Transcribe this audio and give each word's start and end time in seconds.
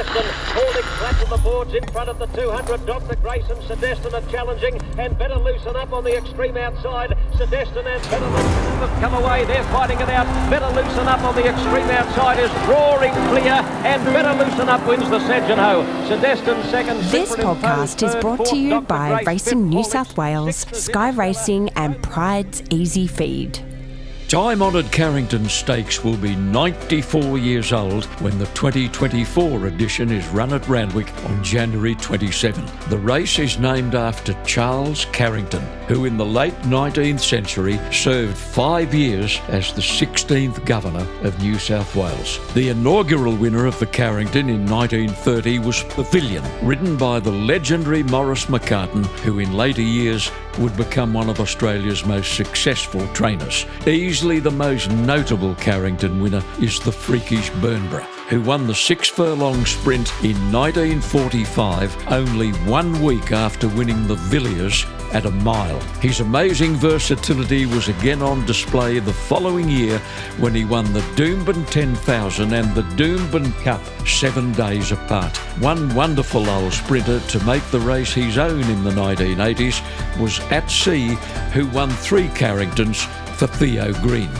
Sydeston. 0.00 0.24
Holding 0.56 0.82
flat 0.82 1.20
to 1.20 1.26
the 1.28 1.36
boards 1.36 1.74
in 1.74 1.86
front 1.88 2.08
of 2.08 2.18
the 2.18 2.26
200. 2.26 2.86
Dr. 2.86 3.16
Grayson, 3.16 3.60
Sydeston 3.68 4.14
are 4.14 4.30
challenging 4.30 4.80
and 4.98 5.18
better 5.18 5.36
loosen 5.36 5.76
up 5.76 5.92
on 5.92 6.04
the 6.04 6.16
extreme 6.16 6.56
outside. 6.56 7.16
Sydeston 7.36 7.86
and 7.86 8.02
better 8.10 8.26
loosen 8.26 8.78
have 8.80 9.00
come 9.00 9.14
away. 9.22 9.44
They're 9.44 9.64
fighting 9.64 10.00
it 10.00 10.08
out. 10.08 10.26
Better 10.48 10.68
loosen 10.74 11.06
up 11.06 11.20
on 11.22 11.34
the 11.34 11.46
extreme 11.46 11.90
outside 11.90 12.38
is 12.38 12.50
roaring 12.66 13.12
clear 13.28 13.60
and 13.84 14.02
better 14.06 14.32
loosen 14.42 14.68
up 14.70 14.86
wins 14.86 15.08
the. 15.10 15.20
Sydeston 15.20 16.62
second. 16.70 17.00
This 17.10 17.36
podcast 17.36 18.02
is 18.02 18.14
brought 18.16 18.46
to 18.46 18.56
you 18.56 18.80
by 18.80 19.22
Racing 19.26 19.68
New 19.68 19.84
South 19.84 20.16
Wales, 20.16 20.66
Sky 20.72 21.10
Racing 21.10 21.68
and 21.70 22.02
Pride's 22.02 22.62
Easy 22.70 23.06
Feed. 23.06 23.69
Time 24.30 24.62
honoured 24.62 24.92
Carrington 24.92 25.48
Stakes 25.48 26.04
will 26.04 26.16
be 26.16 26.36
94 26.36 27.36
years 27.36 27.72
old 27.72 28.04
when 28.20 28.38
the 28.38 28.46
2024 28.46 29.66
edition 29.66 30.12
is 30.12 30.24
run 30.28 30.52
at 30.52 30.68
Randwick 30.68 31.12
on 31.24 31.42
January 31.42 31.96
27. 31.96 32.64
The 32.90 32.98
race 32.98 33.40
is 33.40 33.58
named 33.58 33.96
after 33.96 34.40
Charles 34.44 35.06
Carrington, 35.06 35.62
who 35.88 36.04
in 36.04 36.16
the 36.16 36.24
late 36.24 36.54
19th 36.62 37.18
century 37.18 37.80
served 37.90 38.36
five 38.38 38.94
years 38.94 39.40
as 39.48 39.72
the 39.72 39.80
16th 39.80 40.64
Governor 40.64 41.08
of 41.22 41.36
New 41.42 41.58
South 41.58 41.96
Wales. 41.96 42.38
The 42.54 42.68
inaugural 42.68 43.34
winner 43.34 43.66
of 43.66 43.80
the 43.80 43.86
Carrington 43.86 44.48
in 44.48 44.64
1930 44.64 45.58
was 45.58 45.82
Pavilion, 45.82 46.44
ridden 46.64 46.96
by 46.96 47.18
the 47.18 47.32
legendary 47.32 48.04
Maurice 48.04 48.46
McCarten, 48.46 49.04
who 49.24 49.40
in 49.40 49.54
later 49.54 49.82
years 49.82 50.30
would 50.58 50.76
become 50.76 51.12
one 51.12 51.28
of 51.28 51.40
Australia's 51.40 52.04
most 52.04 52.34
successful 52.34 53.06
trainers. 53.08 53.66
Easily 53.86 54.40
the 54.40 54.50
most 54.50 54.90
notable 54.90 55.54
Carrington 55.56 56.20
winner 56.20 56.42
is 56.60 56.80
the 56.80 56.92
freakish 56.92 57.50
Bernborough, 57.60 58.06
who 58.28 58.40
won 58.40 58.66
the 58.66 58.74
six 58.74 59.08
furlong 59.08 59.64
sprint 59.64 60.10
in 60.24 60.36
1945, 60.52 62.12
only 62.12 62.50
one 62.68 63.02
week 63.02 63.32
after 63.32 63.68
winning 63.68 64.06
the 64.06 64.16
Villiers 64.16 64.84
at 65.12 65.26
a 65.26 65.30
mile. 65.30 65.80
His 66.00 66.20
amazing 66.20 66.74
versatility 66.74 67.66
was 67.66 67.88
again 67.88 68.22
on 68.22 68.46
display 68.46 68.98
the 68.98 69.12
following 69.12 69.68
year 69.68 69.98
when 70.38 70.54
he 70.54 70.64
won 70.64 70.92
the 70.92 71.00
Doomben 71.16 71.68
10,000 71.70 72.52
and 72.52 72.74
the 72.74 72.82
Doomben 72.82 73.52
Cup 73.62 73.80
seven 74.06 74.52
days 74.52 74.92
apart. 74.92 75.36
One 75.58 75.94
wonderful 75.94 76.48
old 76.48 76.72
sprinter 76.72 77.20
to 77.20 77.44
make 77.44 77.64
the 77.70 77.80
race 77.80 78.12
his 78.12 78.38
own 78.38 78.62
in 78.62 78.84
the 78.84 78.90
1980s 78.90 79.80
was 80.20 80.40
At 80.50 80.70
Sea, 80.70 81.16
who 81.52 81.66
won 81.68 81.90
three 81.90 82.28
Carringtons 82.28 83.02
for 83.36 83.46
Theo 83.46 83.92
Green. 83.94 84.30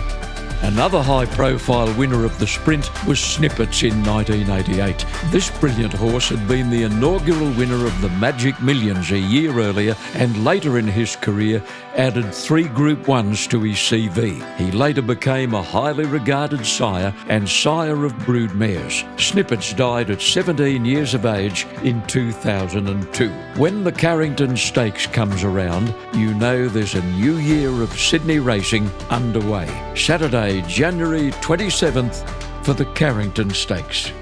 Another 0.63 1.03
high 1.03 1.25
profile 1.25 1.93
winner 1.95 2.25
of 2.27 2.39
the 2.39 2.47
sprint 2.47 2.91
was 3.07 3.19
Snippets 3.19 3.83
in 3.83 4.05
1988. 4.05 5.07
This 5.31 5.51
brilliant 5.59 5.95
horse 5.95 6.29
had 6.29 6.47
been 6.47 6.69
the 6.69 6.83
inaugural 6.83 7.51
winner 7.53 7.87
of 7.87 7.99
the 8.03 8.11
Magic 8.11 8.61
Millions 8.61 9.11
a 9.11 9.19
year 9.19 9.59
earlier 9.59 9.97
and 10.15 10.45
later 10.45 10.79
in 10.79 10.87
his 10.87 11.17
career 11.17 11.63
added 11.97 12.33
three 12.33 12.69
Group 12.69 13.01
1s 13.05 13.49
to 13.51 13.63
his 13.63 13.77
CV. 13.77 14.41
He 14.57 14.71
later 14.71 15.03
became 15.03 15.55
a 15.55 15.63
highly 15.63 16.05
regarded 16.05 16.65
sire 16.65 17.15
and 17.29 17.49
sire 17.49 18.05
of 18.05 18.19
brood 18.21 18.55
mares. 18.55 19.05
Snippets 19.17 19.73
died 19.73 20.11
at 20.11 20.21
17 20.23 20.85
years 20.85 21.15
of 21.15 21.27
age 21.27 21.67
in 21.83 22.05
2002. 22.07 23.29
When 23.57 23.85
the 23.85 23.93
Carrington 23.93 24.57
Stakes 24.57 25.07
comes 25.07 25.45
around, 25.45 25.95
you 26.15 26.35
know 26.35 26.69
there's 26.69 26.95
a 26.95 27.05
new 27.13 27.37
year 27.39 27.71
of 27.83 27.99
Sydney 27.99 28.39
racing 28.39 28.89
underway. 29.11 29.69
Saturday, 29.97 30.63
January 30.63 31.31
27th 31.33 32.25
for 32.65 32.73
the 32.73 32.87
Carrington 32.95 33.51
Stakes. 33.51 34.13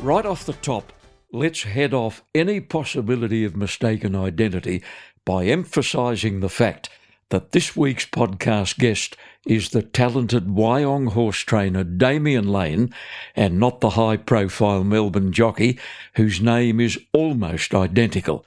Right 0.00 0.26
off 0.26 0.44
the 0.44 0.52
top, 0.54 0.92
let's 1.32 1.62
head 1.62 1.94
off 1.94 2.22
any 2.34 2.60
possibility 2.60 3.44
of 3.44 3.56
mistaken 3.56 4.14
identity 4.14 4.82
by 5.24 5.46
emphasising 5.46 6.40
the 6.40 6.48
fact 6.48 6.88
that 7.30 7.52
this 7.52 7.74
week's 7.74 8.06
podcast 8.06 8.78
guest 8.78 9.16
is 9.46 9.70
the 9.70 9.82
talented 9.82 10.46
Wyong 10.46 11.12
horse 11.12 11.40
trainer 11.40 11.84
Damien 11.84 12.48
Lane 12.48 12.94
and 13.34 13.58
not 13.58 13.80
the 13.80 13.90
high 13.90 14.16
profile 14.16 14.84
Melbourne 14.84 15.32
jockey 15.32 15.78
whose 16.14 16.40
name 16.40 16.80
is 16.80 16.98
almost 17.12 17.74
identical. 17.74 18.44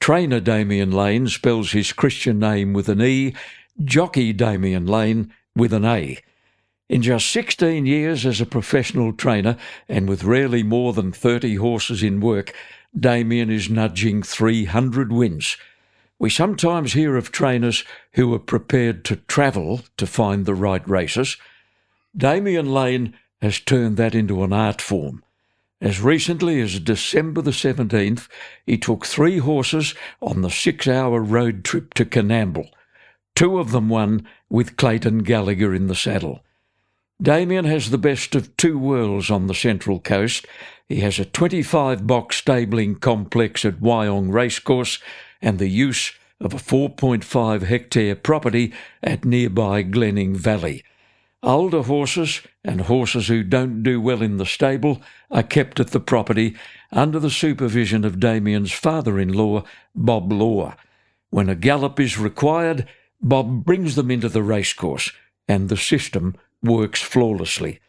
Trainer 0.00 0.40
Damien 0.40 0.90
Lane 0.90 1.28
spells 1.28 1.72
his 1.72 1.92
Christian 1.92 2.38
name 2.38 2.72
with 2.72 2.88
an 2.88 3.02
E, 3.02 3.34
jockey 3.84 4.32
Damien 4.32 4.86
Lane 4.86 5.32
with 5.54 5.72
an 5.72 5.84
A. 5.84 6.18
In 6.88 7.02
just 7.02 7.28
16 7.32 7.86
years 7.86 8.24
as 8.24 8.40
a 8.40 8.46
professional 8.46 9.12
trainer 9.12 9.56
and 9.88 10.08
with 10.08 10.22
rarely 10.22 10.62
more 10.62 10.92
than 10.92 11.12
30 11.12 11.56
horses 11.56 12.02
in 12.02 12.20
work, 12.20 12.54
Damien 12.98 13.50
is 13.50 13.68
nudging 13.68 14.22
300 14.22 15.12
wins. 15.12 15.56
We 16.18 16.30
sometimes 16.30 16.94
hear 16.94 17.16
of 17.16 17.30
trainers 17.30 17.84
who 18.12 18.32
are 18.34 18.38
prepared 18.38 19.04
to 19.06 19.16
travel 19.16 19.82
to 19.96 20.06
find 20.06 20.46
the 20.46 20.54
right 20.54 20.86
races. 20.88 21.36
Damien 22.16 22.72
Lane 22.72 23.14
has 23.42 23.60
turned 23.60 23.96
that 23.98 24.14
into 24.14 24.42
an 24.42 24.52
art 24.52 24.80
form. 24.80 25.22
As 25.80 26.00
recently 26.00 26.60
as 26.62 26.80
December 26.80 27.42
the 27.42 27.50
17th, 27.50 28.28
he 28.64 28.78
took 28.78 29.04
three 29.04 29.38
horses 29.38 29.94
on 30.22 30.40
the 30.40 30.50
six 30.50 30.88
hour 30.88 31.20
road 31.20 31.64
trip 31.64 31.92
to 31.94 32.06
Coonamble. 32.06 32.70
Two 33.34 33.58
of 33.58 33.72
them 33.72 33.90
won 33.90 34.26
with 34.48 34.78
Clayton 34.78 35.18
Gallagher 35.18 35.74
in 35.74 35.86
the 35.86 35.94
saddle. 35.94 36.42
Damien 37.20 37.66
has 37.66 37.90
the 37.90 37.98
best 37.98 38.34
of 38.34 38.56
two 38.56 38.78
worlds 38.78 39.30
on 39.30 39.46
the 39.46 39.54
Central 39.54 40.00
Coast. 40.00 40.46
He 40.88 41.00
has 41.00 41.18
a 41.18 41.26
25 41.26 42.06
box 42.06 42.36
stabling 42.36 42.94
complex 42.94 43.64
at 43.66 43.80
Wyong 43.80 44.32
Racecourse 44.32 44.98
and 45.40 45.58
the 45.58 45.68
use 45.68 46.12
of 46.40 46.52
a 46.52 46.58
4.5 46.58 47.62
hectare 47.62 48.14
property 48.14 48.72
at 49.02 49.24
nearby 49.24 49.82
Glenning 49.82 50.36
Valley. 50.36 50.84
Older 51.42 51.82
horses 51.82 52.42
and 52.64 52.82
horses 52.82 53.28
who 53.28 53.42
don't 53.42 53.82
do 53.82 54.00
well 54.00 54.22
in 54.22 54.36
the 54.36 54.46
stable 54.46 55.00
are 55.30 55.42
kept 55.42 55.78
at 55.78 55.88
the 55.88 56.00
property 56.00 56.56
under 56.90 57.18
the 57.18 57.30
supervision 57.30 58.04
of 58.04 58.20
Damien's 58.20 58.72
father 58.72 59.18
in 59.18 59.32
law, 59.32 59.64
Bob 59.94 60.32
Law. 60.32 60.74
When 61.30 61.48
a 61.48 61.54
gallop 61.54 62.00
is 62.00 62.18
required, 62.18 62.88
Bob 63.20 63.64
brings 63.64 63.94
them 63.94 64.10
into 64.10 64.28
the 64.28 64.42
racecourse, 64.42 65.12
and 65.48 65.68
the 65.68 65.76
system 65.76 66.36
works 66.62 67.00
flawlessly. 67.00 67.80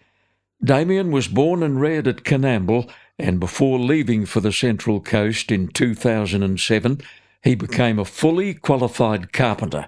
Damian 0.63 1.11
was 1.11 1.27
born 1.27 1.63
and 1.63 1.79
reared 1.79 2.07
at 2.07 2.23
Coonamble, 2.23 2.89
and 3.19 3.39
before 3.39 3.79
leaving 3.79 4.25
for 4.25 4.39
the 4.39 4.51
Central 4.51 4.99
Coast 4.99 5.51
in 5.51 5.67
2007, 5.67 7.01
he 7.43 7.55
became 7.55 7.99
a 7.99 8.05
fully 8.05 8.53
qualified 8.53 9.31
carpenter, 9.31 9.85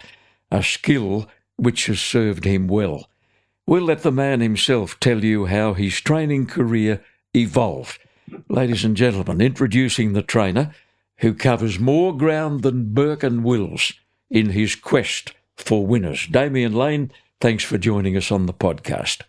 a 0.51 0.63
skill 0.63 1.27
which 1.55 1.87
has 1.87 1.99
served 1.99 2.45
him 2.45 2.67
well. 2.67 3.09
We'll 3.67 3.83
let 3.83 4.03
the 4.03 4.11
man 4.11 4.41
himself 4.41 4.99
tell 4.99 5.23
you 5.23 5.45
how 5.45 5.73
his 5.73 5.99
training 6.01 6.47
career 6.47 7.03
evolved. 7.35 7.99
Ladies 8.47 8.83
and 8.83 8.95
gentlemen, 8.95 9.41
introducing 9.41 10.13
the 10.13 10.21
trainer 10.21 10.73
who 11.17 11.33
covers 11.33 11.79
more 11.79 12.15
ground 12.15 12.61
than 12.61 12.93
Burke 12.93 13.23
and 13.23 13.43
Wills 13.43 13.93
in 14.29 14.51
his 14.51 14.75
quest 14.75 15.33
for 15.57 15.85
winners. 15.85 16.27
Damien 16.27 16.73
Lane, 16.73 17.11
thanks 17.41 17.63
for 17.63 17.77
joining 17.77 18.15
us 18.15 18.31
on 18.31 18.45
the 18.45 18.53
podcast. 18.53 19.21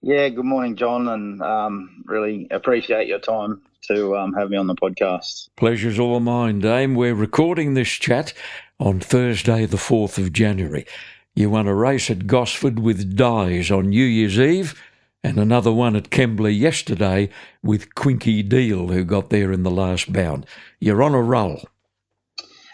Yeah, 0.00 0.28
good 0.30 0.44
morning, 0.44 0.74
John, 0.74 1.06
and 1.08 1.40
um, 1.40 2.02
really 2.06 2.48
appreciate 2.50 3.06
your 3.06 3.20
time 3.20 3.62
to 3.88 4.16
um, 4.16 4.32
have 4.34 4.50
me 4.50 4.56
on 4.56 4.66
the 4.66 4.74
podcast. 4.74 5.48
Pleasure's 5.56 5.98
all 5.98 6.20
mine, 6.20 6.60
Dame. 6.60 6.94
We're 6.94 7.14
recording 7.14 7.74
this 7.74 7.88
chat 7.88 8.32
on 8.78 9.00
Thursday, 9.00 9.66
the 9.66 9.76
4th 9.76 10.18
of 10.18 10.32
January. 10.32 10.86
You 11.34 11.50
won 11.50 11.66
a 11.66 11.74
race 11.74 12.10
at 12.10 12.26
Gosford 12.26 12.78
with 12.78 13.16
Dies 13.16 13.70
on 13.70 13.88
New 13.88 14.04
Year's 14.04 14.38
Eve, 14.38 14.80
and 15.24 15.38
another 15.38 15.72
one 15.72 15.96
at 15.96 16.10
Kembla 16.10 16.56
yesterday 16.56 17.30
with 17.62 17.94
Quinky 17.94 18.42
Deal, 18.42 18.88
who 18.88 19.04
got 19.04 19.30
there 19.30 19.52
in 19.52 19.62
the 19.62 19.70
last 19.70 20.12
bound. 20.12 20.46
You're 20.80 21.02
on 21.02 21.14
a 21.14 21.22
roll. 21.22 21.62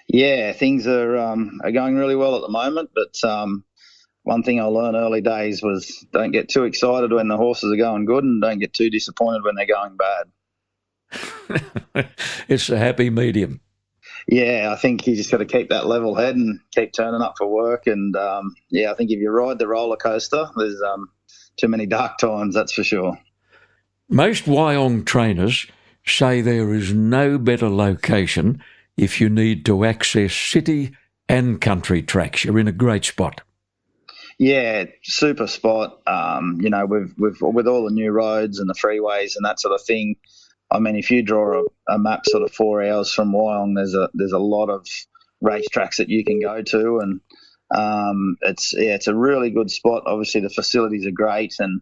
Yeah, 0.08 0.52
things 0.52 0.87
are 0.87 1.19
um, 1.19 1.60
are 1.62 1.70
going 1.70 1.96
really 1.96 2.16
well 2.16 2.34
at 2.34 2.40
the 2.40 2.49
moment, 2.49 2.90
but 2.94 3.28
um, 3.28 3.64
one 4.22 4.43
thing 4.43 4.58
I 4.58 4.64
learned 4.64 4.96
early 4.96 5.20
days 5.20 5.62
was 5.62 6.06
don't 6.12 6.32
get 6.32 6.49
too 6.49 6.64
excited 6.64 7.12
when 7.12 7.28
the 7.28 7.37
horses 7.37 7.72
are 7.72 7.76
going 7.76 8.06
good, 8.06 8.25
and 8.25 8.40
don't 8.40 8.58
get 8.58 8.72
too 8.72 8.88
disappointed 8.88 9.44
when 9.44 9.55
they're 9.55 9.66
going 9.66 9.96
bad. 9.96 10.26
it's 12.49 12.70
a 12.70 12.78
happy 12.78 13.10
medium. 13.10 13.60
Yeah, 14.26 14.70
I 14.72 14.76
think 14.76 15.06
you 15.06 15.16
just 15.16 15.31
got 15.31 15.38
to 15.38 15.46
keep 15.46 15.70
that 15.70 15.87
level 15.87 16.14
head 16.14 16.37
and 16.37 16.60
keep 16.75 16.93
turning 16.93 17.22
up 17.22 17.34
for 17.38 17.46
work. 17.46 17.87
And 17.87 18.14
um, 18.14 18.55
yeah, 18.70 18.90
I 18.90 18.94
think 18.94 19.10
if 19.10 19.19
you 19.19 19.31
ride 19.31 19.58
the 19.58 19.66
roller 19.66 19.96
coaster, 19.96 20.46
there's 20.56 20.81
um, 20.82 21.08
too 21.56 21.69
many 21.69 21.87
dark 21.87 22.19
times, 22.19 22.55
that's 22.55 22.72
for 22.72 22.84
sure. 22.84 23.19
Most 24.10 24.44
Wyong 24.44 25.06
trainers 25.06 25.66
say 26.05 26.40
there 26.40 26.75
is 26.75 26.93
no 26.93 27.38
better 27.38 27.69
location 27.69 28.62
if 28.96 29.20
you 29.20 29.28
need 29.28 29.64
to 29.66 29.84
access 29.84 30.34
city 30.34 30.94
and 31.28 31.60
country 31.60 32.02
tracks. 32.02 32.44
You're 32.44 32.58
in 32.58 32.69
a 32.69 32.72
great 32.72 33.05
spot. 33.05 33.43
Yeah, 34.38 34.84
super 35.02 35.46
spot. 35.46 36.00
Um, 36.06 36.58
you 36.60 36.70
know, 36.70 36.87
with 36.87 37.14
with 37.19 37.38
with 37.40 37.66
all 37.66 37.84
the 37.84 37.94
new 37.94 38.10
roads 38.12 38.60
and 38.60 38.69
the 38.69 38.75
freeways 38.75 39.37
and 39.37 39.44
that 39.44 39.60
sort 39.60 39.75
of 39.75 39.82
thing. 39.82 40.16
I 40.70 40.81
mean, 40.81 40.97
if 40.97 41.11
you 41.11 41.23
draw 41.23 41.62
a, 41.62 41.94
a 41.94 41.99
map 41.99 42.26
sort 42.26 42.43
of 42.43 42.53
four 42.53 42.82
hours 42.82 43.12
from 43.12 43.32
Wyong, 43.32 43.75
there's 43.75 43.94
a 43.94 44.11
there's 44.15 44.32
a 44.32 44.38
lot 44.38 44.69
of 44.69 44.87
racetracks 45.43 45.97
that 45.97 46.09
you 46.09 46.25
can 46.25 46.41
go 46.41 46.62
to, 46.62 46.99
and 46.99 47.20
um, 47.75 48.37
it's 48.43 48.75
yeah, 48.75 48.94
it's 48.94 49.06
a 49.06 49.15
really 49.15 49.50
good 49.50 49.70
spot. 49.70 50.05
Obviously, 50.06 50.41
the 50.41 50.50
facilities 50.50 51.06
are 51.06 51.12
great, 51.12 51.55
and 51.59 51.81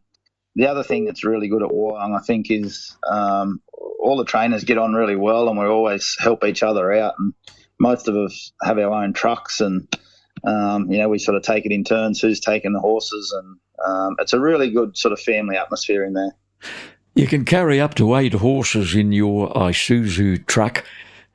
the 0.55 0.69
other 0.69 0.83
thing 0.83 1.05
that's 1.05 1.25
really 1.25 1.49
good 1.49 1.63
at 1.63 1.71
Wyong, 1.71 2.17
I 2.17 2.23
think, 2.23 2.51
is 2.51 2.97
um, 3.11 3.61
all 3.73 4.17
the 4.17 4.25
trainers 4.25 4.65
get 4.65 4.79
on 4.79 4.95
really 4.95 5.17
well, 5.17 5.49
and 5.49 5.59
we 5.59 5.67
always 5.67 6.17
help 6.19 6.45
each 6.45 6.63
other 6.63 6.93
out. 6.93 7.15
And 7.19 7.35
most 7.79 8.09
of 8.09 8.17
us 8.17 8.53
have 8.63 8.79
our 8.79 8.93
own 8.93 9.13
trucks, 9.13 9.61
and 9.61 9.89
um, 10.45 10.91
you 10.91 10.99
know, 10.99 11.09
we 11.09 11.19
sort 11.19 11.37
of 11.37 11.43
take 11.43 11.67
it 11.67 11.73
in 11.73 11.85
turns 11.85 12.21
who's 12.21 12.41
taking 12.41 12.73
the 12.73 12.81
horses, 12.81 13.35
and 13.37 13.59
um, 13.85 14.17
it's 14.21 14.33
a 14.33 14.41
really 14.41 14.71
good 14.71 14.97
sort 14.97 15.13
of 15.13 15.21
family 15.21 15.57
atmosphere 15.57 16.05
in 16.05 16.13
there. 16.13 16.37
You 17.17 17.27
can 17.27 17.47
carry 17.47 17.81
up 17.81 17.95
to 17.95 18.15
eight 18.15 18.35
horses 18.35 18.95
in 18.95 19.11
your 19.11 19.51
Isuzu 19.55 20.45
truck, 20.45 20.85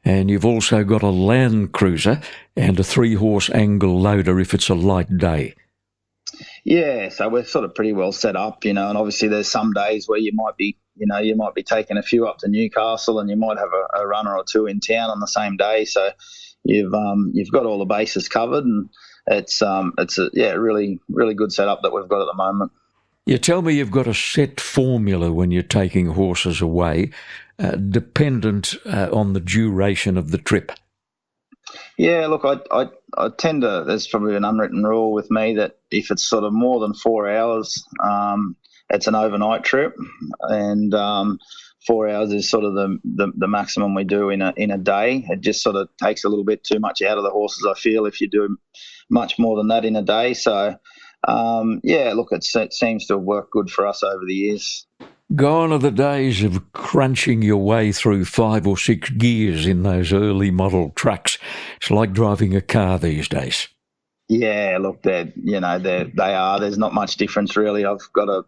and 0.05 0.29
you've 0.29 0.45
also 0.45 0.83
got 0.83 1.01
a 1.01 1.09
Land 1.09 1.71
Cruiser 1.71 2.21
and 2.55 2.79
a 2.79 2.83
three 2.83 3.15
horse 3.15 3.49
angle 3.49 3.99
loader 3.99 4.39
if 4.39 4.53
it's 4.53 4.69
a 4.69 4.75
light 4.75 5.17
day. 5.17 5.55
Yeah, 6.63 7.09
so 7.09 7.27
we're 7.29 7.45
sort 7.45 7.65
of 7.65 7.73
pretty 7.73 7.93
well 7.93 8.11
set 8.11 8.35
up, 8.35 8.63
you 8.63 8.73
know, 8.73 8.89
and 8.89 8.97
obviously 8.97 9.27
there's 9.27 9.49
some 9.49 9.73
days 9.73 10.07
where 10.07 10.19
you 10.19 10.33
might 10.35 10.55
be, 10.55 10.77
you 10.97 11.07
know, 11.07 11.17
you 11.17 11.35
might 11.35 11.55
be 11.55 11.63
taking 11.63 11.97
a 11.97 12.03
few 12.03 12.27
up 12.27 12.37
to 12.39 12.47
Newcastle 12.47 13.19
and 13.19 13.27
you 13.27 13.35
might 13.35 13.57
have 13.57 13.71
a, 13.73 14.01
a 14.01 14.07
runner 14.07 14.37
or 14.37 14.43
two 14.43 14.67
in 14.67 14.81
town 14.81 15.09
on 15.09 15.19
the 15.19 15.25
same 15.25 15.57
day. 15.57 15.85
So 15.85 16.11
you've 16.63 16.93
um, 16.93 17.31
you've 17.33 17.51
got 17.51 17.65
all 17.65 17.79
the 17.79 17.85
bases 17.85 18.29
covered, 18.29 18.65
and 18.65 18.87
it's 19.25 19.63
um, 19.63 19.93
it's 19.97 20.19
a 20.19 20.29
yeah 20.33 20.51
really 20.51 20.99
really 21.09 21.33
good 21.33 21.51
setup 21.51 21.81
that 21.81 21.91
we've 21.91 22.07
got 22.07 22.21
at 22.21 22.27
the 22.31 22.37
moment. 22.37 22.71
You 23.25 23.37
tell 23.37 23.61
me 23.61 23.75
you've 23.75 23.91
got 23.91 24.07
a 24.07 24.13
set 24.13 24.59
formula 24.59 25.31
when 25.31 25.51
you're 25.51 25.61
taking 25.61 26.07
horses 26.07 26.59
away, 26.59 27.11
uh, 27.59 27.71
dependent 27.75 28.75
uh, 28.85 29.09
on 29.13 29.33
the 29.33 29.39
duration 29.39 30.17
of 30.17 30.31
the 30.31 30.39
trip. 30.39 30.71
Yeah, 31.97 32.27
look, 32.27 32.43
I, 32.43 32.57
I, 32.71 32.87
I 33.15 33.29
tend 33.37 33.61
to. 33.61 33.83
There's 33.85 34.07
probably 34.07 34.35
an 34.35 34.43
unwritten 34.43 34.83
rule 34.83 35.13
with 35.13 35.29
me 35.29 35.55
that 35.55 35.77
if 35.91 36.09
it's 36.09 36.23
sort 36.23 36.43
of 36.43 36.51
more 36.51 36.79
than 36.79 36.95
four 36.95 37.29
hours, 37.29 37.83
um, 38.03 38.55
it's 38.89 39.07
an 39.07 39.15
overnight 39.15 39.63
trip, 39.63 39.95
and 40.41 40.93
um, 40.95 41.39
four 41.85 42.09
hours 42.09 42.33
is 42.33 42.49
sort 42.49 42.65
of 42.65 42.73
the, 42.73 42.97
the, 43.03 43.31
the 43.37 43.47
maximum 43.47 43.93
we 43.93 44.03
do 44.03 44.29
in 44.29 44.41
a 44.41 44.53
in 44.57 44.71
a 44.71 44.77
day. 44.77 45.25
It 45.29 45.41
just 45.41 45.61
sort 45.61 45.75
of 45.75 45.89
takes 46.01 46.23
a 46.23 46.29
little 46.29 46.43
bit 46.43 46.63
too 46.63 46.79
much 46.79 47.01
out 47.01 47.17
of 47.17 47.23
the 47.23 47.29
horses. 47.29 47.67
I 47.69 47.79
feel 47.79 48.05
if 48.05 48.19
you 48.19 48.27
do 48.27 48.57
much 49.09 49.37
more 49.37 49.57
than 49.57 49.67
that 49.67 49.85
in 49.85 49.95
a 49.95 50.01
day. 50.01 50.33
So 50.33 50.75
um, 51.27 51.81
yeah, 51.83 52.13
look, 52.13 52.29
it 52.31 52.43
seems 52.73 53.05
to 53.07 53.13
have 53.13 53.23
worked 53.23 53.51
good 53.51 53.69
for 53.69 53.85
us 53.87 54.03
over 54.03 54.23
the 54.25 54.33
years. 54.33 54.85
Gone 55.35 55.71
are 55.71 55.79
the 55.79 55.91
days 55.91 56.43
of 56.43 56.73
crunching 56.73 57.41
your 57.41 57.63
way 57.63 57.91
through 57.91 58.25
five 58.25 58.67
or 58.67 58.77
six 58.77 59.09
gears 59.11 59.65
in 59.65 59.83
those 59.83 60.11
early 60.11 60.51
model 60.51 60.91
trucks. 60.95 61.37
It's 61.77 61.89
like 61.89 62.11
driving 62.11 62.55
a 62.55 62.61
car 62.61 62.99
these 62.99 63.29
days. 63.29 63.69
Yeah, 64.27 64.77
look, 64.81 65.03
they're 65.03 65.31
you 65.35 65.59
know 65.59 65.79
they 65.79 66.11
they 66.15 66.33
are. 66.33 66.59
There's 66.59 66.77
not 66.77 66.93
much 66.93 67.17
difference 67.17 67.55
really. 67.55 67.85
I've 67.85 68.11
got 68.13 68.29
a, 68.29 68.43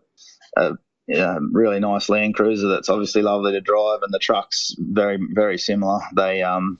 a 0.58 1.40
really 1.52 1.80
nice 1.80 2.10
Land 2.10 2.36
Cruiser 2.36 2.68
that's 2.68 2.90
obviously 2.90 3.22
lovely 3.22 3.54
to 3.54 3.62
drive, 3.62 4.00
and 4.02 4.14
the 4.14 4.19
truck's 4.19 4.76
very 4.78 5.19
very 5.34 5.58
similar. 5.58 6.00
They 6.16 6.42
um 6.42 6.80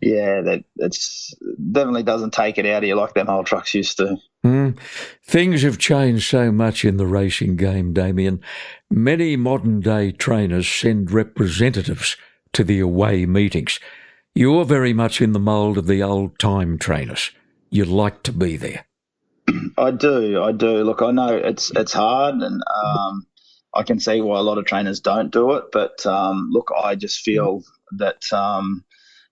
yeah, 0.00 0.40
that 0.42 0.64
it's 0.76 1.34
definitely 1.72 2.02
doesn't 2.02 2.32
take 2.32 2.58
it 2.58 2.66
out 2.66 2.82
of 2.82 2.88
you 2.88 2.94
like 2.94 3.14
them 3.14 3.28
old 3.28 3.46
trucks 3.46 3.74
used 3.74 3.98
to. 3.98 4.16
Mm. 4.44 4.78
Things 5.22 5.62
have 5.62 5.78
changed 5.78 6.28
so 6.28 6.50
much 6.50 6.84
in 6.84 6.96
the 6.96 7.06
racing 7.06 7.56
game, 7.56 7.92
Damien. 7.92 8.40
Many 8.90 9.36
modern 9.36 9.80
day 9.80 10.12
trainers 10.12 10.66
send 10.66 11.10
representatives 11.10 12.16
to 12.54 12.64
the 12.64 12.80
away 12.80 13.26
meetings. 13.26 13.78
You're 14.34 14.64
very 14.64 14.92
much 14.92 15.20
in 15.20 15.32
the 15.32 15.38
mould 15.38 15.76
of 15.76 15.86
the 15.86 16.02
old 16.02 16.38
time 16.38 16.78
trainers. 16.78 17.32
You 17.70 17.84
like 17.84 18.22
to 18.24 18.32
be 18.32 18.56
there. 18.56 18.86
I 19.76 19.90
do, 19.90 20.42
I 20.42 20.52
do. 20.52 20.84
Look, 20.84 21.02
I 21.02 21.10
know 21.10 21.36
it's 21.36 21.70
it's 21.74 21.92
hard, 21.92 22.36
and 22.36 22.62
um, 22.84 23.26
I 23.74 23.82
can 23.82 24.00
see 24.00 24.20
why 24.20 24.38
a 24.38 24.42
lot 24.42 24.58
of 24.58 24.64
trainers 24.64 25.00
don't 25.00 25.30
do 25.30 25.52
it. 25.52 25.64
But 25.72 26.04
um, 26.06 26.50
look, 26.52 26.70
I 26.76 26.94
just 26.94 27.20
feel 27.20 27.62
that 27.98 28.32
um, 28.32 28.84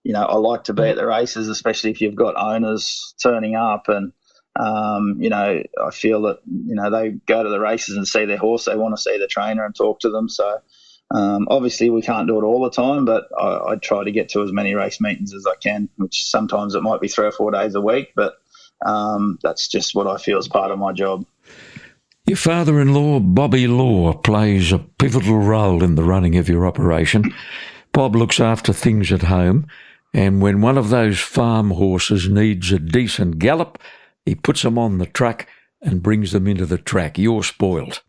you 0.03 0.13
know 0.13 0.23
I 0.23 0.35
like 0.35 0.65
to 0.65 0.73
be 0.73 0.83
at 0.83 0.97
the 0.97 1.07
races, 1.07 1.47
especially 1.47 1.91
if 1.91 2.01
you've 2.01 2.15
got 2.15 2.35
owners 2.37 3.13
turning 3.21 3.55
up 3.55 3.87
and 3.87 4.11
um, 4.59 5.15
you 5.19 5.29
know, 5.29 5.63
I 5.81 5.91
feel 5.91 6.23
that 6.23 6.39
you 6.45 6.75
know 6.75 6.89
they 6.91 7.11
go 7.11 7.41
to 7.41 7.49
the 7.49 7.59
races 7.59 7.95
and 7.95 8.07
see 8.07 8.25
their 8.25 8.37
horse. 8.37 8.65
They 8.65 8.75
want 8.75 8.95
to 8.95 9.01
see 9.01 9.17
the 9.17 9.27
trainer 9.27 9.65
and 9.65 9.73
talk 9.73 10.01
to 10.01 10.09
them. 10.09 10.27
So 10.27 10.59
um, 11.11 11.47
obviously 11.49 11.89
we 11.89 12.01
can't 12.01 12.27
do 12.27 12.39
it 12.39 12.43
all 12.43 12.63
the 12.63 12.69
time, 12.69 13.05
but 13.05 13.27
I, 13.39 13.71
I, 13.71 13.75
try 13.77 14.03
to 14.03 14.11
get 14.11 14.29
to 14.29 14.43
as 14.43 14.51
many 14.51 14.75
race 14.75 14.99
meetings 14.99 15.33
as 15.33 15.45
I 15.47 15.55
can. 15.55 15.87
Which 15.95 16.25
sometimes 16.29 16.75
it 16.75 16.83
might 16.83 16.99
be 16.99 17.07
three 17.07 17.27
or 17.27 17.31
four 17.31 17.51
days 17.51 17.73
a 17.73 17.81
week, 17.81 18.11
but 18.15 18.33
um, 18.85 19.39
that's 19.41 19.69
just 19.69 19.95
what 19.95 20.07
I 20.07 20.17
feel 20.17 20.37
is 20.37 20.49
part 20.49 20.71
of 20.71 20.77
my 20.77 20.91
job. 20.91 21.25
Your 22.25 22.37
father-in-law, 22.37 23.21
Bobby 23.21 23.65
Law, 23.65 24.13
plays 24.13 24.73
a 24.73 24.79
pivotal 24.79 25.39
role 25.39 25.83
in 25.83 25.95
the 25.95 26.03
running 26.03 26.35
of 26.35 26.49
your 26.49 26.67
operation. 26.67 27.33
Bob 27.93 28.15
looks 28.15 28.39
after 28.39 28.73
things 28.73 29.11
at 29.11 29.23
home, 29.23 29.67
and 30.13 30.41
when 30.41 30.61
one 30.61 30.77
of 30.77 30.89
those 30.89 31.19
farm 31.19 31.71
horses 31.71 32.27
needs 32.27 32.71
a 32.73 32.77
decent 32.77 33.39
gallop 33.39 33.79
he 34.29 34.35
puts 34.35 34.61
them 34.61 34.77
on 34.77 34.99
the 34.99 35.07
truck 35.07 35.47
and 35.81 36.03
brings 36.03 36.31
them 36.31 36.47
into 36.47 36.67
the 36.67 36.77
track. 36.77 37.17
You're 37.17 37.43
spoiled. 37.43 38.03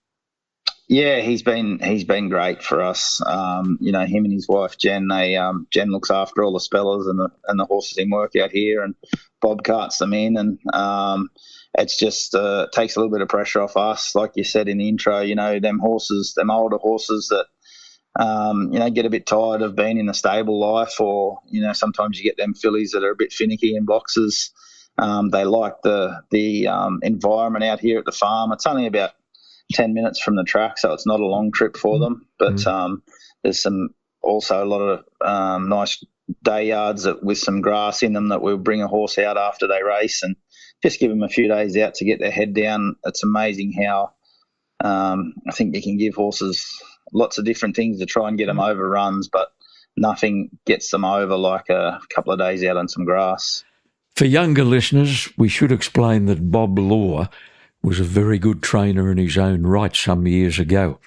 Yeah, 0.86 1.20
he's 1.20 1.42
been 1.42 1.78
he's 1.78 2.04
been 2.04 2.28
great 2.28 2.62
for 2.62 2.82
us. 2.82 3.22
Um, 3.24 3.78
you 3.80 3.92
know, 3.92 4.04
him 4.04 4.24
and 4.24 4.32
his 4.32 4.48
wife 4.48 4.76
Jen. 4.76 5.08
They 5.08 5.36
um, 5.36 5.66
Jen 5.72 5.90
looks 5.90 6.10
after 6.10 6.42
all 6.42 6.52
the 6.52 6.60
spellers 6.60 7.06
and 7.06 7.18
the 7.18 7.30
and 7.46 7.58
the 7.58 7.64
horses 7.64 7.96
in 7.96 8.10
work 8.10 8.36
out 8.36 8.50
here, 8.50 8.82
and 8.82 8.94
Bob 9.40 9.64
carts 9.64 9.98
them 9.98 10.12
in, 10.12 10.36
and 10.36 10.58
um, 10.74 11.30
it's 11.78 11.96
just 11.96 12.34
uh, 12.34 12.66
takes 12.72 12.96
a 12.96 12.98
little 12.98 13.12
bit 13.12 13.22
of 13.22 13.28
pressure 13.28 13.62
off 13.62 13.76
us. 13.76 14.14
Like 14.14 14.32
you 14.34 14.44
said 14.44 14.68
in 14.68 14.78
the 14.78 14.88
intro, 14.88 15.20
you 15.20 15.36
know, 15.36 15.58
them 15.58 15.78
horses, 15.78 16.34
them 16.36 16.50
older 16.50 16.76
horses 16.76 17.28
that 17.28 17.46
um, 18.18 18.72
you 18.72 18.78
know, 18.80 18.90
get 18.90 19.06
a 19.06 19.10
bit 19.10 19.26
tired 19.26 19.62
of 19.62 19.76
being 19.76 19.98
in 19.98 20.06
the 20.06 20.14
stable 20.14 20.58
life, 20.58 21.00
or 21.00 21.38
you 21.46 21.62
know, 21.62 21.72
sometimes 21.72 22.18
you 22.18 22.24
get 22.24 22.36
them 22.36 22.54
fillies 22.54 22.90
that 22.90 23.04
are 23.04 23.12
a 23.12 23.16
bit 23.16 23.32
finicky 23.32 23.76
in 23.76 23.84
boxes. 23.84 24.50
Um, 25.00 25.30
they 25.30 25.44
like 25.44 25.82
the 25.82 26.22
the 26.30 26.68
um, 26.68 27.00
environment 27.02 27.64
out 27.64 27.80
here 27.80 27.98
at 27.98 28.04
the 28.04 28.12
farm. 28.12 28.52
It's 28.52 28.66
only 28.66 28.86
about 28.86 29.12
ten 29.72 29.94
minutes 29.94 30.20
from 30.20 30.36
the 30.36 30.44
track, 30.44 30.78
so 30.78 30.92
it's 30.92 31.06
not 31.06 31.20
a 31.20 31.26
long 31.26 31.52
trip 31.52 31.76
for 31.76 31.98
them. 31.98 32.26
But 32.38 32.56
mm-hmm. 32.56 32.68
um, 32.68 33.02
there's 33.42 33.62
some 33.62 33.90
also 34.22 34.62
a 34.62 34.66
lot 34.66 34.80
of 34.80 35.04
um, 35.20 35.68
nice 35.68 36.04
day 36.42 36.68
yards 36.68 37.04
that, 37.04 37.22
with 37.22 37.38
some 37.38 37.60
grass 37.60 38.02
in 38.02 38.12
them 38.12 38.28
that 38.28 38.42
we'll 38.42 38.58
bring 38.58 38.82
a 38.82 38.88
horse 38.88 39.18
out 39.18 39.38
after 39.38 39.66
they 39.66 39.82
race 39.82 40.22
and 40.22 40.36
just 40.82 41.00
give 41.00 41.10
them 41.10 41.22
a 41.22 41.28
few 41.28 41.48
days 41.48 41.76
out 41.76 41.94
to 41.94 42.04
get 42.04 42.20
their 42.20 42.30
head 42.30 42.54
down. 42.54 42.96
It's 43.04 43.24
amazing 43.24 43.72
how 43.72 44.12
um, 44.82 45.34
I 45.48 45.52
think 45.52 45.74
you 45.74 45.82
can 45.82 45.98
give 45.98 46.14
horses 46.14 46.66
lots 47.12 47.38
of 47.38 47.44
different 47.44 47.76
things 47.76 47.98
to 47.98 48.06
try 48.06 48.28
and 48.28 48.38
get 48.38 48.46
them 48.46 48.58
mm-hmm. 48.58 48.70
over 48.70 48.88
runs, 48.88 49.28
but 49.28 49.48
nothing 49.96 50.50
gets 50.66 50.90
them 50.90 51.04
over 51.04 51.36
like 51.36 51.68
a 51.68 52.00
couple 52.14 52.32
of 52.32 52.38
days 52.38 52.64
out 52.64 52.76
on 52.76 52.88
some 52.88 53.04
grass. 53.04 53.64
For 54.20 54.26
younger 54.26 54.64
listeners, 54.64 55.30
we 55.38 55.48
should 55.48 55.72
explain 55.72 56.26
that 56.26 56.50
Bob 56.50 56.78
Law 56.78 57.30
was 57.82 57.98
a 57.98 58.04
very 58.04 58.38
good 58.38 58.62
trainer 58.62 59.10
in 59.10 59.16
his 59.16 59.38
own 59.38 59.62
right 59.62 59.96
some 59.96 60.26
years 60.26 60.58
ago. 60.58 60.98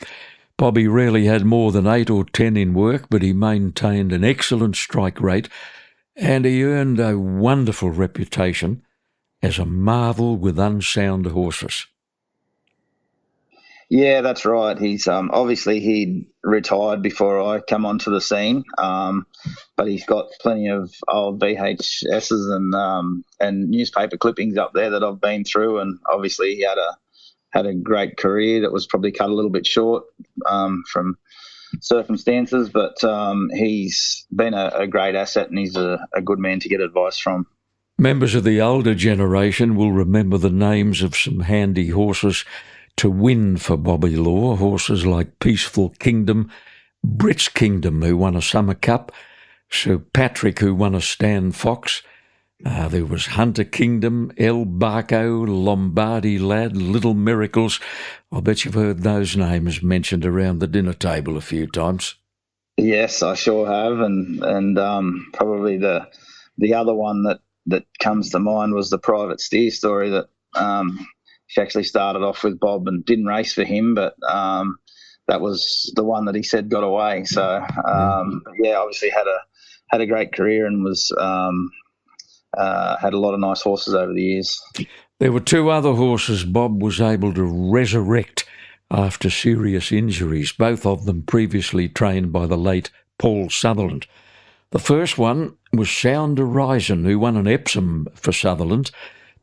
Bobby 0.58 0.88
rarely 0.88 1.26
had 1.26 1.46
more 1.46 1.72
than 1.72 1.86
eight 1.86 2.10
or 2.10 2.26
ten 2.26 2.58
in 2.58 2.74
work, 2.74 3.06
but 3.12 3.22
he 3.22 3.32
maintained 3.32 4.12
an 4.14 4.24
excellent 4.24 4.78
strike 4.78 5.22
rate 5.22 5.48
and 6.16 6.44
he 6.44 6.64
earned 6.64 7.00
a 7.00 7.16
wonderful 7.16 7.92
reputation 7.92 8.82
as 9.44 9.60
a 9.60 9.66
marvel 9.66 10.36
with 10.36 10.58
unsound 10.58 11.28
horses. 11.28 11.86
Yeah, 13.90 14.22
that's 14.22 14.46
right. 14.46 14.78
He's 14.78 15.08
um, 15.08 15.30
obviously 15.34 15.80
he 15.80 16.28
retired 16.44 17.02
before 17.02 17.42
I 17.42 17.60
come 17.60 17.86
onto 17.86 18.12
the 18.12 18.22
scene, 18.22 18.64
um, 18.78 19.26
but 19.76 19.88
he's 19.88 20.06
got 20.06 20.28
plenty 20.42 20.70
of 20.70 20.92
old 21.08 21.40
VHSs 21.40 22.56
and 22.56 22.74
um, 22.74 23.24
and 23.40 23.70
newspaper 23.70 24.18
clippings 24.18 24.58
up 24.58 24.74
there 24.74 24.92
that 24.92 25.04
I've 25.04 25.22
been 25.22 25.44
through, 25.44 25.80
and 25.80 26.00
obviously 26.12 26.56
he 26.56 26.62
had 26.64 26.78
a 26.78 26.98
had 27.52 27.66
a 27.68 27.74
great 27.74 28.18
career 28.18 28.62
that 28.62 28.74
was 28.74 28.88
probably 28.88 29.12
cut 29.12 29.30
a 29.30 29.34
little 29.34 29.52
bit 29.52 29.68
short 29.68 30.06
um, 30.48 30.84
from 30.92 31.18
circumstances, 31.82 32.70
but 32.70 33.04
um, 33.04 33.50
he's 33.54 34.26
been 34.36 34.54
a, 34.54 34.72
a, 34.76 34.88
great 34.88 35.16
asset 35.16 35.50
and 35.50 35.58
he's 35.58 35.76
a, 35.76 36.06
a 36.14 36.22
good 36.22 36.40
man 36.40 36.60
to 36.60 36.70
get 36.70 36.82
advice 36.82 37.18
from. 37.18 37.46
Members 37.98 38.34
of 38.36 38.44
the 38.44 38.60
older 38.60 38.96
generation 38.96 39.76
will 39.76 39.92
remember 39.92 40.38
the 40.38 40.50
names 40.50 41.02
of 41.04 41.16
some 41.16 41.42
handy 41.42 41.90
horses 41.90 42.44
to 42.98 43.10
win 43.10 43.58
for 43.58 43.78
Bobby 43.78 44.16
Law. 44.16 44.56
Horses 44.56 45.06
like 45.06 45.40
Peaceful 45.40 45.90
Kingdom, 46.00 46.52
Brits 47.06 47.54
Kingdom, 47.54 48.02
who 48.02 48.18
won 48.18 48.36
a 48.36 48.42
Summer 48.42 48.76
Cup, 48.76 49.12
Sir 49.70 49.98
Patrick, 49.98 50.60
who 50.60 50.74
won 50.76 50.96
a 50.96 51.02
Stan 51.02 51.52
Fox. 51.52 52.04
Uh, 52.66 52.88
there 52.88 53.06
was 53.06 53.26
Hunter 53.26 53.66
Kingdom, 53.66 54.32
El 54.38 54.66
Barco, 54.66 55.46
Lombardy 55.46 56.40
Lad, 56.40 56.78
Little 56.78 57.14
Miracles. 57.14 57.80
I 58.32 58.40
bet 58.40 58.64
you've 58.64 58.76
heard 58.76 59.00
those 59.00 59.36
names 59.36 59.84
mentioned 59.84 60.26
around 60.26 60.60
the 60.60 60.68
dinner 60.68 60.94
table 60.94 61.36
a 61.36 61.42
few 61.42 61.68
times. 61.68 62.16
Yes, 62.78 63.22
I 63.22 63.36
sure 63.36 63.68
have, 63.68 64.00
and 64.00 64.44
and 64.44 64.80
um, 64.80 65.28
probably 65.34 65.78
the 65.78 66.08
the 66.58 66.74
other 66.74 66.94
one 66.94 67.24
that 67.24 67.42
that 67.68 67.86
comes 68.00 68.32
to 68.32 68.40
mind 68.40 68.74
was 68.74 68.90
the 68.90 68.98
private 68.98 69.42
steer 69.42 69.70
story 69.70 70.10
that 70.10 70.28
um, 70.56 71.06
she 71.54 71.62
actually 71.62 71.84
started 71.84 72.24
off 72.24 72.44
with 72.44 72.60
Bob 72.60 72.88
and 72.88 73.06
didn't 73.06 73.26
race 73.26 73.54
for 73.54 73.64
him, 73.64 73.94
but 73.94 74.16
um, 74.28 74.80
that 75.28 75.40
was 75.40 75.94
the 75.96 76.04
one 76.04 76.26
that 76.26 76.34
he 76.34 76.42
said 76.42 76.68
got 76.68 76.84
away. 76.84 77.26
So 77.26 77.64
um, 77.88 78.42
yeah, 78.60 78.78
obviously 78.78 79.12
had 79.12 79.28
a 79.28 79.38
had 79.92 80.02
a 80.02 80.08
great 80.08 80.34
career 80.34 80.66
and 80.66 80.84
was 80.84 81.16
um, 81.20 81.70
uh, 82.58 82.98
had 82.98 83.14
a 83.14 83.20
lot 83.20 83.36
of 83.36 83.40
nice 83.40 83.62
horses 83.62 83.94
over 83.94 84.12
the 84.12 84.24
years. 84.24 84.60
There 85.20 85.32
were 85.32 85.40
two 85.40 85.70
other 85.70 85.94
horses 85.94 86.44
Bob 86.44 86.82
was 86.82 87.00
able 87.00 87.32
to 87.36 87.44
resurrect 87.44 88.46
after 88.90 89.30
serious 89.30 89.92
injuries, 89.92 90.52
both 90.54 90.88
of 90.88 91.06
them 91.06 91.22
previously 91.22 91.88
trained 91.88 92.34
by 92.34 92.48
the 92.48 92.58
late 92.58 92.90
Paul 93.20 93.52
Sutherland. 93.52 94.08
The 94.72 94.80
first 94.80 95.20
one 95.20 95.56
was 95.72 95.92
Sound 95.92 96.40
Horizon, 96.40 97.06
who 97.06 97.20
won 97.20 97.38
an 97.38 97.48
Epsom 97.48 98.08
for 98.16 98.32
Sutherland 98.32 98.90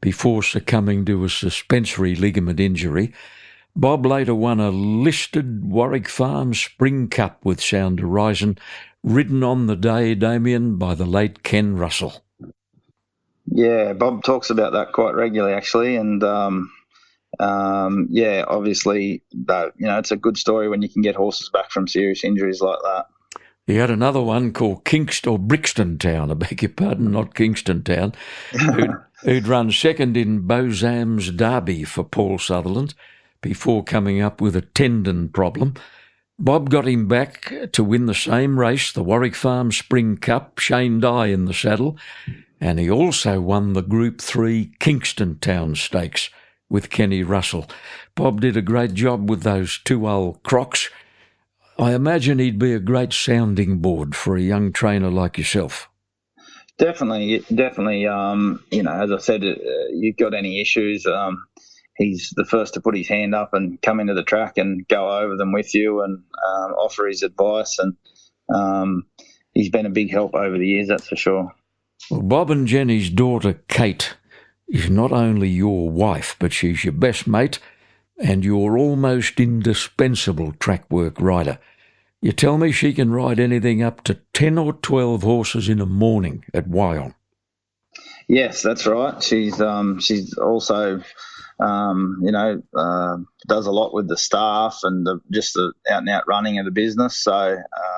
before 0.00 0.42
succumbing 0.42 1.04
to 1.04 1.24
a 1.24 1.28
suspensory 1.28 2.14
ligament 2.14 2.60
injury. 2.60 3.12
Bob 3.76 4.04
later 4.04 4.34
won 4.34 4.60
a 4.60 4.70
listed 4.70 5.64
Warwick 5.64 6.08
Farm 6.08 6.54
Spring 6.54 7.08
Cup 7.08 7.44
with 7.44 7.60
Sound 7.60 8.00
Horizon, 8.00 8.58
ridden 9.02 9.42
on 9.42 9.66
the 9.66 9.76
day, 9.76 10.14
Damien, 10.14 10.76
by 10.76 10.94
the 10.94 11.06
late 11.06 11.42
Ken 11.42 11.76
Russell. 11.76 12.24
Yeah, 13.46 13.92
Bob 13.92 14.22
talks 14.22 14.50
about 14.50 14.72
that 14.72 14.92
quite 14.92 15.14
regularly, 15.14 15.54
actually, 15.54 15.96
and 15.96 16.22
um, 16.22 16.70
um, 17.38 18.08
yeah, 18.10 18.44
obviously, 18.46 19.22
that 19.46 19.72
you 19.76 19.86
know, 19.86 19.98
it's 19.98 20.12
a 20.12 20.16
good 20.16 20.36
story 20.36 20.68
when 20.68 20.82
you 20.82 20.88
can 20.88 21.02
get 21.02 21.16
horses 21.16 21.48
back 21.48 21.70
from 21.70 21.88
serious 21.88 22.24
injuries 22.24 22.60
like 22.60 22.78
that. 22.82 23.06
He 23.66 23.76
had 23.76 23.90
another 23.90 24.20
one 24.20 24.52
called 24.52 24.84
Kingston 24.84 25.32
or 25.32 25.38
Brixton 25.38 25.98
Town, 25.98 26.30
I 26.30 26.34
beg 26.34 26.62
your 26.62 26.70
pardon, 26.70 27.12
not 27.12 27.34
Kingston 27.34 27.84
Town, 27.84 28.14
who'd, 28.50 28.90
who'd 29.22 29.46
run 29.46 29.70
second 29.70 30.16
in 30.16 30.46
Bozam's 30.46 31.30
Derby 31.30 31.84
for 31.84 32.04
Paul 32.04 32.38
Sutherland 32.38 32.94
before 33.42 33.84
coming 33.84 34.20
up 34.20 34.40
with 34.40 34.56
a 34.56 34.62
tendon 34.62 35.28
problem. 35.28 35.74
Bob 36.38 36.70
got 36.70 36.88
him 36.88 37.06
back 37.06 37.52
to 37.72 37.84
win 37.84 38.06
the 38.06 38.14
same 38.14 38.58
race, 38.58 38.92
the 38.92 39.02
Warwick 39.02 39.34
Farm 39.34 39.70
Spring 39.70 40.16
Cup, 40.16 40.58
Shane 40.58 40.98
Dye 40.98 41.26
in 41.26 41.44
the 41.44 41.52
saddle, 41.52 41.98
and 42.58 42.78
he 42.78 42.90
also 42.90 43.40
won 43.40 43.74
the 43.74 43.82
Group 43.82 44.22
3 44.22 44.72
Kingston 44.78 45.38
Town 45.38 45.74
Stakes 45.74 46.30
with 46.70 46.88
Kenny 46.88 47.22
Russell. 47.22 47.68
Bob 48.14 48.40
did 48.40 48.56
a 48.56 48.62
great 48.62 48.94
job 48.94 49.28
with 49.28 49.42
those 49.42 49.80
two 49.84 50.08
old 50.08 50.42
crocs. 50.42 50.88
I 51.78 51.92
imagine 51.94 52.38
he'd 52.38 52.58
be 52.58 52.72
a 52.72 52.78
great 52.78 53.12
sounding 53.12 53.78
board 53.78 54.14
for 54.14 54.34
a 54.34 54.42
young 54.42 54.72
trainer 54.72 55.10
like 55.10 55.36
yourself. 55.36 55.89
Definitely, 56.80 57.44
definitely. 57.54 58.06
Um, 58.06 58.64
you 58.70 58.82
know, 58.82 58.92
as 58.92 59.12
I 59.12 59.18
said, 59.18 59.44
uh, 59.44 59.54
you've 59.92 60.16
got 60.16 60.32
any 60.32 60.62
issues, 60.62 61.04
um, 61.04 61.44
he's 61.96 62.32
the 62.34 62.46
first 62.46 62.72
to 62.74 62.80
put 62.80 62.96
his 62.96 63.06
hand 63.06 63.34
up 63.34 63.52
and 63.52 63.80
come 63.82 64.00
into 64.00 64.14
the 64.14 64.22
track 64.22 64.56
and 64.56 64.88
go 64.88 65.10
over 65.18 65.36
them 65.36 65.52
with 65.52 65.74
you 65.74 66.02
and 66.02 66.16
um, 66.16 66.72
offer 66.72 67.06
his 67.06 67.22
advice. 67.22 67.78
And 67.78 67.96
um, 68.54 69.06
he's 69.52 69.68
been 69.68 69.84
a 69.84 69.90
big 69.90 70.10
help 70.10 70.34
over 70.34 70.56
the 70.56 70.66
years, 70.66 70.88
that's 70.88 71.06
for 71.06 71.16
sure. 71.16 71.54
Well, 72.10 72.22
Bob 72.22 72.50
and 72.50 72.66
Jenny's 72.66 73.10
daughter, 73.10 73.60
Kate, 73.68 74.16
is 74.66 74.88
not 74.88 75.12
only 75.12 75.50
your 75.50 75.90
wife, 75.90 76.34
but 76.38 76.54
she's 76.54 76.82
your 76.82 76.94
best 76.94 77.26
mate 77.26 77.58
and 78.18 78.42
your 78.42 78.78
almost 78.78 79.38
indispensable 79.38 80.52
track 80.52 80.90
work 80.90 81.20
rider. 81.20 81.58
You 82.22 82.32
tell 82.32 82.58
me 82.58 82.70
she 82.70 82.92
can 82.92 83.12
ride 83.12 83.40
anything 83.40 83.82
up 83.82 84.04
to 84.04 84.18
10 84.34 84.58
or 84.58 84.74
12 84.74 85.22
horses 85.22 85.68
in 85.68 85.80
a 85.80 85.86
morning 85.86 86.44
at 86.52 86.68
Wyong. 86.68 87.14
Yes, 88.28 88.62
that's 88.62 88.86
right. 88.86 89.20
She's 89.22 89.60
um, 89.60 89.98
she's 89.98 90.34
also, 90.34 91.02
um, 91.58 92.20
you 92.22 92.30
know, 92.30 92.62
uh, 92.76 93.16
does 93.48 93.66
a 93.66 93.72
lot 93.72 93.92
with 93.92 94.06
the 94.06 94.16
staff 94.16 94.80
and 94.84 95.04
the, 95.04 95.20
just 95.32 95.54
the 95.54 95.72
out 95.90 95.98
and 95.98 96.08
out 96.08 96.28
running 96.28 96.58
of 96.58 96.64
the 96.64 96.70
business. 96.70 97.16
So 97.16 97.56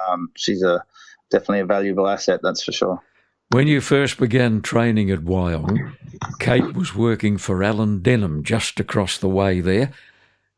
um, 0.09 0.31
she's 0.35 0.63
a 0.63 0.85
definitely 1.31 1.61
a 1.61 1.67
valuable 1.67 2.09
asset. 2.09 2.41
That's 2.43 2.63
for 2.63 2.73
sure. 2.73 3.03
When 3.51 3.67
you 3.67 3.83
first 3.83 4.19
began 4.19 4.63
training 4.63 5.11
at 5.11 5.21
Wyong, 5.21 5.95
Kate 6.39 6.73
was 6.73 6.95
working 6.95 7.37
for 7.37 7.63
Alan 7.63 8.01
Denham 8.01 8.43
just 8.43 8.81
across 8.81 9.19
the 9.19 9.29
way 9.29 9.61
there. 9.61 9.93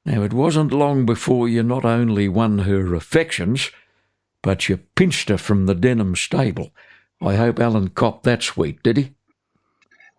Now, 0.04 0.22
it 0.22 0.32
wasn't 0.32 0.72
long 0.72 1.06
before 1.06 1.48
you 1.48 1.62
not 1.62 1.84
only 1.84 2.28
won 2.28 2.60
her 2.60 2.94
affections, 2.94 3.70
but 4.42 4.68
you 4.68 4.76
pinched 4.76 5.30
her 5.30 5.38
from 5.38 5.66
the 5.66 5.74
Denham 5.74 6.14
stable. 6.14 6.70
I 7.22 7.36
hope 7.36 7.58
Alan 7.58 7.88
copped 7.88 8.24
that 8.24 8.42
sweet, 8.42 8.82
did 8.82 8.98
he? 8.98 9.14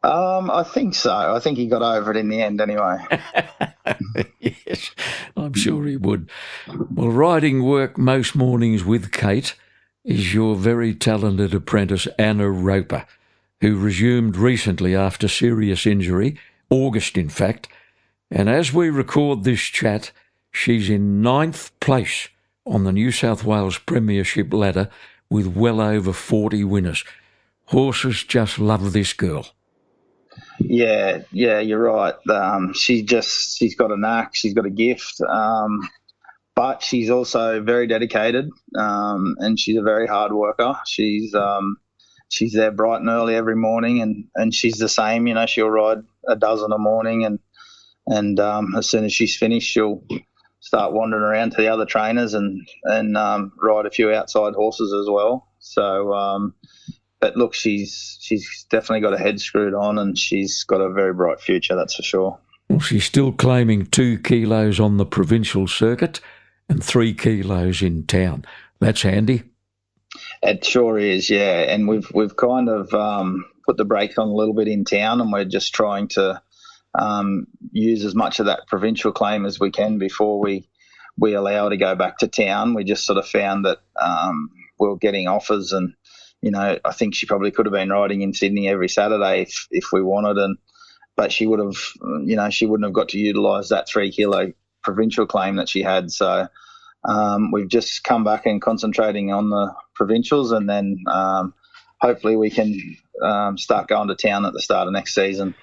Um, 0.02 0.52
I 0.52 0.64
think 0.64 0.94
so. 0.94 1.12
I 1.12 1.40
think 1.40 1.58
he 1.58 1.68
got 1.68 1.82
over 1.82 2.12
it 2.12 2.18
in 2.18 2.30
the 2.30 2.42
end 2.42 2.62
anyway. 2.62 2.98
yes, 4.40 4.92
I'm 5.36 5.54
sure 5.54 5.86
he 5.86 5.98
would. 5.98 6.30
Well, 6.68 7.10
riding 7.10 7.64
work 7.64 7.98
most 7.98 8.36
mornings 8.36 8.84
with 8.84 9.12
Kate 9.12 9.56
is 10.04 10.34
your 10.34 10.56
very 10.56 10.94
talented 10.94 11.56
apprentice 11.56 12.08
Anna 12.20 12.50
Roper, 12.50 13.06
who 13.62 13.78
resumed 13.78 14.38
recently 14.38 14.96
after 14.96 15.28
serious 15.28 15.88
injury, 15.88 16.40
August 16.70 17.18
in 17.18 17.30
fact, 17.30 17.68
and 18.32 18.50
as 18.50 18.74
we 18.74 18.90
record 18.90 19.44
this 19.44 19.62
chat, 19.62 20.12
she's 20.52 20.90
in 20.90 21.22
ninth 21.22 21.78
place 21.80 22.30
on 22.66 22.84
the 22.84 22.92
New 22.92 23.12
South 23.12 23.44
Wales 23.44 23.78
Premiership 23.78 24.54
ladder 24.54 24.90
with 25.30 25.48
well 25.48 25.82
over 25.82 26.14
40 26.14 26.64
winners. 26.64 27.04
Horses 27.66 28.24
just 28.24 28.60
love 28.60 28.94
this 28.94 29.14
girl. 29.14 29.48
Yeah, 30.60 31.24
yeah, 31.32 31.60
you're 31.60 31.84
right. 31.84 32.16
Um, 32.30 32.74
she 32.74 33.04
just 33.04 33.58
she's 33.58 33.76
got 33.76 33.92
a 33.92 33.98
knack. 33.98 34.36
She's 34.36 34.54
got 34.54 34.66
a 34.66 34.70
gift. 34.70 35.20
Um, 35.22 35.82
but 36.56 36.82
she's 36.82 37.10
also 37.10 37.62
very 37.62 37.86
dedicated 37.86 38.50
um, 38.78 39.36
and 39.40 39.60
she's 39.60 39.78
a 39.78 39.82
very 39.82 40.08
hard 40.08 40.32
worker. 40.32 40.76
She's 40.86 41.34
um, 41.36 41.78
she's 42.30 42.54
there 42.54 42.72
bright 42.72 43.02
and 43.02 43.10
early 43.10 43.36
every 43.36 43.56
morning, 43.56 44.02
and, 44.02 44.26
and 44.36 44.54
she's 44.54 44.78
the 44.78 44.90
same. 44.90 45.28
You 45.28 45.34
know, 45.34 45.46
she'll 45.46 45.70
ride 45.70 46.00
a 46.28 46.36
dozen 46.36 46.72
a 46.72 46.78
morning, 46.78 47.26
and 47.26 47.40
and 48.08 48.40
um, 48.40 48.76
as 48.76 48.90
soon 48.90 49.06
as 49.06 49.14
she's 49.14 49.36
finished, 49.36 49.70
she'll 49.70 50.04
start 50.60 50.94
wandering 50.94 51.24
around 51.24 51.52
to 51.52 51.58
the 51.58 51.68
other 51.68 51.86
trainers 51.86 52.34
and 52.34 52.68
and 52.84 53.16
um, 53.18 53.52
ride 53.62 53.86
a 53.86 53.92
few 53.92 54.12
outside 54.12 54.54
horses 54.54 54.94
as 54.94 55.10
well. 55.10 55.48
So, 55.60 56.14
um, 56.14 56.54
but 57.20 57.36
look, 57.38 57.54
she's 57.54 58.18
she's 58.22 58.66
definitely 58.70 59.02
got 59.02 59.18
her 59.18 59.24
head 59.24 59.40
screwed 59.40 59.74
on, 59.74 59.98
and 59.98 60.18
she's 60.18 60.64
got 60.64 60.82
a 60.82 60.92
very 60.92 61.14
bright 61.14 61.40
future. 61.40 61.76
That's 61.76 61.96
for 61.96 62.04
sure. 62.04 62.40
Well, 62.70 62.80
she's 62.80 63.06
still 63.06 63.32
claiming 63.32 63.86
two 63.86 64.18
kilos 64.20 64.80
on 64.80 64.98
the 64.98 65.06
provincial 65.06 65.68
circuit 65.68 66.20
and 66.68 66.84
three 66.84 67.14
kilos 67.14 67.82
in 67.82 68.06
town. 68.06 68.46
That's 68.80 69.04
handy. 69.04 69.44
It 70.42 70.66
sure 70.66 70.98
is, 70.98 71.30
yeah. 71.30 71.62
And 71.72 71.88
we've 71.88 72.10
we've 72.14 72.36
kind 72.36 72.70
of 72.70 72.94
um, 72.94 73.46
put 73.66 73.78
the 73.78 73.86
brakes 73.86 74.18
on 74.18 74.28
a 74.28 74.34
little 74.34 74.54
bit 74.54 74.68
in 74.68 74.84
town, 74.84 75.22
and 75.22 75.32
we're 75.32 75.46
just 75.46 75.74
trying 75.74 76.08
to 76.10 76.42
um, 76.98 77.48
use 77.72 78.06
as 78.06 78.16
much 78.16 78.40
of 78.40 78.46
that 78.48 78.68
provincial 78.68 79.12
claim 79.12 79.46
as 79.46 79.60
we 79.60 79.72
can 79.72 79.98
before 79.98 80.40
we 80.40 80.68
we 81.18 81.34
allow 81.34 81.66
her 81.66 81.70
to 81.70 81.78
go 81.78 81.96
back 81.96 82.18
to 82.20 82.28
town. 82.28 82.74
We 82.74 82.84
just 82.84 83.06
sort 83.06 83.18
of 83.18 83.28
found 83.28 83.66
that 83.66 83.80
um, 84.00 84.50
we 84.80 84.90
are 84.90 84.98
getting 84.98 85.28
offers, 85.28 85.72
and 85.72 85.94
you 86.42 86.52
know, 86.52 86.78
I 86.84 86.92
think 86.92 87.16
she 87.16 87.26
probably 87.26 87.52
could 87.52 87.66
have 87.66 87.74
been 87.74 87.90
riding 87.90 88.22
in 88.22 88.34
Sydney 88.34 88.68
every 88.68 88.90
Saturday 88.90 89.44
if 89.44 89.68
if 89.72 89.92
we 89.92 90.02
wanted, 90.02 90.38
and 90.38 90.58
but 91.16 91.32
she 91.32 91.48
would 91.48 91.60
have, 91.60 91.78
you 92.26 92.36
know, 92.36 92.50
she 92.50 92.66
wouldn't 92.66 92.86
have 92.86 92.94
got 92.94 93.10
to 93.10 93.18
utilise 93.18 93.70
that 93.70 93.88
three 93.88 94.12
kilo 94.12 94.52
provincial 94.84 95.26
claim 95.26 95.56
that 95.56 95.70
she 95.70 95.82
had. 95.82 96.12
So 96.12 96.48
um, 97.08 97.52
we've 97.52 97.70
just 97.70 98.04
come 98.04 98.24
back 98.24 98.46
and 98.46 98.62
concentrating 98.62 99.32
on 99.32 99.50
the 99.50 99.74
provincials, 99.94 100.52
and 100.52 100.70
then 100.70 100.98
um, 101.08 101.54
hopefully 102.02 102.36
we 102.36 102.50
can 102.50 102.78
um, 103.24 103.58
start 103.58 103.88
going 103.88 104.10
to 104.10 104.16
town 104.16 104.46
at 104.46 104.54
the 104.54 104.62
start 104.62 104.88
of 104.88 104.94
next 104.94 105.16
season. 105.16 105.56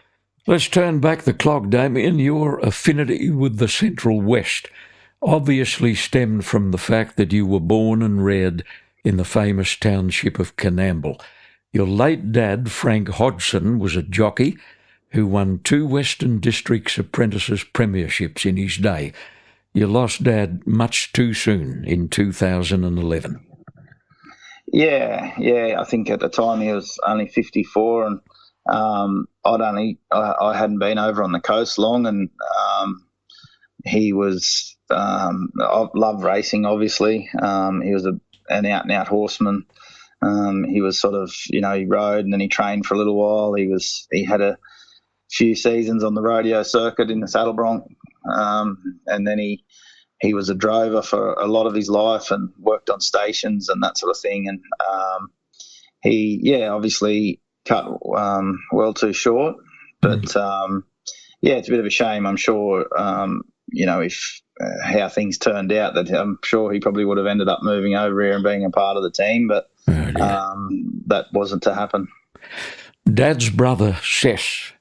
Let's 0.45 0.67
turn 0.67 0.99
back 0.99 1.23
the 1.23 1.35
clock, 1.35 1.69
Damien. 1.69 2.19
Your 2.19 2.59
affinity 2.59 3.31
with 3.31 3.59
the 3.59 3.69
Central 3.69 4.21
West 4.21 4.69
obviously 5.23 5.95
stemmed 5.95 6.45
from 6.45 6.73
the 6.73 6.79
fact 6.79 7.17
that 7.17 7.33
you 7.33 7.47
were 7.47 7.61
born 7.61 8.03
and 8.03 8.25
reared 8.25 8.65
in 9.05 9.19
the 9.19 9.25
famous 9.25 9.77
township 9.77 10.41
of 10.41 10.57
Coonamble. 10.57 11.21
Your 11.73 11.87
late 11.87 12.33
dad, 12.33 12.73
Frank 12.73 13.09
Hodgson, 13.09 13.79
was 13.79 13.95
a 13.95 14.03
jockey 14.03 14.59
who 15.11 15.29
won 15.29 15.61
two 15.63 15.87
Western 15.87 16.41
Districts 16.41 16.99
Apprentices 16.99 17.63
Premierships 17.63 18.45
in 18.45 18.57
his 18.57 18.77
day. 18.79 19.13
You 19.73 19.87
lost 19.87 20.25
Dad 20.25 20.67
much 20.67 21.13
too 21.13 21.35
soon 21.35 21.85
in 21.85 22.09
2011. 22.09 23.47
Yeah, 24.73 25.35
yeah. 25.39 25.81
I 25.81 25.85
think 25.85 26.11
at 26.11 26.21
the 26.21 26.29
time 26.29 26.61
he 26.61 26.73
was 26.73 26.99
only 27.07 27.29
54, 27.29 28.07
and 28.07 28.21
um, 28.66 29.26
I'd 29.45 29.61
only 29.61 29.99
I, 30.11 30.35
I, 30.40 30.57
hadn't 30.57 30.78
been 30.78 30.99
over 30.99 31.23
on 31.23 31.33
the 31.33 31.40
coast 31.40 31.78
long, 31.78 32.07
and 32.07 32.31
um, 32.59 33.07
he 33.85 34.12
was 34.12 34.76
um, 34.90 35.50
I 35.61 35.87
love 35.95 36.23
racing. 36.23 36.64
Obviously, 36.64 37.28
um, 37.40 37.81
he 37.81 37.92
was 37.92 38.07
a 38.07 38.21
an 38.49 38.66
out 38.66 38.85
and 38.85 38.92
out 38.92 39.09
horseman. 39.09 39.66
Um, 40.21 40.64
he 40.64 40.81
was 40.81 41.00
sort 41.00 41.14
of, 41.14 41.33
you 41.49 41.61
know, 41.61 41.76
he 41.76 41.85
rode 41.85 42.25
and 42.25 42.33
then 42.33 42.40
he 42.40 42.49
trained 42.49 42.87
for 42.87 42.95
a 42.95 42.99
little 42.99 43.16
while. 43.16 43.54
He 43.54 43.66
was, 43.66 44.07
he 44.12 44.25
had 44.25 44.40
a 44.40 44.57
few 45.31 45.57
seasons 45.57 46.04
on 46.04 46.14
the 46.14 46.23
rodeo 46.23 46.62
circuit 46.62 47.11
in 47.11 47.19
the 47.19 47.26
saddle 47.26 47.54
bronc, 47.54 47.85
um, 48.33 49.00
and 49.07 49.26
then 49.26 49.38
he 49.38 49.64
he 50.21 50.35
was 50.35 50.49
a 50.49 50.54
drover 50.54 51.02
for 51.02 51.33
a 51.33 51.49
lot 51.49 51.66
of 51.66 51.75
his 51.75 51.88
life 51.88 52.31
and 52.31 52.50
worked 52.57 52.88
on 52.90 53.00
stations 53.00 53.69
and 53.69 53.83
that 53.83 53.99
sort 53.99 54.14
of 54.14 54.21
thing. 54.21 54.47
And 54.47 54.61
he, 56.02 56.40
yeah, 56.42 56.69
obviously 56.69 57.40
cut 57.64 57.87
um, 58.16 58.62
well 58.73 58.95
too 58.95 59.12
short, 59.12 59.57
but 60.00 60.23
mm. 60.23 60.37
um, 60.37 60.85
yeah, 61.40 61.54
it's 61.54 61.69
a 61.69 61.71
bit 61.73 61.81
of 61.81 61.87
a 61.87 61.90
shame. 61.90 62.26
I'm 62.26 62.37
sure, 62.37 62.87
um, 62.97 63.42
you 63.69 63.87
know, 63.87 64.00
if 64.00 64.40
uh, 64.61 64.66
how 64.85 65.09
things 65.09 65.38
turned 65.38 65.73
out, 65.73 65.95
that 65.95 66.11
I'm 66.11 66.38
sure 66.45 66.73
he 66.73 66.81
probably 66.81 67.04
would 67.04 67.19
have 67.19 67.26
ended 67.26 67.49
up 67.49 67.61
moving 67.62 67.95
over 67.95 68.23
here 68.23 68.35
and 68.35 68.45
being 68.45 68.64
a 68.64 68.71
part 68.71 68.97
of 68.97 69.02
the 69.02 69.11
team, 69.11 69.49
but 69.49 69.71
oh, 69.88 70.23
um, 70.23 71.02
that 71.07 71.26
wasn't 71.33 71.62
to 71.64 71.75
happen. 71.75 72.09
Dad's 73.12 73.50
brother, 73.50 73.92
Cec, 74.02 74.73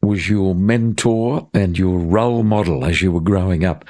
was 0.00 0.28
your 0.28 0.54
mentor 0.54 1.48
and 1.52 1.76
your 1.76 1.98
role 1.98 2.42
model 2.42 2.84
as 2.84 3.02
you 3.02 3.10
were 3.10 3.20
growing 3.20 3.64
up. 3.64 3.84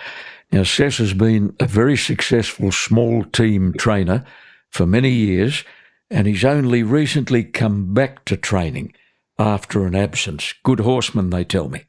Now, 0.52 0.62
Cec 0.62 0.98
has 0.98 1.12
been 1.12 1.54
a 1.60 1.66
very 1.66 1.96
successful 1.96 2.72
small 2.72 3.24
team 3.24 3.74
trainer 3.76 4.24
for 4.70 4.86
many 4.86 5.10
years, 5.10 5.64
and 6.14 6.28
he's 6.28 6.44
only 6.44 6.83
recently 6.83 7.42
come 7.42 7.92
back 7.92 8.25
to 8.25 8.37
training 8.37 8.94
after 9.37 9.85
an 9.85 9.97
absence. 9.97 10.54
Good 10.62 10.80
horseman, 10.80 11.30
they 11.30 11.44
tell 11.44 11.68
me. 11.68 11.85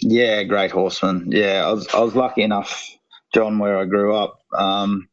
Yeah, 0.00 0.42
great 0.42 0.72
horseman. 0.72 1.30
Yeah, 1.30 1.64
I 1.64 1.72
was 1.72 1.86
I 1.94 2.00
was 2.00 2.16
lucky 2.16 2.42
enough, 2.42 2.84
John, 3.32 3.58
where 3.58 3.78
I 3.78 3.84
grew 3.84 4.14
up. 4.14 4.40
Um, 4.52 5.08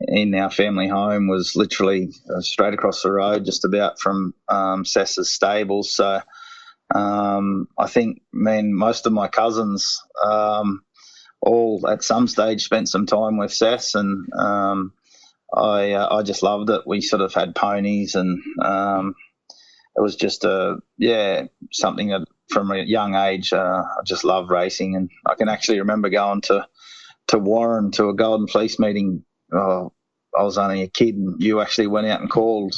in 0.00 0.34
our 0.34 0.50
family 0.50 0.88
home 0.88 1.28
was 1.28 1.54
literally 1.54 2.10
uh, 2.28 2.40
straight 2.40 2.74
across 2.74 3.02
the 3.02 3.12
road, 3.12 3.44
just 3.44 3.64
about 3.64 4.00
from 4.00 4.34
um, 4.48 4.84
Cec's 4.84 5.30
stables. 5.30 5.94
So 5.94 6.20
um, 6.94 7.68
I 7.78 7.86
think, 7.86 8.20
man, 8.32 8.74
most 8.74 9.06
of 9.06 9.12
my 9.12 9.28
cousins 9.28 10.02
um, 10.22 10.82
all 11.40 11.88
at 11.88 12.04
some 12.04 12.28
stage 12.28 12.64
spent 12.64 12.88
some 12.88 13.06
time 13.06 13.38
with 13.38 13.50
Cec, 13.50 13.94
and 13.94 14.26
um, 14.38 14.92
I 15.54 15.92
uh, 15.92 16.16
I 16.16 16.22
just 16.22 16.42
loved 16.42 16.70
it. 16.70 16.82
We 16.86 17.00
sort 17.00 17.22
of 17.22 17.34
had 17.34 17.54
ponies, 17.54 18.14
and 18.14 18.40
um, 18.62 19.14
it 19.96 20.00
was 20.00 20.16
just 20.16 20.44
a 20.44 20.78
yeah 20.98 21.44
something 21.70 22.08
that 22.08 22.26
from 22.48 22.70
a 22.70 22.78
young 22.78 23.14
age 23.14 23.52
uh, 23.52 23.82
I 23.82 24.02
just 24.04 24.24
love 24.24 24.50
racing, 24.50 24.96
and 24.96 25.10
I 25.26 25.34
can 25.34 25.48
actually 25.48 25.80
remember 25.80 26.08
going 26.08 26.40
to 26.42 26.66
to 27.28 27.38
Warren 27.38 27.90
to 27.92 28.08
a 28.08 28.14
Golden 28.14 28.46
Fleece 28.46 28.78
meeting. 28.78 29.24
Oh, 29.52 29.92
I 30.38 30.42
was 30.42 30.56
only 30.58 30.82
a 30.82 30.88
kid, 30.88 31.16
and 31.16 31.42
you 31.42 31.60
actually 31.60 31.88
went 31.88 32.06
out 32.06 32.20
and 32.20 32.30
called. 32.30 32.74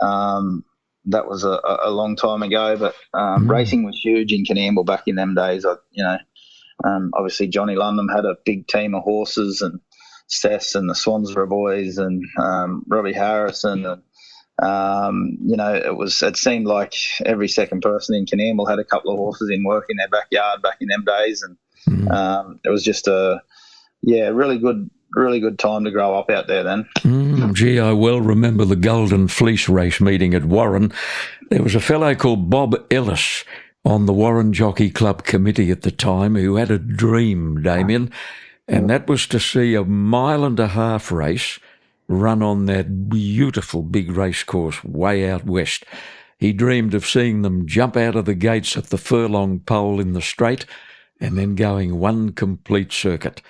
Um, 0.00 0.64
that 1.06 1.26
was 1.26 1.42
a, 1.42 1.60
a, 1.84 1.90
long 1.90 2.16
time 2.16 2.42
ago, 2.42 2.76
but 2.76 2.94
um, 3.14 3.42
mm-hmm. 3.42 3.50
racing 3.50 3.82
was 3.82 3.98
huge 3.98 4.32
in 4.32 4.44
Coonamble 4.44 4.84
back 4.84 5.04
in 5.06 5.16
them 5.16 5.34
days. 5.34 5.64
I, 5.64 5.74
you 5.90 6.04
know, 6.04 6.18
um, 6.84 7.12
obviously 7.14 7.48
Johnny 7.48 7.76
Lundham 7.76 8.14
had 8.14 8.26
a 8.26 8.36
big 8.44 8.68
team 8.68 8.94
of 8.94 9.02
horses, 9.02 9.62
and 9.62 9.80
Cec 10.28 10.74
and 10.74 10.88
the 10.88 10.94
Swansboro 10.94 11.48
boys, 11.48 11.98
and 11.98 12.24
um, 12.38 12.84
Robbie 12.86 13.12
Harrison, 13.12 13.86
and 13.86 14.02
um, 14.62 15.38
you 15.40 15.56
know, 15.56 15.74
it 15.74 15.96
was 15.96 16.22
it 16.22 16.36
seemed 16.36 16.66
like 16.66 16.94
every 17.24 17.48
second 17.48 17.80
person 17.80 18.14
in 18.14 18.26
Coonamble 18.26 18.68
had 18.68 18.78
a 18.78 18.84
couple 18.84 19.12
of 19.12 19.18
horses 19.18 19.50
in 19.50 19.64
work 19.64 19.86
in 19.88 19.96
their 19.96 20.08
backyard 20.08 20.62
back 20.62 20.78
in 20.80 20.88
them 20.88 21.04
days, 21.04 21.42
and 21.42 21.56
mm-hmm. 21.88 22.52
it 22.64 22.70
was 22.70 22.84
just 22.84 23.08
a 23.08 23.40
yeah, 24.02 24.28
really 24.28 24.58
good 24.58 24.90
really 25.12 25.40
good 25.40 25.58
time 25.58 25.84
to 25.84 25.90
grow 25.90 26.18
up 26.18 26.30
out 26.30 26.46
there 26.46 26.62
then. 26.62 26.86
Mm, 26.98 27.54
gee, 27.54 27.78
I 27.78 27.92
well 27.92 28.20
remember 28.20 28.64
the 28.64 28.76
Golden 28.76 29.28
Fleece 29.28 29.68
race 29.68 30.00
meeting 30.00 30.34
at 30.34 30.44
Warren. 30.44 30.92
There 31.50 31.62
was 31.62 31.74
a 31.74 31.80
fellow 31.80 32.14
called 32.14 32.50
Bob 32.50 32.76
Ellis 32.90 33.44
on 33.84 34.06
the 34.06 34.12
Warren 34.12 34.52
Jockey 34.52 34.90
Club 34.90 35.24
committee 35.24 35.70
at 35.70 35.82
the 35.82 35.90
time 35.90 36.34
who 36.34 36.56
had 36.56 36.70
a 36.70 36.78
dream, 36.78 37.62
Damien, 37.62 38.10
and 38.68 38.90
that 38.90 39.08
was 39.08 39.26
to 39.28 39.40
see 39.40 39.74
a 39.74 39.84
mile 39.84 40.44
and 40.44 40.60
a 40.60 40.68
half 40.68 41.10
race 41.10 41.58
run 42.06 42.42
on 42.42 42.66
that 42.66 43.08
beautiful 43.08 43.82
big 43.82 44.10
race 44.10 44.42
course 44.44 44.84
way 44.84 45.28
out 45.28 45.46
west. 45.46 45.84
He 46.38 46.52
dreamed 46.52 46.94
of 46.94 47.06
seeing 47.06 47.42
them 47.42 47.66
jump 47.66 47.96
out 47.96 48.14
of 48.14 48.26
the 48.26 48.34
gates 48.34 48.76
at 48.76 48.86
the 48.86 48.98
furlong 48.98 49.60
pole 49.60 50.00
in 50.00 50.12
the 50.12 50.22
straight 50.22 50.66
and 51.18 51.36
then 51.36 51.54
going 51.54 51.98
one 51.98 52.32
complete 52.32 52.92
circuit. 52.92 53.42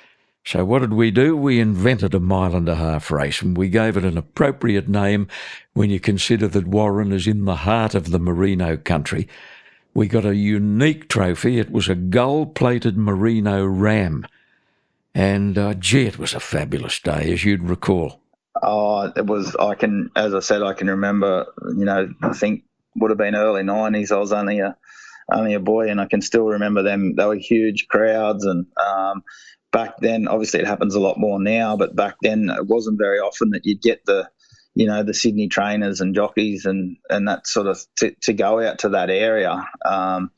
So 0.44 0.64
what 0.64 0.78
did 0.78 0.94
we 0.94 1.10
do? 1.10 1.36
We 1.36 1.60
invented 1.60 2.14
a 2.14 2.20
mile 2.20 2.56
and 2.56 2.68
a 2.68 2.76
half 2.76 3.10
race 3.10 3.42
and 3.42 3.56
we 3.56 3.68
gave 3.68 3.96
it 3.96 4.04
an 4.04 4.16
appropriate 4.16 4.88
name 4.88 5.28
when 5.74 5.90
you 5.90 6.00
consider 6.00 6.48
that 6.48 6.66
Warren 6.66 7.12
is 7.12 7.26
in 7.26 7.44
the 7.44 7.56
heart 7.56 7.94
of 7.94 8.10
the 8.10 8.18
merino 8.18 8.76
country. 8.76 9.28
We 9.92 10.06
got 10.06 10.24
a 10.24 10.34
unique 10.34 11.08
trophy. 11.08 11.58
It 11.58 11.70
was 11.70 11.88
a 11.88 11.94
gold-plated 11.94 12.96
merino 12.96 13.66
ram. 13.66 14.26
And 15.14 15.58
uh, 15.58 15.74
gee, 15.74 16.06
it 16.06 16.18
was 16.18 16.34
a 16.34 16.40
fabulous 16.40 16.98
day, 17.00 17.32
as 17.32 17.44
you'd 17.44 17.68
recall. 17.68 18.20
Oh, 18.62 19.12
it 19.16 19.26
was. 19.26 19.56
I 19.56 19.74
can, 19.74 20.10
as 20.14 20.34
I 20.34 20.40
said, 20.40 20.62
I 20.62 20.74
can 20.74 20.88
remember. 20.88 21.46
You 21.76 21.84
know, 21.84 22.08
I 22.22 22.32
think 22.32 22.64
would 22.96 23.10
have 23.10 23.18
been 23.18 23.34
early 23.34 23.62
nineties. 23.62 24.12
I 24.12 24.18
was 24.18 24.32
only 24.32 24.60
a 24.60 24.76
only 25.32 25.54
a 25.54 25.60
boy, 25.60 25.88
and 25.88 26.00
I 26.00 26.06
can 26.06 26.22
still 26.22 26.46
remember 26.46 26.82
them. 26.82 27.14
They 27.16 27.24
were 27.26 27.36
huge 27.36 27.88
crowds, 27.88 28.44
and 28.44 28.66
um, 28.84 29.22
back 29.72 29.94
then, 30.00 30.28
obviously 30.28 30.60
it 30.60 30.66
happens 30.66 30.94
a 30.94 31.00
lot 31.00 31.18
more 31.18 31.40
now, 31.40 31.76
but 31.76 31.94
back 31.94 32.16
then 32.22 32.50
it 32.50 32.66
wasn't 32.66 32.98
very 32.98 33.18
often 33.18 33.50
that 33.50 33.64
you'd 33.64 33.82
get 33.82 34.04
the, 34.06 34.28
you 34.74 34.86
know, 34.86 35.02
the 35.02 35.14
Sydney 35.14 35.48
trainers 35.48 36.00
and 36.00 36.14
jockeys 36.14 36.64
and, 36.64 36.96
and 37.10 37.28
that 37.28 37.46
sort 37.46 37.66
of 37.66 37.78
to, 37.96 38.14
to 38.22 38.32
go 38.32 38.60
out 38.60 38.80
to 38.80 38.90
that 38.90 39.10
area. 39.10 39.64
Um, 39.84 40.30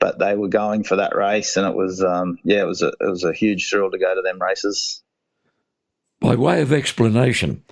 but 0.00 0.18
they 0.18 0.34
were 0.34 0.48
going 0.48 0.82
for 0.82 0.96
that 0.96 1.14
race, 1.14 1.56
and 1.56 1.66
it 1.66 1.76
was, 1.76 2.02
um, 2.02 2.38
yeah, 2.42 2.62
it 2.62 2.66
was 2.66 2.82
a, 2.82 2.88
it 2.88 3.08
was 3.08 3.22
a 3.22 3.32
huge 3.32 3.68
thrill 3.68 3.90
to 3.90 3.98
go 3.98 4.14
to 4.14 4.22
them 4.22 4.40
races. 4.40 5.02
By 6.20 6.36
way 6.36 6.62
of 6.62 6.72
explanation, 6.72 7.62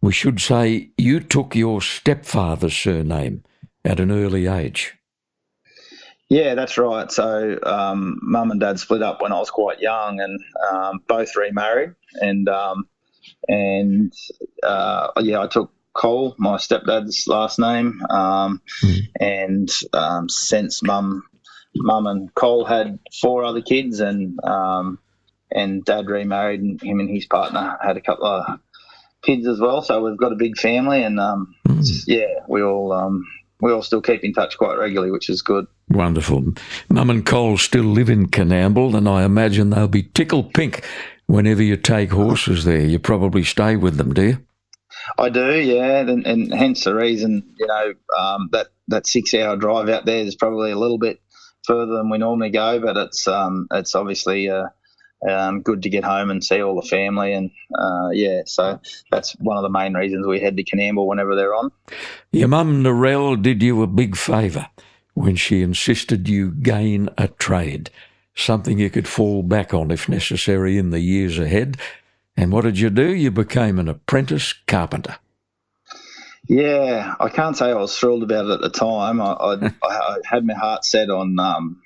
we 0.00 0.12
should 0.12 0.40
say 0.40 0.90
you 0.96 1.20
took 1.20 1.54
your 1.54 1.82
stepfather's 1.82 2.76
surname 2.76 3.42
at 3.84 4.00
an 4.00 4.10
early 4.10 4.46
age. 4.46 4.94
Yeah, 6.28 6.54
that's 6.54 6.78
right. 6.78 7.10
So, 7.10 7.58
um, 7.64 8.20
mum 8.22 8.52
and 8.52 8.60
dad 8.60 8.78
split 8.78 9.02
up 9.02 9.20
when 9.20 9.32
I 9.32 9.38
was 9.38 9.50
quite 9.50 9.80
young, 9.80 10.20
and 10.20 10.40
um, 10.70 11.00
both 11.08 11.34
remarried. 11.34 11.94
And 12.20 12.48
um, 12.48 12.88
and 13.48 14.12
uh, 14.62 15.08
yeah, 15.18 15.40
I 15.40 15.48
took 15.48 15.72
Cole, 15.92 16.34
my 16.38 16.56
stepdad's 16.56 17.26
last 17.26 17.58
name, 17.58 18.00
mm. 18.08 18.60
and 19.18 19.68
um, 19.92 20.28
since 20.28 20.82
mum, 20.82 21.24
mum 21.74 22.06
and 22.06 22.34
Cole 22.34 22.64
had 22.64 22.98
four 23.20 23.44
other 23.44 23.62
kids, 23.62 24.00
and 24.00 24.38
um, 24.44 24.98
and 25.50 25.84
dad 25.84 26.06
remarried, 26.08 26.60
and 26.60 26.80
him 26.80 27.00
and 27.00 27.10
his 27.10 27.26
partner 27.26 27.76
had 27.82 27.96
a 27.96 28.00
couple 28.00 28.26
of 28.26 28.60
kids 29.22 29.46
as 29.46 29.60
well. 29.60 29.82
So 29.82 30.04
we've 30.04 30.18
got 30.18 30.32
a 30.32 30.36
big 30.36 30.56
family, 30.56 31.02
and 31.02 31.18
mm. 31.18 32.04
yeah, 32.06 32.44
we 32.48 32.62
all 32.62 32.92
we 33.60 33.72
all 33.72 33.82
still 33.82 34.02
keep 34.02 34.24
in 34.24 34.32
touch 34.32 34.56
quite 34.58 34.78
regularly, 34.78 35.10
which 35.10 35.28
is 35.28 35.42
good. 35.42 35.66
Wonderful. 35.88 36.54
Mum 36.88 37.10
and 37.10 37.26
Cole 37.26 37.58
still 37.58 37.84
live 37.84 38.10
in 38.10 38.28
Coonamble, 38.28 38.94
and 38.94 39.08
I 39.08 39.24
imagine 39.24 39.70
they'll 39.70 39.88
be 39.88 40.04
tickle 40.04 40.44
pink 40.44 40.84
whenever 41.26 41.62
you 41.62 41.76
take 41.76 42.12
horses 42.12 42.64
there. 42.64 42.80
You 42.80 42.98
probably 42.98 43.44
stay 43.44 43.76
with 43.76 43.96
them, 43.96 44.14
do 44.14 44.22
you? 44.22 44.46
I 45.18 45.28
do, 45.28 45.58
yeah, 45.58 46.00
and, 46.00 46.26
and 46.26 46.54
hence 46.54 46.84
the 46.84 46.94
reason, 46.94 47.54
you 47.58 47.66
know, 47.66 47.94
um, 48.18 48.48
that 48.52 48.68
that 48.88 49.06
six 49.06 49.34
hour 49.34 49.56
drive 49.56 49.88
out 49.88 50.04
there 50.04 50.24
is 50.24 50.36
probably 50.36 50.72
a 50.72 50.78
little 50.78 50.98
bit 50.98 51.20
further 51.64 51.96
than 51.96 52.10
we 52.10 52.18
normally 52.18 52.50
go, 52.50 52.80
but 52.80 52.96
it's 52.96 53.26
um, 53.28 53.66
it's 53.70 53.94
obviously 53.94 54.48
uh, 54.48 54.66
um, 55.28 55.62
good 55.62 55.82
to 55.82 55.90
get 55.90 56.04
home 56.04 56.30
and 56.30 56.42
see 56.42 56.62
all 56.62 56.80
the 56.80 56.86
family, 56.86 57.32
and 57.32 57.50
uh, 57.78 58.08
yeah, 58.12 58.42
so 58.46 58.80
that's 59.10 59.32
one 59.40 59.56
of 59.56 59.62
the 59.62 59.70
main 59.70 59.94
reasons 59.94 60.26
we 60.26 60.40
head 60.40 60.56
to 60.56 60.64
Coonamble 60.64 61.06
whenever 61.06 61.36
they're 61.36 61.54
on. 61.54 61.70
Your 62.32 62.48
mum 62.48 62.82
Narelle 62.82 63.40
did 63.40 63.62
you 63.62 63.82
a 63.82 63.86
big 63.86 64.16
favour 64.16 64.68
when 65.14 65.36
she 65.36 65.62
insisted 65.62 66.28
you 66.28 66.50
gain 66.50 67.08
a 67.18 67.28
trade, 67.28 67.90
something 68.34 68.78
you 68.78 68.90
could 68.90 69.08
fall 69.08 69.42
back 69.42 69.74
on 69.74 69.90
if 69.90 70.08
necessary 70.08 70.78
in 70.78 70.90
the 70.90 71.00
years 71.00 71.38
ahead. 71.38 71.76
And 72.40 72.52
what 72.52 72.64
did 72.64 72.78
you 72.78 72.88
do? 72.88 73.14
You 73.14 73.30
became 73.30 73.78
an 73.78 73.86
apprentice 73.86 74.54
carpenter. 74.66 75.16
Yeah, 76.48 77.14
I 77.20 77.28
can't 77.28 77.54
say 77.54 77.70
I 77.70 77.74
was 77.74 77.94
thrilled 77.94 78.22
about 78.22 78.46
it 78.46 78.52
at 78.52 78.60
the 78.62 78.70
time. 78.70 79.20
I, 79.20 79.32
I, 79.34 79.70
I 79.82 80.16
had 80.24 80.46
my 80.46 80.54
heart 80.54 80.86
set 80.86 81.10
on 81.10 81.38
um, 81.38 81.82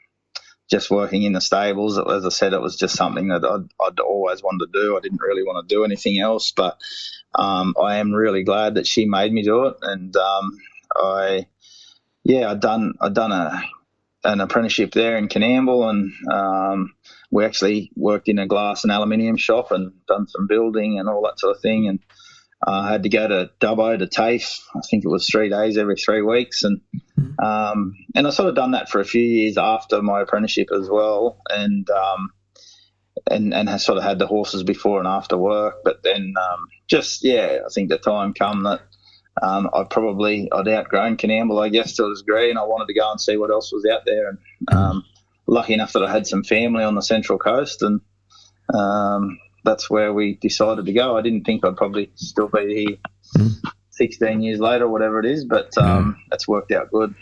just 0.71 0.93
working 0.93 1.25
in 1.25 1.33
the 1.33 1.41
stables. 1.41 1.99
As 1.99 2.25
I 2.25 2.29
said, 2.29 2.53
it 2.53 2.63
was 2.63 2.77
just 2.77 2.95
something 2.95 3.29
that 3.29 3.45
I'd, 3.45 3.85
I'd 3.85 3.99
always 3.99 4.45
wanted 4.45 4.73
to 4.73 4.81
do. 4.81 4.97
I 4.97 5.01
didn't 5.01 5.21
really 5.21 5.43
want 5.43 5.69
to 5.69 5.75
do 5.75 5.85
anything 5.85 6.21
else, 6.21 6.53
but 6.53 6.79
um, 7.35 7.75
I 7.83 7.97
am 7.97 8.13
really 8.13 8.45
glad 8.45 8.77
that 8.77 8.87
she 8.87 9.07
made 9.07 9.33
me 9.33 9.43
do 9.43 9.65
it. 9.65 9.75
And 9.83 10.17
um, 10.17 10.57
I, 10.95 11.49
yeah, 12.23 12.53
I'd 12.53 12.61
done 12.61 12.95
I'd 13.01 13.15
done 13.15 13.33
a 13.33 13.61
an 14.23 14.41
apprenticeship 14.41 14.93
there 14.93 15.19
in 15.19 15.27
Coonamble, 15.27 15.91
and 15.91 16.13
um, 16.33 16.95
we 17.35 17.45
actually 17.45 17.91
worked 17.97 18.29
in 18.29 18.39
a 18.39 18.47
glass 18.47 18.85
and 18.85 18.93
aluminium 18.93 19.37
shop 19.37 19.73
and 19.73 19.93
done 20.07 20.29
some 20.29 20.47
building 20.47 21.01
and 21.01 21.09
all 21.09 21.23
that 21.23 21.41
sort 21.41 21.57
of 21.57 21.61
thing. 21.61 21.89
And 21.89 21.99
I 22.65 22.93
had 22.93 23.03
to 23.03 23.09
go 23.09 23.27
to 23.27 23.51
Dubbo 23.61 23.99
to 23.99 24.07
TAFE. 24.07 24.61
I 24.77 24.81
think 24.89 25.05
it 25.05 25.09
was 25.09 25.27
three 25.27 25.51
days 25.51 25.77
every 25.77 25.97
three 25.97 26.23
weeks, 26.23 26.63
and 26.63 26.81
um, 27.43 27.97
and 28.15 28.27
I 28.27 28.31
sort 28.31 28.49
of 28.49 28.55
done 28.55 28.71
that 28.71 28.89
for 28.89 29.01
a 29.01 29.05
few 29.05 29.21
years 29.21 29.59
after 29.59 30.01
my 30.01 30.23
apprenticeship 30.23 30.69
as 30.73 30.89
well, 30.89 31.41
and 31.51 31.91
um, 31.91 32.31
and 33.29 33.53
and 33.53 33.69
has 33.69 33.85
sort 33.85 33.99
of 33.99 34.05
had 34.05 34.21
the 34.21 34.29
horses 34.29 34.63
before 34.63 35.01
and 35.01 35.09
after 35.09 35.37
work. 35.37 35.79
But 35.85 36.05
then 36.05 36.35
um, 36.41 36.69
just 36.89 37.25
yeah, 37.25 37.59
I 37.67 37.69
think 37.75 37.91
the 37.91 37.99
time 37.99 38.33
come 38.33 38.63
that 38.63 38.81
um, 39.43 39.69
I 39.75 39.83
probably 39.91 40.49
I'd 40.53 40.69
outgrown 40.69 41.17
Coonamble, 41.17 41.63
I 41.63 41.69
guess, 41.69 41.97
to 41.97 42.07
a 42.07 42.15
degree, 42.15 42.49
and 42.49 42.59
I 42.59 42.63
wanted 42.63 42.87
to 42.87 42.99
go 42.99 43.11
and 43.11 43.21
see 43.21 43.37
what 43.37 43.51
else 43.51 43.73
was 43.73 43.85
out 43.85 44.03
there. 44.07 44.29
And 44.29 44.39
um, 44.73 45.05
lucky 45.47 45.75
enough 45.75 45.93
that 45.93 46.03
I 46.03 46.11
had 46.11 46.27
some 46.27 46.45
family 46.45 46.85
on 46.85 46.95
the 46.95 47.03
central 47.03 47.39
coast, 47.39 47.83
and 47.83 48.01
um, 48.73 49.39
that's 49.65 49.91
where 49.91 50.13
we 50.13 50.35
decided 50.35 50.87
to 50.87 50.93
go. 50.93 51.17
I 51.17 51.23
didn't 51.23 51.45
think 51.45 51.65
I'd 51.65 51.77
probably 51.77 52.11
still 52.15 52.49
be 52.49 52.75
here. 52.75 52.97
Mm. 53.37 53.53
16 53.95 54.43
years 54.43 54.59
later, 54.59 54.89
whatever 54.89 55.21
it 55.21 55.27
is, 55.27 55.45
but 55.45 55.77
um, 55.79 56.17
yeah. 56.19 56.25
that's 56.31 56.49
worked 56.49 56.73
out 56.73 56.91
good. 56.91 57.15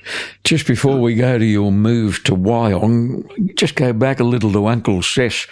Just 0.42 0.66
before 0.66 0.98
we 0.98 1.14
go 1.14 1.38
to 1.38 1.44
your 1.44 1.70
move 1.70 2.24
to 2.24 2.35
Wyong, 2.35 3.54
just 3.56 3.74
go 3.74 3.92
back 3.92 4.20
a 4.20 4.24
little 4.24 4.52
to 4.52 4.66
Uncle 4.66 5.02
Cec, 5.02 5.46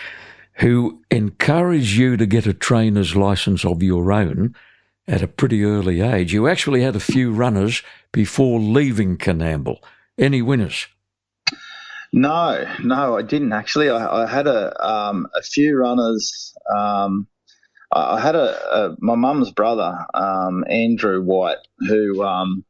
who 0.54 1.02
encouraged 1.11 1.92
you 1.92 2.16
to 2.16 2.26
get 2.26 2.46
a 2.46 2.54
trainer's 2.54 3.14
license 3.16 3.64
of 3.64 3.83
your 3.83 4.11
own 4.12 4.54
at 5.06 5.22
a 5.22 5.28
pretty 5.28 5.64
early 5.64 6.00
age. 6.00 6.33
You 6.33 6.48
actually 6.48 6.83
had 6.83 6.96
a 6.96 7.00
few 7.00 7.33
runners 7.33 7.83
before 8.12 8.61
leaving 8.61 9.16
Coonamble. 9.18 9.78
Any 10.16 10.40
winners? 10.40 10.87
No, 12.12 12.64
no, 12.83 13.16
I 13.16 13.23
didn't 13.23 13.53
actually. 13.53 13.88
I, 13.88 14.25
I 14.25 14.27
had 14.27 14.46
a 14.46 14.85
um, 14.85 15.29
a 15.35 15.42
few 15.42 15.77
runners. 15.77 16.55
Um, 16.75 17.29
I, 17.92 18.20
had 18.20 18.35
a, 18.35 18.77
a 18.77 18.96
my 18.99 19.14
mum's 19.14 19.53
brother, 19.53 20.07
um, 20.14 20.64
Andrew 20.68 21.23
White, 21.23 21.59
who 21.79 22.23
um, 22.25 22.64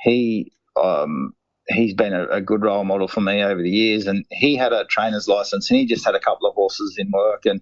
he 0.00 0.52
um, 0.80 1.34
he's 1.66 1.94
been 1.94 2.12
a, 2.12 2.26
a, 2.28 2.40
good 2.40 2.62
role 2.62 2.84
model 2.84 3.08
for 3.08 3.20
me 3.20 3.42
over 3.42 3.60
the 3.60 3.70
years, 3.70 4.06
and 4.06 4.24
he 4.30 4.56
had 4.56 4.72
a 4.72 4.84
trainer's 4.84 5.26
license, 5.26 5.68
and 5.68 5.80
he 5.80 5.86
just 5.86 6.04
had 6.04 6.14
a 6.14 6.20
couple 6.20 6.48
of 6.48 6.54
horses 6.54 6.94
in 6.96 7.10
work, 7.10 7.44
and 7.44 7.60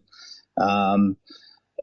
um, 0.61 1.17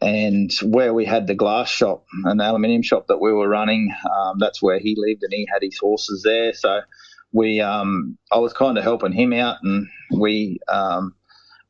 and 0.02 0.52
where 0.64 0.94
we 0.94 1.06
had 1.06 1.26
the 1.26 1.36
glass 1.36 1.70
shop, 1.70 2.06
an 2.26 2.40
aluminium 2.42 2.84
shop 2.84 3.08
that 3.08 3.20
we 3.20 3.34
were 3.34 3.50
running, 3.50 3.92
that's 4.38 4.62
where 4.62 4.80
he 4.80 4.96
lived, 4.98 5.24
and 5.24 5.34
he 5.34 5.48
had 5.52 5.64
his 5.64 5.80
horses 5.80 6.22
there. 6.24 6.54
So 6.54 6.82
we 7.34 7.62
um, 7.62 8.18
I 8.32 8.40
was 8.40 8.54
kind 8.54 8.78
of 8.78 8.84
helping 8.84 9.14
him 9.14 9.34
out, 9.34 9.58
and 9.64 9.88
we 10.12 10.60
um, 10.68 11.16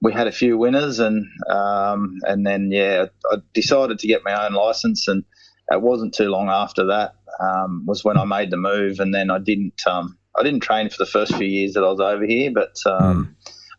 we 0.02 0.14
had 0.14 0.28
a 0.28 0.32
few 0.32 0.58
winners, 0.58 1.00
and 1.00 1.26
um, 1.50 2.18
and 2.24 2.46
then 2.46 2.72
yeah, 2.72 3.06
I 3.32 3.38
decided 3.54 4.00
to 4.00 4.08
get 4.08 4.24
my 4.24 4.46
own 4.46 4.54
license, 4.54 5.08
and 5.08 5.24
it 5.70 5.82
wasn't 5.82 6.14
too 6.14 6.30
long 6.30 6.50
after 6.50 6.86
that 6.88 7.16
um, 7.40 7.86
was 7.86 8.04
when 8.04 8.18
I 8.18 8.26
made 8.26 8.52
the 8.52 8.58
move, 8.58 9.00
and 9.00 9.14
then 9.14 9.30
I 9.30 9.40
didn't 9.40 9.82
um, 9.88 10.18
I 10.36 10.44
didn't 10.44 10.62
train 10.62 10.90
for 10.90 10.98
the 10.98 11.10
first 11.10 11.36
few 11.36 11.48
years 11.48 11.74
that 11.74 11.84
I 11.84 11.90
was 11.90 12.00
over 12.00 12.26
here, 12.26 12.52
but 12.52 12.76
mm. 12.86 13.28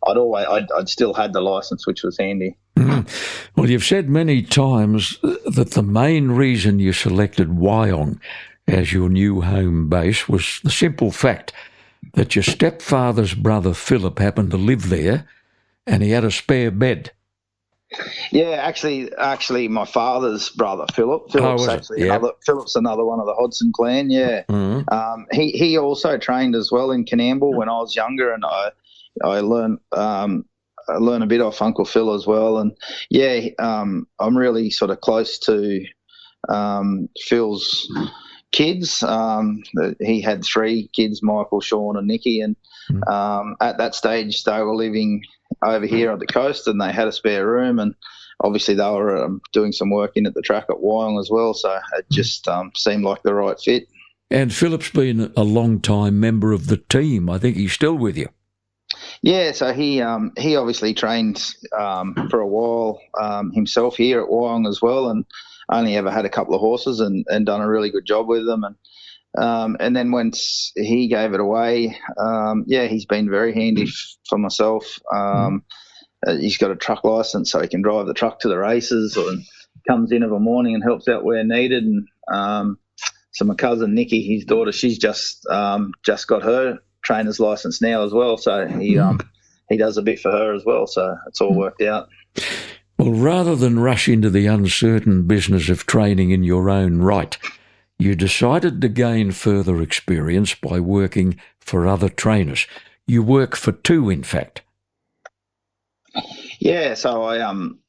I'd 0.07 0.17
always 0.17 0.45
I'd, 0.47 0.71
I'd, 0.71 0.89
still 0.89 1.13
had 1.13 1.33
the 1.33 1.41
license, 1.41 1.85
which 1.85 2.03
was 2.03 2.17
handy. 2.17 2.57
Mm. 2.77 3.07
Well, 3.55 3.69
you've 3.69 3.83
said 3.83 4.09
many 4.09 4.41
times 4.41 5.19
that 5.21 5.71
the 5.71 5.83
main 5.83 6.31
reason 6.31 6.79
you 6.79 6.93
selected 6.93 7.49
Wyong 7.49 8.19
as 8.67 8.93
your 8.93 9.09
new 9.09 9.41
home 9.41 9.89
base 9.89 10.27
was 10.29 10.59
the 10.63 10.71
simple 10.71 11.11
fact 11.11 11.53
that 12.13 12.35
your 12.35 12.43
stepfather's 12.43 13.33
brother 13.33 13.73
Philip 13.73 14.19
happened 14.19 14.51
to 14.51 14.57
live 14.57 14.89
there 14.89 15.27
and 15.85 16.03
he 16.03 16.11
had 16.11 16.23
a 16.23 16.31
spare 16.31 16.71
bed. 16.71 17.11
Yeah, 18.31 18.51
actually, 18.51 19.13
actually, 19.17 19.67
my 19.67 19.85
father's 19.85 20.49
brother 20.49 20.85
Philip. 20.93 21.31
Philip's 21.31 21.67
oh, 21.67 21.71
actually 21.71 22.03
another. 22.03 22.31
Philip's 22.43 22.75
another 22.75 23.05
one 23.05 23.19
of 23.19 23.27
the 23.27 23.35
Hodgson 23.35 23.71
clan. 23.75 24.09
Yeah, 24.09 24.43
mm-hmm. 24.49 24.91
um, 24.91 25.27
he 25.31 25.51
he 25.51 25.77
also 25.77 26.17
trained 26.17 26.55
as 26.55 26.71
well 26.71 26.89
in 26.89 27.05
Coonamble 27.05 27.55
when 27.55 27.69
I 27.69 27.73
was 27.73 27.95
younger, 27.95 28.33
and 28.33 28.43
I 28.43 28.71
I 29.23 29.41
learned 29.41 29.77
um, 29.91 30.45
I 30.89 30.97
learned 30.97 31.23
a 31.23 31.27
bit 31.27 31.41
off 31.41 31.61
Uncle 31.61 31.85
Phil 31.85 32.13
as 32.13 32.25
well. 32.25 32.57
And 32.57 32.75
yeah, 33.09 33.49
um, 33.59 34.07
I'm 34.19 34.37
really 34.37 34.69
sort 34.69 34.91
of 34.91 35.01
close 35.01 35.37
to 35.39 35.85
um, 36.49 37.09
Phil's 37.19 37.87
kids. 38.53 39.03
Um, 39.03 39.63
he 39.99 40.21
had 40.21 40.45
three 40.45 40.87
kids, 40.93 41.21
Michael, 41.21 41.59
Sean, 41.59 41.97
and 41.97 42.07
Nikki. 42.07 42.39
And 42.39 42.55
mm. 42.89 43.05
um, 43.11 43.57
at 43.59 43.77
that 43.79 43.95
stage, 43.95 44.45
they 44.45 44.61
were 44.61 44.75
living 44.75 45.23
over 45.61 45.85
here 45.85 46.11
on 46.11 46.19
the 46.19 46.27
coast 46.27 46.67
and 46.67 46.79
they 46.79 46.93
had 46.93 47.09
a 47.09 47.11
spare 47.11 47.45
room. 47.45 47.79
And 47.79 47.93
obviously, 48.39 48.75
they 48.75 48.89
were 48.89 49.25
um, 49.25 49.41
doing 49.51 49.73
some 49.73 49.89
work 49.89 50.11
in 50.15 50.25
at 50.25 50.33
the 50.33 50.41
track 50.41 50.65
at 50.69 50.77
Wyong 50.77 51.19
as 51.19 51.29
well. 51.29 51.53
So 51.53 51.77
it 51.97 52.05
just 52.09 52.47
um, 52.47 52.71
seemed 52.75 53.03
like 53.03 53.23
the 53.23 53.33
right 53.33 53.59
fit. 53.59 53.89
And 54.31 54.53
Philip's 54.53 54.89
been 54.89 55.33
a 55.35 55.43
long 55.43 55.81
time 55.81 56.19
member 56.19 56.53
of 56.53 56.67
the 56.67 56.77
team. 56.77 57.29
I 57.29 57.37
think 57.37 57.57
he's 57.57 57.73
still 57.73 57.95
with 57.95 58.17
you. 58.17 58.29
Yeah, 59.21 59.53
so 59.53 59.73
he 59.73 60.01
um, 60.01 60.33
he 60.37 60.55
obviously 60.55 60.93
trained 60.93 61.43
um, 61.77 62.13
for 62.29 62.39
a 62.39 62.47
while 62.47 62.99
um, 63.19 63.51
himself 63.51 63.95
here 63.95 64.21
at 64.21 64.29
Wyong 64.29 64.67
as 64.67 64.81
well, 64.81 65.09
and 65.09 65.25
only 65.71 65.95
ever 65.95 66.11
had 66.11 66.25
a 66.25 66.29
couple 66.29 66.55
of 66.55 66.61
horses 66.61 66.99
and, 66.99 67.25
and 67.27 67.45
done 67.45 67.61
a 67.61 67.69
really 67.69 67.91
good 67.91 68.05
job 68.05 68.27
with 68.27 68.45
them. 68.45 68.63
And 68.63 68.75
um, 69.35 69.77
and 69.79 69.95
then 69.95 70.11
once 70.11 70.71
he 70.75 71.07
gave 71.07 71.33
it 71.33 71.39
away, 71.39 71.97
um, 72.19 72.65
yeah, 72.67 72.85
he's 72.85 73.05
been 73.05 73.29
very 73.29 73.53
handy 73.53 73.87
for 74.29 74.37
myself. 74.37 74.99
Um, 75.11 75.63
uh, 76.25 76.35
he's 76.35 76.57
got 76.57 76.71
a 76.71 76.75
truck 76.75 77.03
license, 77.03 77.51
so 77.51 77.59
he 77.59 77.67
can 77.67 77.81
drive 77.81 78.05
the 78.05 78.13
truck 78.13 78.39
to 78.41 78.47
the 78.47 78.57
races, 78.57 79.17
or 79.17 79.25
comes 79.87 80.11
in 80.11 80.23
of 80.23 80.31
a 80.31 80.39
morning 80.39 80.75
and 80.75 80.83
helps 80.83 81.07
out 81.07 81.23
where 81.23 81.43
needed. 81.43 81.83
And 81.83 82.07
um, 82.31 82.77
so 83.31 83.45
my 83.45 83.55
cousin 83.55 83.95
Nikki, 83.95 84.21
his 84.21 84.45
daughter, 84.45 84.71
she's 84.71 84.99
just 84.99 85.45
um, 85.47 85.93
just 86.05 86.27
got 86.27 86.43
her 86.43 86.79
trainer's 87.03 87.39
license 87.39 87.81
now 87.81 88.05
as 88.05 88.13
well. 88.13 88.37
So 88.37 88.67
he 88.67 88.99
um, 88.99 89.19
he 89.67 89.77
does 89.77 89.97
a 89.97 90.03
bit 90.03 90.19
for 90.19 90.31
her 90.31 90.53
as 90.53 90.63
well. 90.63 90.85
So 90.85 91.15
it's 91.27 91.41
all 91.41 91.55
worked 91.55 91.81
out. 91.81 92.07
Well, 93.03 93.13
rather 93.13 93.55
than 93.55 93.79
rush 93.79 94.07
into 94.07 94.29
the 94.29 94.45
uncertain 94.45 95.27
business 95.27 95.69
of 95.69 95.85
training 95.85 96.31
in 96.31 96.43
your 96.43 96.69
own 96.69 96.99
right, 96.99 97.37
you 97.99 98.15
decided 98.15 98.79
to 98.81 98.87
gain 98.87 99.31
further 99.31 99.81
experience 99.81 100.55
by 100.55 100.79
working 100.79 101.39
for 101.59 101.85
other 101.85 102.09
trainers. 102.09 102.65
You 103.05 103.21
work 103.21 103.55
for 103.55 103.73
two, 103.73 104.09
in 104.09 104.23
fact. 104.23 104.61
Yeah, 106.59 106.93
so 106.93 107.23
I 107.23 107.39
um 107.41 107.79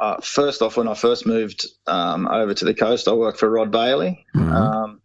uh, 0.00 0.16
first 0.22 0.62
off, 0.62 0.76
when 0.76 0.88
I 0.88 0.94
first 0.94 1.26
moved 1.26 1.66
um, 1.86 2.26
over 2.26 2.54
to 2.54 2.64
the 2.64 2.74
coast, 2.74 3.08
I 3.08 3.12
worked 3.12 3.38
for 3.38 3.50
Rod 3.50 3.70
Bailey. 3.70 4.24
Mm-hmm. 4.34 4.50
Um, 4.50 5.00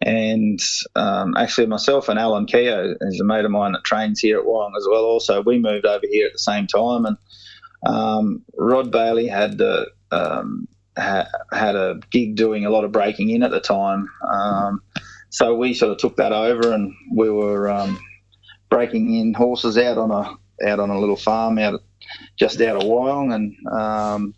and 0.00 0.58
um, 0.96 1.36
actually, 1.36 1.66
myself 1.66 2.08
and 2.08 2.18
Alan 2.18 2.46
Keogh 2.46 2.96
is 3.00 3.20
a 3.20 3.24
mate 3.24 3.44
of 3.44 3.52
mine 3.52 3.72
that 3.72 3.84
trains 3.84 4.18
here 4.20 4.40
at 4.40 4.44
Wyong 4.44 4.76
as 4.76 4.86
well. 4.90 5.04
Also, 5.04 5.42
we 5.42 5.58
moved 5.60 5.86
over 5.86 6.04
here 6.10 6.26
at 6.26 6.32
the 6.32 6.38
same 6.38 6.66
time, 6.66 7.06
and 7.06 7.16
um, 7.86 8.42
Rod 8.56 8.90
Bailey 8.90 9.26
had 9.26 9.60
uh, 9.60 9.86
um, 10.10 10.68
ha- 10.96 11.28
had 11.52 11.76
a 11.76 12.00
gig 12.10 12.36
doing 12.36 12.64
a 12.64 12.70
lot 12.70 12.84
of 12.84 12.92
breaking 12.92 13.30
in 13.30 13.42
at 13.42 13.50
the 13.50 13.60
time, 13.60 14.08
um, 14.28 14.82
so 15.30 15.54
we 15.54 15.74
sort 15.74 15.92
of 15.92 15.98
took 15.98 16.16
that 16.16 16.32
over, 16.32 16.72
and 16.72 16.94
we 17.12 17.30
were 17.30 17.68
um, 17.68 17.98
breaking 18.70 19.14
in 19.14 19.34
horses 19.34 19.76
out 19.78 19.98
on 19.98 20.10
a 20.10 20.66
out 20.66 20.80
on 20.80 20.90
a 20.90 20.98
little 20.98 21.16
farm 21.16 21.58
out 21.58 21.80
just 22.36 22.60
out 22.60 22.76
of 22.76 22.82
Wyong, 22.82 23.34
and 23.34 23.54
um, 23.72 24.34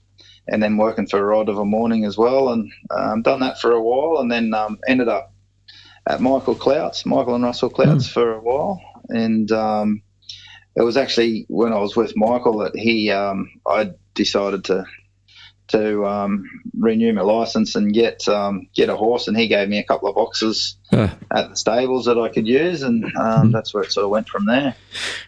and 0.49 0.63
then 0.63 0.77
working 0.77 1.07
for 1.07 1.25
Rod 1.25 1.49
of 1.49 1.59
a 1.59 1.65
morning 1.65 2.05
as 2.05 2.17
well, 2.17 2.51
and 2.51 2.71
um, 2.91 3.23
done 3.23 3.41
that 3.41 3.61
for 3.61 3.73
a 3.73 3.83
while, 3.83 4.21
and 4.21 4.31
then 4.31 4.53
ended 4.89 5.09
up 5.09 5.33
at 6.09 6.21
Michael 6.21 6.55
Clouts, 6.55 7.05
Michael 7.05 7.35
and 7.35 7.45
Russell 7.45 7.71
Clouts 7.71 8.09
mm. 8.09 8.13
for 8.13 8.35
a 8.35 8.41
while, 8.41 8.81
and 9.09 9.51
um, 9.53 10.03
it 10.77 10.83
was 10.83 10.97
actually 10.97 11.47
when 11.49 11.73
I 11.73 11.79
was 11.79 11.97
with 11.97 12.17
Michael 12.17 12.59
that 12.59 12.77
he 12.77 13.11
um, 13.11 13.51
I 13.67 13.93
decided 14.15 14.65
to 14.65 14.85
to 15.69 16.07
um, 16.07 16.49
renew 16.79 17.12
my 17.12 17.23
license 17.23 17.75
and 17.75 17.93
get 17.93 18.29
um, 18.29 18.69
get 18.75 18.89
a 18.89 18.97
horse, 18.97 19.27
and 19.27 19.37
he 19.37 19.49
gave 19.49 19.69
me 19.69 19.79
a 19.79 19.85
couple 19.85 20.09
of 20.09 20.15
boxes 20.15 20.77
uh. 20.93 21.09
at 21.35 21.51
the 21.51 21.57
stables 21.57 22.05
that 22.05 22.19
I 22.19 22.29
could 22.29 22.47
use, 22.47 22.83
and 22.83 23.05
um, 23.17 23.53
that's 23.53 23.75
where 23.75 23.83
it 23.83 23.93
sort 23.93 24.05
of 24.05 24.11
went 24.11 24.29
from 24.29 24.47
there. 24.47 24.77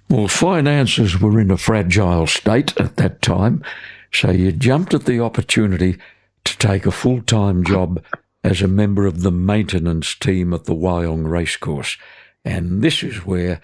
Well, 0.08 0.28
finances 0.28 1.20
were 1.20 1.40
in 1.40 1.50
a 1.50 1.56
fragile 1.56 2.26
state 2.26 2.78
at 2.78 2.96
that 2.96 3.22
time, 3.22 3.64
so 4.12 4.30
you 4.30 4.52
jumped 4.52 4.94
at 4.94 5.06
the 5.06 5.20
opportunity 5.20 5.98
to 6.44 6.58
take 6.58 6.86
a 6.86 6.92
full 6.92 7.22
time 7.22 7.64
job 7.64 8.04
as 8.44 8.62
a 8.62 8.68
member 8.68 9.06
of 9.06 9.22
the 9.22 9.32
maintenance 9.32 10.14
team 10.14 10.54
at 10.54 10.64
the 10.64 10.74
Wyong 10.74 11.28
Racecourse, 11.28 11.96
and 12.44 12.82
this 12.82 13.02
is 13.02 13.26
where 13.26 13.60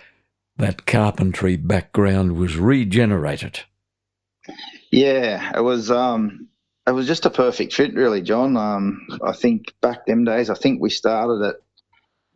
that 0.57 0.87
carpentry 0.87 1.57
background 1.57 2.37
was 2.37 2.57
regenerated. 2.57 3.61
Yeah, 4.91 5.53
it 5.57 5.63
was. 5.63 5.91
Um, 5.91 6.49
it 6.87 6.93
was 6.93 7.07
just 7.07 7.27
a 7.27 7.31
perfect 7.31 7.73
fit, 7.73 7.95
really, 7.95 8.21
John. 8.21 8.57
Um, 8.57 9.07
I 9.25 9.33
think 9.33 9.73
back 9.81 10.05
them 10.07 10.25
days, 10.25 10.51
I 10.51 10.55
think 10.55 10.81
we 10.81 10.91
started 10.91 11.43
at 11.47 11.57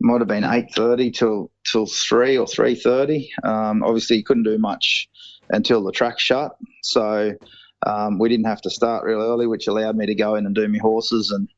might 0.01 0.21
have 0.21 0.27
been 0.27 0.43
eight 0.43 0.73
thirty 0.73 1.11
till 1.11 1.51
till 1.65 1.85
three 1.85 2.37
or 2.37 2.47
three 2.47 2.75
thirty. 2.75 3.29
Um, 3.43 3.83
obviously, 3.83 4.17
you 4.17 4.23
couldn't 4.23 4.43
do 4.43 4.57
much 4.57 5.09
until 5.49 5.83
the 5.83 5.91
track 5.91 6.19
shut, 6.19 6.55
so 6.83 7.33
um, 7.85 8.19
we 8.19 8.29
didn't 8.29 8.47
have 8.47 8.61
to 8.61 8.69
start 8.69 9.05
real 9.05 9.21
early, 9.21 9.47
which 9.47 9.67
allowed 9.67 9.95
me 9.95 10.05
to 10.05 10.15
go 10.15 10.35
in 10.35 10.45
and 10.45 10.55
do 10.55 10.67
my 10.67 10.79
horses 10.79 11.31
and 11.31 11.49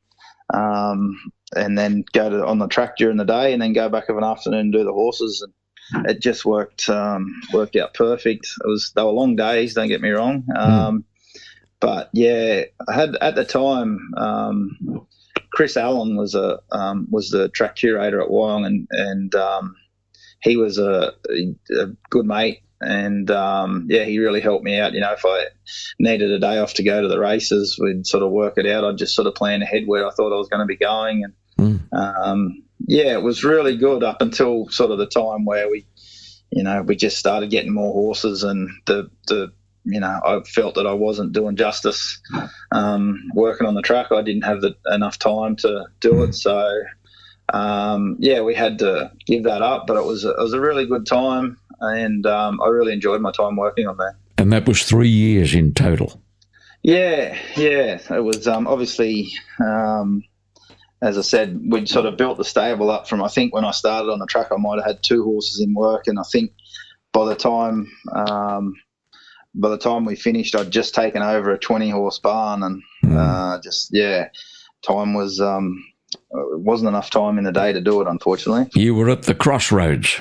um, 0.52 1.18
and 1.56 1.78
then 1.78 2.04
go 2.12 2.30
to 2.30 2.44
on 2.44 2.58
the 2.58 2.68
track 2.68 2.96
during 2.96 3.16
the 3.16 3.24
day, 3.24 3.52
and 3.52 3.62
then 3.62 3.72
go 3.72 3.88
back 3.88 4.08
of 4.08 4.16
an 4.16 4.24
afternoon 4.24 4.60
and 4.60 4.72
do 4.72 4.84
the 4.84 4.92
horses. 4.92 5.42
And 5.42 5.52
it 6.06 6.20
just 6.20 6.44
worked 6.44 6.88
um, 6.88 7.40
worked 7.52 7.76
out 7.76 7.94
perfect. 7.94 8.46
It 8.64 8.66
was 8.66 8.92
they 8.94 9.02
were 9.02 9.10
long 9.10 9.36
days. 9.36 9.74
Don't 9.74 9.88
get 9.88 10.00
me 10.00 10.10
wrong. 10.10 10.44
Mm. 10.48 11.04
But 11.80 12.10
yeah, 12.12 12.64
I 12.88 12.94
had 12.94 13.16
at 13.20 13.34
the 13.34 13.44
time. 13.44 14.12
Um, 14.16 15.06
Chris 15.52 15.76
Allen 15.76 16.16
was 16.16 16.34
a 16.34 16.60
um, 16.70 17.08
was 17.10 17.30
the 17.30 17.48
track 17.50 17.76
curator 17.76 18.22
at 18.22 18.28
Wyong, 18.28 18.64
and 18.64 18.86
and 18.90 19.34
um, 19.34 19.76
he 20.40 20.56
was 20.56 20.78
a, 20.78 21.12
a, 21.28 21.86
good 22.08 22.24
mate 22.24 22.62
and 22.82 23.30
um, 23.30 23.86
yeah, 23.88 24.04
he 24.04 24.18
really 24.18 24.40
helped 24.40 24.64
me 24.64 24.78
out. 24.78 24.92
You 24.92 25.00
know, 25.00 25.12
if 25.12 25.24
I 25.24 25.46
needed 25.98 26.30
a 26.30 26.40
day 26.40 26.58
off 26.58 26.74
to 26.74 26.82
go 26.82 27.00
to 27.00 27.08
the 27.08 27.18
races, 27.18 27.78
we'd 27.80 28.06
sort 28.06 28.24
of 28.24 28.32
work 28.32 28.54
it 28.58 28.66
out. 28.66 28.84
I'd 28.84 28.98
just 28.98 29.14
sort 29.14 29.28
of 29.28 29.34
plan 29.34 29.62
ahead 29.62 29.84
where 29.86 30.06
I 30.06 30.10
thought 30.10 30.34
I 30.34 30.38
was 30.38 30.48
going 30.48 30.60
to 30.60 30.66
be 30.66 30.76
going, 30.76 31.24
and 31.24 31.34
mm. 31.58 31.96
um, 31.96 32.64
yeah, 32.86 33.12
it 33.12 33.22
was 33.22 33.44
really 33.44 33.76
good 33.76 34.02
up 34.02 34.22
until 34.22 34.68
sort 34.68 34.90
of 34.90 34.98
the 34.98 35.06
time 35.06 35.44
where 35.44 35.70
we, 35.70 35.86
you 36.50 36.62
know, 36.62 36.82
we 36.82 36.96
just 36.96 37.18
started 37.18 37.50
getting 37.50 37.72
more 37.72 37.92
horses, 37.92 38.42
and 38.42 38.70
the 38.86 39.10
the 39.26 39.52
you 39.84 39.98
know, 40.00 40.20
I 40.24 40.40
felt 40.46 40.76
that 40.76 40.86
I 40.86 40.92
wasn't 40.92 41.32
doing 41.32 41.56
justice 41.56 42.20
um, 42.70 43.20
working 43.34 43.66
on 43.66 43.74
the 43.74 43.82
track. 43.82 44.12
I 44.12 44.22
didn't 44.22 44.44
have 44.44 44.60
the, 44.60 44.76
enough 44.86 45.18
time 45.18 45.56
to 45.56 45.86
do 46.00 46.22
it, 46.22 46.34
so 46.34 46.70
um, 47.52 48.16
yeah, 48.20 48.42
we 48.42 48.54
had 48.54 48.78
to 48.78 49.10
give 49.26 49.44
that 49.44 49.62
up. 49.62 49.86
But 49.86 49.96
it 49.96 50.04
was 50.04 50.24
it 50.24 50.36
was 50.38 50.52
a 50.52 50.60
really 50.60 50.86
good 50.86 51.06
time 51.06 51.58
and 51.82 52.24
um, 52.26 52.60
I 52.62 52.68
really 52.68 52.92
enjoyed 52.92 53.20
my 53.20 53.32
time 53.32 53.56
working 53.56 53.86
on 53.86 53.96
that. 53.98 54.14
And 54.38 54.52
that 54.52 54.66
was 54.66 54.84
three 54.84 55.08
years 55.08 55.54
in 55.54 55.74
total. 55.74 56.22
Yeah, 56.82 57.36
yeah. 57.56 58.00
It 58.10 58.24
was 58.24 58.48
um, 58.48 58.66
obviously, 58.66 59.32
um, 59.60 60.24
as 61.02 61.18
I 61.18 61.22
said, 61.22 61.60
we'd 61.66 61.88
sort 61.88 62.06
of 62.06 62.16
built 62.16 62.38
the 62.38 62.44
stable 62.44 62.90
up 62.90 63.08
from. 63.08 63.22
I 63.22 63.28
think 63.28 63.52
when 63.52 63.64
I 63.64 63.72
started 63.72 64.10
on 64.10 64.20
the 64.20 64.26
track, 64.26 64.48
I 64.52 64.56
might 64.56 64.76
have 64.76 64.86
had 64.86 65.02
two 65.02 65.24
horses 65.24 65.60
in 65.60 65.74
work, 65.74 66.06
and 66.06 66.18
I 66.18 66.22
think 66.22 66.52
by 67.12 67.26
the 67.26 67.34
time 67.34 67.90
um, 68.14 68.74
by 69.54 69.68
the 69.68 69.78
time 69.78 70.04
we 70.04 70.14
finished, 70.14 70.54
I'd 70.54 70.70
just 70.70 70.94
taken 70.94 71.20
over 71.20 71.50
a 71.50 71.58
twenty 71.58 71.90
horse 71.90 72.20
barn, 72.20 72.62
and 72.62 72.82
mm. 73.04 73.16
uh, 73.16 73.60
just 73.60 73.88
yeah, 73.92 74.28
time 74.86 75.12
was 75.12 75.40
um, 75.40 75.84
it 76.12 76.60
wasn't 76.60 76.88
enough 76.88 77.10
time 77.10 77.36
in 77.36 77.44
the 77.44 77.52
day 77.52 77.72
to 77.72 77.80
do 77.80 78.00
it. 78.00 78.06
Unfortunately, 78.06 78.68
you 78.80 78.94
were 78.94 79.10
at 79.10 79.24
the 79.24 79.34
crossroads. 79.34 80.20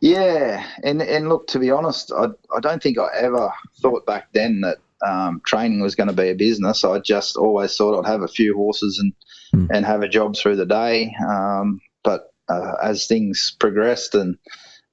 Yeah, 0.00 0.64
and 0.84 1.02
and 1.02 1.28
look, 1.28 1.48
to 1.48 1.58
be 1.58 1.72
honest, 1.72 2.12
I 2.12 2.26
I 2.56 2.60
don't 2.60 2.80
think 2.80 2.98
I 2.98 3.08
ever 3.14 3.52
thought 3.82 4.06
back 4.06 4.28
then 4.32 4.60
that 4.60 4.78
um, 5.04 5.42
training 5.44 5.80
was 5.80 5.96
going 5.96 6.08
to 6.08 6.14
be 6.14 6.30
a 6.30 6.34
business. 6.34 6.84
I 6.84 7.00
just 7.00 7.36
always 7.36 7.76
thought 7.76 7.98
I'd 7.98 8.10
have 8.10 8.22
a 8.22 8.28
few 8.28 8.54
horses 8.54 9.00
and 9.00 9.12
mm. 9.54 9.68
and 9.70 9.84
have 9.84 10.02
a 10.02 10.08
job 10.08 10.36
through 10.36 10.56
the 10.56 10.66
day. 10.66 11.14
Um, 11.26 11.80
but 12.02 12.32
uh, 12.48 12.74
as 12.82 13.06
things 13.06 13.54
progressed, 13.58 14.14
and 14.14 14.38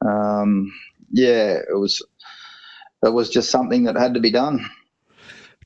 um, 0.05 0.73
yeah, 1.11 1.59
it 1.69 1.77
was 1.77 2.01
it 3.03 3.13
was 3.13 3.29
just 3.29 3.49
something 3.49 3.83
that 3.85 3.95
had 3.95 4.13
to 4.15 4.19
be 4.19 4.31
done. 4.31 4.65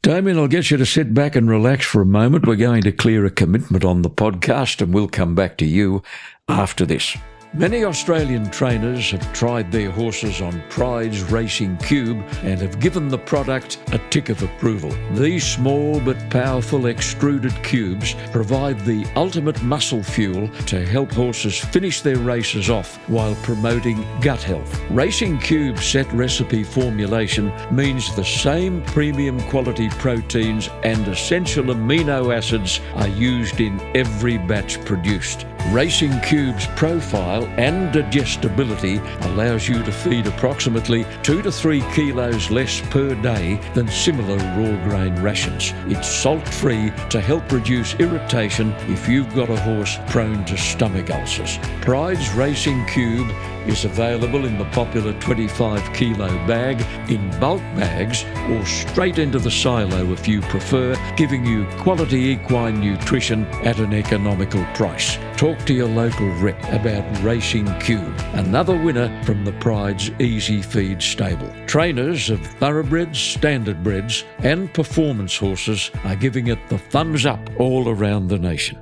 Damien, 0.01 0.37
I'll 0.37 0.47
get 0.47 0.71
you 0.71 0.77
to 0.77 0.85
sit 0.85 1.13
back 1.13 1.35
and 1.35 1.49
relax 1.49 1.85
for 1.85 2.01
a 2.01 2.05
moment. 2.05 2.47
We're 2.47 2.55
going 2.55 2.83
to 2.83 2.91
clear 2.91 3.25
a 3.25 3.31
commitment 3.31 3.83
on 3.83 4.01
the 4.01 4.09
podcast, 4.09 4.81
and 4.81 4.93
we'll 4.93 5.09
come 5.09 5.35
back 5.35 5.57
to 5.57 5.65
you 5.65 6.03
after 6.47 6.85
this. 6.85 7.17
Many 7.55 7.83
Australian 7.83 8.51
trainers 8.51 9.09
have 9.09 9.33
tried 9.33 9.71
their 9.71 9.89
horses 9.89 10.39
on 10.39 10.61
Pride's 10.69 11.23
Racing 11.23 11.77
Cube 11.77 12.23
and 12.43 12.61
have 12.61 12.79
given 12.79 13.07
the 13.07 13.17
product 13.17 13.79
a 13.91 13.97
tick 14.11 14.29
of 14.29 14.43
approval. 14.43 14.91
These 15.13 15.45
small 15.45 15.99
but 15.99 16.29
powerful 16.29 16.85
extruded 16.85 17.51
cubes 17.63 18.13
provide 18.31 18.79
the 18.81 19.03
ultimate 19.15 19.59
muscle 19.63 20.03
fuel 20.03 20.47
to 20.67 20.85
help 20.85 21.11
horses 21.11 21.57
finish 21.57 22.01
their 22.01 22.19
races 22.19 22.69
off 22.69 22.97
while 23.09 23.33
promoting 23.41 24.05
gut 24.21 24.43
health. 24.43 24.79
Racing 24.91 25.39
Cube 25.39 25.79
set 25.79 26.11
recipe 26.13 26.63
formulation 26.63 27.51
means 27.71 28.15
the 28.15 28.25
same 28.25 28.83
premium 28.83 29.41
quality 29.49 29.89
proteins 29.89 30.69
and 30.83 31.07
essential 31.07 31.65
amino 31.65 32.31
acids 32.31 32.79
are 32.93 33.07
used 33.07 33.59
in 33.59 33.81
every 33.97 34.37
batch 34.37 34.79
produced. 34.85 35.47
Racing 35.67 36.19
Cube's 36.21 36.65
profile 36.75 37.45
and 37.57 37.93
digestibility 37.93 38.97
allows 39.21 39.67
you 39.67 39.83
to 39.83 39.91
feed 39.91 40.25
approximately 40.25 41.05
2 41.21 41.43
to 41.43 41.51
3 41.51 41.81
kilos 41.93 42.49
less 42.49 42.81
per 42.89 43.13
day 43.21 43.59
than 43.75 43.87
similar 43.87 44.37
raw 44.37 44.83
grain 44.89 45.15
rations. 45.21 45.73
It's 45.85 46.07
salt 46.07 46.47
free 46.47 46.91
to 47.11 47.21
help 47.21 47.51
reduce 47.51 47.93
irritation 47.95 48.71
if 48.87 49.07
you've 49.07 49.35
got 49.35 49.49
a 49.49 49.59
horse 49.59 49.99
prone 50.07 50.43
to 50.45 50.57
stomach 50.57 51.11
ulcers. 51.11 51.59
Pride's 51.81 52.33
Racing 52.33 52.83
Cube 52.87 53.29
is 53.69 53.85
available 53.85 54.45
in 54.45 54.57
the 54.57 54.65
popular 54.65 55.13
25 55.19 55.93
kilo 55.93 56.27
bag, 56.47 56.81
in 57.09 57.29
bulk 57.39 57.61
bags, 57.77 58.25
or 58.49 58.65
straight 58.65 59.19
into 59.19 59.37
the 59.37 59.51
silo 59.51 60.11
if 60.11 60.27
you 60.27 60.41
prefer, 60.41 60.95
giving 61.15 61.45
you 61.45 61.65
quality 61.77 62.31
equine 62.31 62.81
nutrition 62.81 63.45
at 63.63 63.79
an 63.79 63.93
economical 63.93 64.65
price. 64.73 65.17
Talk 65.37 65.59
to 65.65 65.73
your 65.73 65.87
local 65.87 66.27
rep 66.37 66.61
about 66.73 67.23
Racing 67.23 67.67
Cube, 67.79 68.13
another 68.33 68.75
winner 68.75 69.23
from 69.23 69.45
the 69.45 69.53
Pride's 69.53 70.09
Easy 70.19 70.61
Feed 70.61 71.01
stable. 71.01 71.53
Trainers 71.67 72.29
of 72.29 72.41
thoroughbreds, 72.41 73.19
standardbreds, 73.19 74.23
and 74.39 74.73
performance 74.73 75.37
horses 75.37 75.91
are 76.03 76.15
giving 76.15 76.47
it 76.47 76.59
the 76.69 76.79
thumbs 76.79 77.25
up 77.25 77.39
all 77.59 77.87
around 77.87 78.27
the 78.27 78.39
nation. 78.39 78.77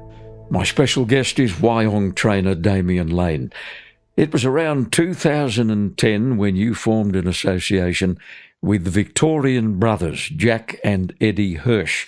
My 0.50 0.64
special 0.64 1.04
guest 1.04 1.40
is 1.40 1.52
Wyong 1.52 2.16
trainer 2.16 2.56
Damien 2.56 3.10
Lane. 3.10 3.52
It 4.18 4.34
was 4.34 4.44
around 4.44 4.92
2010 4.92 6.38
when 6.38 6.56
you 6.56 6.74
formed 6.74 7.16
an 7.16 7.28
association 7.28 8.18
with 8.64 8.84
the 8.84 8.90
Victorian 8.90 9.78
brothers, 9.78 10.28
Jack 10.30 10.80
and 10.84 11.14
Eddie 11.22 11.54
Hirsch, 11.54 12.08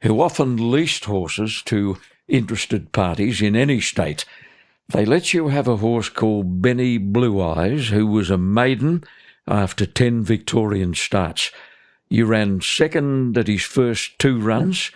who 0.00 0.22
often 0.22 0.70
leased 0.70 1.04
horses 1.04 1.60
to 1.66 1.98
interested 2.28 2.92
parties 2.92 3.42
in 3.42 3.54
any 3.54 3.78
state. 3.78 4.24
They 4.88 5.04
let 5.04 5.34
you 5.34 5.48
have 5.48 5.68
a 5.68 5.76
horse 5.76 6.08
called 6.08 6.62
Benny 6.62 6.96
Blue 6.96 7.42
Eyes, 7.42 7.88
who 7.88 8.06
was 8.06 8.30
a 8.30 8.38
maiden 8.38 9.04
after 9.46 9.84
10 9.84 10.22
Victorian 10.22 10.94
starts. 10.94 11.50
You 12.08 12.24
ran 12.24 12.62
second 12.62 13.36
at 13.36 13.48
his 13.48 13.64
first 13.64 14.18
two 14.18 14.40
runs, 14.40 14.90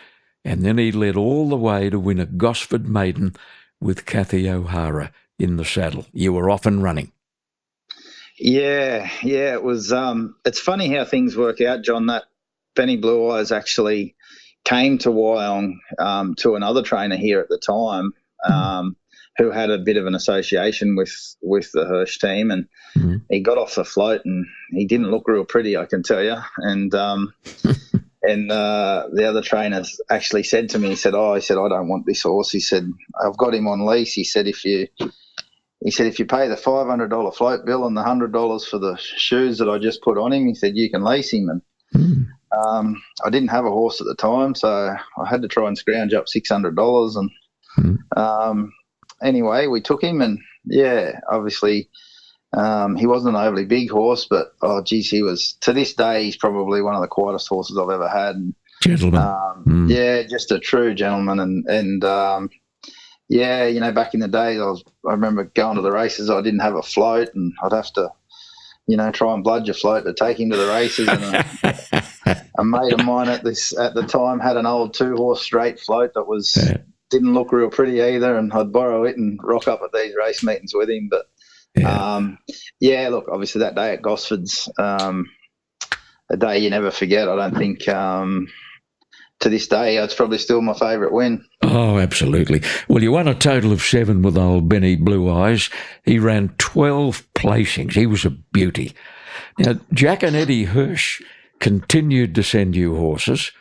and 0.47 0.63
then 0.63 0.79
he 0.79 0.93
led 0.93 1.17
all 1.17 1.51
the 1.51 1.59
way 1.59 1.91
to 1.91 2.01
win 2.01 2.19
a 2.19 2.25
Gosford 2.25 2.89
maiden 2.89 3.37
with 3.81 4.07
Kathy 4.07 4.49
O'Hara 4.49 5.13
in 5.39 5.57
the 5.57 5.65
saddle. 5.65 6.07
You 6.13 6.33
were 6.33 6.51
off 6.51 6.67
and 6.67 6.83
running. 6.83 7.13
Yeah, 8.39 9.09
yeah, 9.23 9.55
it 9.55 9.63
was. 9.63 9.93
Um, 9.93 10.37
it's 10.45 10.61
funny 10.61 10.89
how 10.89 11.05
things 11.05 11.37
work 11.37 11.61
out, 11.61 11.83
John. 11.83 12.07
That 12.07 12.25
Benny 12.75 12.97
Blue 12.97 13.31
Eyes 13.31 13.53
actually 13.53 14.17
came 14.65 14.99
to 14.99 15.11
Wyong 15.11 15.75
um, 15.99 16.35
to 16.37 16.57
another 16.57 16.83
trainer 16.83 17.17
here 17.17 17.41
at 17.41 17.49
the 17.49 17.59
time, 17.59 18.13
um, 18.45 18.97
who 19.37 19.51
had 19.51 19.71
a 19.71 19.79
bit 19.79 19.97
of 19.97 20.07
an 20.07 20.17
association 20.17 20.97
with 20.97 21.13
with 21.43 21.71
the 21.73 21.85
Hirsch 21.85 22.19
team, 22.19 22.51
and 22.51 22.67
mm-hmm. 22.97 23.17
he 23.31 23.41
got 23.41 23.59
off 23.59 23.77
the 23.77 23.85
float 23.85 24.23
and 24.25 24.47
he 24.71 24.85
didn't 24.85 25.11
look 25.11 25.29
real 25.29 25.45
pretty, 25.45 25.77
I 25.77 25.87
can 25.87 26.03
tell 26.03 26.23
you. 26.23 26.37
And 26.57 26.93
um, 26.95 27.33
and 28.25 28.51
uh, 28.51 29.09
the 29.13 29.29
other 29.29 29.43
trainers 29.43 30.01
actually 30.11 30.43
said 30.43 30.71
to 30.71 30.79
me, 30.81 30.89
he 30.89 30.97
said, 30.97 31.15
"Oh, 31.15 31.35
he 31.35 31.41
said 31.41 31.59
I 31.59 31.69
don't 31.69 31.89
want 31.89 32.05
this 32.05 32.23
horse." 32.23 32.51
He 32.51 32.61
said, 32.61 32.91
"I've 33.25 33.37
got 33.37 33.55
him 33.55 33.69
on 33.69 33.87
lease." 33.87 34.13
He 34.13 34.25
said, 34.25 34.49
"If 34.49 34.65
you 34.65 34.89
he 35.85 35.91
said, 35.91 36.07
if 36.07 36.19
you 36.19 36.25
pay 36.25 36.49
the 36.49 36.57
five 36.57 36.89
hundred 36.89 37.11
dollar 37.11 37.31
float 37.31 37.65
bill 37.65 37.87
and 37.87 37.97
the 37.97 38.03
hundred 38.03 38.33
dollars 38.33 38.67
for 38.67 38.79
the 38.79 38.97
shoes 38.99 39.59
that 39.59 39.69
I 39.69 39.79
just 39.79 40.03
put 40.03 40.19
on 40.19 40.33
him, 40.33 40.49
he 40.49 40.55
said 40.55 40.77
you 40.77 40.91
can 40.91 41.05
lease 41.05 41.33
him. 41.33 41.49
And 41.49 41.63
mm. 41.95 42.27
um, 42.59 43.03
I 43.25 43.31
didn't 43.31 43.51
have 43.51 43.67
a 43.67 43.71
horse 43.71 44.01
at 44.01 44.07
the 44.07 44.17
time, 44.17 44.55
so 44.57 44.69
I 44.69 45.29
had 45.29 45.43
to 45.43 45.49
try 45.49 45.69
and 45.69 45.79
scrounge 45.79 46.15
up 46.15 46.27
six 46.27 46.49
hundred 46.49 46.75
dollars. 46.75 47.15
And 47.15 47.31
mm. 47.79 48.19
um, 48.19 48.73
anyway, 49.23 49.67
we 49.69 49.81
took 49.81 50.03
him, 50.03 50.21
and 50.21 50.41
yeah, 50.65 51.21
obviously. 51.31 51.91
Um, 52.57 52.95
he 52.95 53.09
wasn't 53.09 53.35
an 53.35 53.43
overly 53.43 53.65
big 53.65 53.91
horse, 53.91 54.29
but 54.31 54.55
oh, 54.63 54.81
geez, 54.81 55.11
he 55.11 55.25
was. 55.25 55.55
To 55.63 55.73
this 55.73 55.93
day, 55.93 56.23
he's 56.23 56.37
probably 56.37 56.83
one 56.83 56.95
of 56.95 57.01
the 57.01 57.09
quietest 57.09 57.49
horses 57.49 57.77
I've 57.77 57.91
ever 57.91 58.09
had. 58.09 58.37
And, 58.37 58.55
gentleman, 58.81 59.21
mm. 59.67 59.91
yeah, 59.91 60.23
just 60.23 60.53
a 60.53 60.61
true 60.61 60.95
gentleman, 60.95 61.41
and 61.41 61.67
and 61.67 62.05
um, 62.05 62.51
yeah, 63.29 63.67
you 63.67 63.81
know, 63.81 63.93
back 63.93 64.15
in 64.15 64.21
the 64.21 64.29
days, 64.29 64.61
I 64.61 64.65
was 64.65 64.85
I 65.07 65.13
remember 65.13 65.45
going 65.45 65.77
to 65.77 65.83
the 65.83 65.93
races. 65.93 66.31
I 66.31 66.43
didn't 66.43 66.61
have 66.61 66.77
a 66.77 66.83
float, 66.83 67.35
and 67.35 67.53
I'd 67.63 67.73
have 67.73 67.93
to, 67.95 68.11
you 68.87 68.97
know, 68.97 69.11
try 69.11 69.33
and 69.33 69.43
bludge 69.43 69.69
a 69.69 69.75
float 69.75 70.05
to 70.05 70.15
take 70.15 70.39
him 70.39 70.51
to 70.51 70.57
the 70.57 70.69
races. 70.69 71.09
And 71.09 71.35
a, 72.27 72.47
a 72.59 72.65
mate 72.65 72.93
of 72.93 73.05
mine 73.05 73.29
at 73.29 73.43
this 73.43 73.77
at 73.79 73.95
the 73.95 74.03
time 74.03 74.41
had 74.41 74.57
an 74.57 74.67
old 74.67 74.95
two 74.95 75.17
horse 75.17 75.43
straight 75.43 75.81
float 75.81 76.13
that 76.15 76.27
was 76.27 76.55
yeah. 76.57 76.79
didn't 77.11 77.35
look 77.35 77.53
real 77.53 77.71
pretty 77.71 78.03
either, 78.03 78.37
and 78.37 78.53
I'd 78.53 78.73
borrow 78.73 79.05
it 79.05 79.17
and 79.17 79.39
rock 79.43 79.69
up 79.69 79.81
at 79.83 79.93
these 79.93 80.15
race 80.15 80.43
meetings 80.43 80.75
with 80.75 80.91
him. 80.91 81.09
But 81.11 81.27
yeah, 81.75 82.17
um, 82.17 82.39
yeah 82.79 83.09
look, 83.09 83.29
obviously 83.31 83.61
that 83.61 83.75
day 83.75 83.95
at 83.95 84.03
Gosford's, 84.03 84.69
um, 84.79 85.31
a 86.31 86.37
day 86.37 86.59
you 86.59 86.69
never 86.69 86.91
forget. 86.91 87.29
I 87.29 87.37
don't 87.37 87.57
think. 87.57 87.89
Um, 87.89 88.49
to 89.41 89.49
this 89.49 89.69
day, 89.69 89.99
it's 89.99 90.15
probably 90.15 90.39
still 90.39 90.63
my 90.63 90.75
favourite 90.75 91.13
win. 91.13 91.45
Oh, 91.63 91.99
absolutely. 91.99 92.63
Well, 92.89 93.03
you 93.03 93.13
won 93.13 93.29
a 93.29 93.35
total 93.35 93.73
of 93.73 93.83
seven 93.83 94.23
with 94.23 94.39
old 94.39 94.69
Benny 94.69 94.97
Blue 94.97 95.31
Eyes. 95.31 95.71
He 96.05 96.19
ran 96.19 96.55
12 96.59 97.27
placings. 97.35 97.93
He 97.93 98.07
was 98.07 98.25
a 98.25 98.31
beauty. 98.31 98.95
Now, 99.59 99.79
Jack 99.93 100.23
and 100.23 100.35
Eddie 100.35 100.65
Hirsch 100.65 101.21
continued 101.61 102.35
to 102.35 102.43
send 102.43 102.75
you 102.77 102.97
horses, 102.97 103.53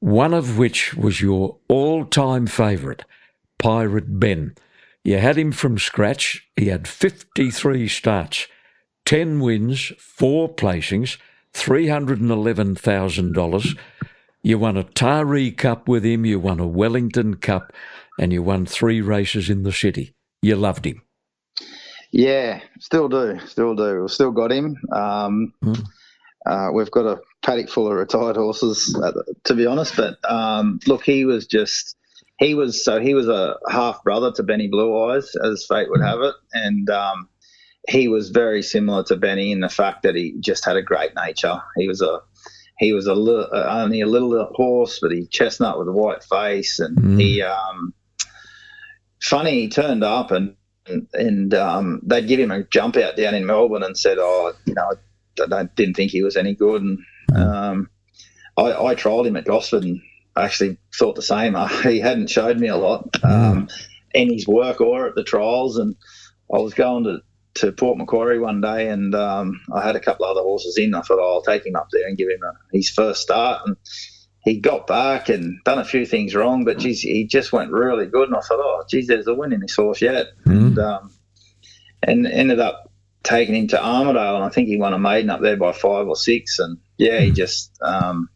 one 0.00 0.34
of 0.34 0.58
which 0.58 0.94
was 0.94 1.20
your 1.20 1.58
all 1.68 2.04
time 2.04 2.46
favourite, 2.46 3.04
Pirate 3.58 4.18
Ben. 4.20 4.54
You 5.04 5.18
had 5.18 5.36
him 5.36 5.52
from 5.52 5.78
scratch. 5.78 6.44
He 6.56 6.68
had 6.68 6.88
53 6.88 7.88
starts, 7.88 8.46
10 9.06 9.40
wins, 9.40 9.92
four 9.98 10.54
placings, 10.54 11.18
$311,000. 11.54 13.78
You 14.42 14.58
won 14.58 14.76
a 14.76 14.84
Taree 14.84 15.56
Cup 15.56 15.88
with 15.88 16.04
him, 16.04 16.24
you 16.24 16.38
won 16.38 16.60
a 16.60 16.66
Wellington 16.66 17.36
Cup, 17.36 17.72
and 18.18 18.32
you 18.32 18.42
won 18.42 18.66
three 18.66 19.00
races 19.00 19.50
in 19.50 19.62
the 19.62 19.72
city. 19.72 20.14
You 20.42 20.56
loved 20.56 20.86
him. 20.86 21.02
Yeah, 22.10 22.60
still 22.80 23.08
do, 23.08 23.38
still 23.46 23.74
do. 23.74 24.00
We've 24.00 24.10
still 24.10 24.30
got 24.30 24.50
him. 24.50 24.76
Um, 24.92 25.52
mm. 25.62 25.84
uh, 26.46 26.70
we've 26.72 26.90
got 26.90 27.06
a 27.06 27.20
paddock 27.42 27.68
full 27.68 27.88
of 27.88 27.94
retired 27.94 28.36
horses, 28.36 28.96
to 29.44 29.54
be 29.54 29.66
honest. 29.66 29.96
But 29.96 30.18
um, 30.30 30.80
look, 30.86 31.04
he 31.04 31.24
was 31.24 31.46
just 31.46 31.96
he 32.38 32.54
was 32.54 32.84
so 32.84 33.00
he 33.00 33.14
was 33.14 33.28
a 33.28 33.56
half 33.68 34.02
brother 34.04 34.32
to 34.32 34.42
Benny 34.42 34.68
Blue 34.68 35.10
Eyes, 35.10 35.32
as 35.44 35.66
fate 35.68 35.90
would 35.90 36.02
have 36.02 36.20
it, 36.20 36.34
and 36.54 36.88
um, 36.88 37.28
he 37.88 38.08
was 38.08 38.30
very 38.30 38.62
similar 38.62 39.02
to 39.04 39.16
Benny 39.16 39.52
in 39.52 39.60
the 39.60 39.68
fact 39.68 40.02
that 40.04 40.14
he 40.14 40.36
just 40.40 40.64
had 40.64 40.76
a 40.76 40.82
great 40.82 41.12
nature. 41.14 41.60
He 41.76 41.88
was 41.88 42.00
a 42.00 42.20
he 42.78 42.92
was 42.92 43.06
a 43.06 43.14
little, 43.14 43.48
uh, 43.52 43.82
only 43.82 44.00
a 44.00 44.06
little 44.06 44.52
horse, 44.54 44.98
but 45.00 45.10
he 45.10 45.26
chestnut 45.26 45.78
with 45.78 45.88
a 45.88 45.92
white 45.92 46.22
face, 46.24 46.78
and 46.78 46.96
mm. 46.96 47.20
he 47.20 47.42
um, 47.42 47.92
funny 49.20 49.62
he 49.62 49.68
turned 49.68 50.04
up 50.04 50.30
and 50.30 50.54
and 51.12 51.54
um, 51.54 52.00
they'd 52.04 52.28
give 52.28 52.40
him 52.40 52.50
a 52.50 52.62
jump 52.64 52.96
out 52.96 53.16
down 53.16 53.34
in 53.34 53.46
Melbourne 53.46 53.82
and 53.82 53.96
said, 53.96 54.18
"Oh, 54.18 54.52
you 54.64 54.74
know, 54.74 54.92
I 55.56 55.64
didn't 55.64 55.94
think 55.94 56.10
he 56.10 56.22
was 56.22 56.36
any 56.36 56.54
good." 56.54 56.82
And 56.82 56.98
um, 57.34 57.90
I, 58.56 58.72
I 58.72 58.94
trialled 58.94 59.26
him 59.26 59.36
at 59.36 59.44
Gosford 59.44 59.84
and 59.84 60.00
I 60.36 60.44
actually 60.44 60.78
thought 60.96 61.16
the 61.16 61.22
same. 61.22 61.56
he 61.82 62.00
hadn't 62.00 62.30
showed 62.30 62.58
me 62.58 62.68
a 62.68 62.76
lot 62.76 63.08
um, 63.22 63.68
in 64.14 64.32
his 64.32 64.46
work 64.46 64.80
or 64.80 65.08
at 65.08 65.14
the 65.14 65.24
trials, 65.24 65.78
and 65.78 65.96
I 66.52 66.58
was 66.58 66.74
going 66.74 67.04
to 67.04 67.20
to 67.54 67.72
Port 67.72 67.98
Macquarie 67.98 68.38
one 68.38 68.60
day, 68.60 68.88
and 68.88 69.14
um, 69.14 69.60
I 69.74 69.82
had 69.82 69.96
a 69.96 70.00
couple 70.00 70.26
other 70.26 70.42
horses 70.42 70.78
in. 70.78 70.94
I 70.94 71.02
thought, 71.02 71.18
oh, 71.20 71.34
I'll 71.34 71.42
take 71.42 71.66
him 71.66 71.76
up 71.76 71.88
there 71.92 72.06
and 72.06 72.16
give 72.16 72.28
him 72.28 72.42
a, 72.42 72.76
his 72.76 72.90
first 72.90 73.22
start. 73.22 73.62
And 73.66 73.76
he 74.44 74.60
got 74.60 74.86
back 74.86 75.28
and 75.28 75.58
done 75.64 75.78
a 75.78 75.84
few 75.84 76.06
things 76.06 76.34
wrong, 76.34 76.64
but 76.64 76.78
geez, 76.78 77.00
he 77.00 77.26
just 77.26 77.52
went 77.52 77.72
really 77.72 78.06
good. 78.06 78.28
And 78.28 78.36
I 78.36 78.40
thought, 78.40 78.60
oh, 78.60 78.84
geez, 78.88 79.06
there's 79.06 79.26
a 79.26 79.34
win 79.34 79.52
in 79.52 79.60
this 79.60 79.74
horse 79.74 80.00
yet. 80.00 80.26
Mm-hmm. 80.46 80.50
And, 80.50 80.78
um, 80.78 81.10
and 82.02 82.26
ended 82.26 82.60
up 82.60 82.92
taking 83.22 83.54
him 83.54 83.68
to 83.68 83.76
Armidale, 83.76 84.36
and 84.36 84.44
I 84.44 84.48
think 84.48 84.68
he 84.68 84.78
won 84.78 84.94
a 84.94 84.98
maiden 84.98 85.30
up 85.30 85.40
there 85.40 85.56
by 85.56 85.72
five 85.72 86.06
or 86.06 86.16
six. 86.16 86.58
And 86.58 86.78
yeah, 86.96 87.20
he 87.20 87.30
just 87.30 87.76
um, 87.82 88.28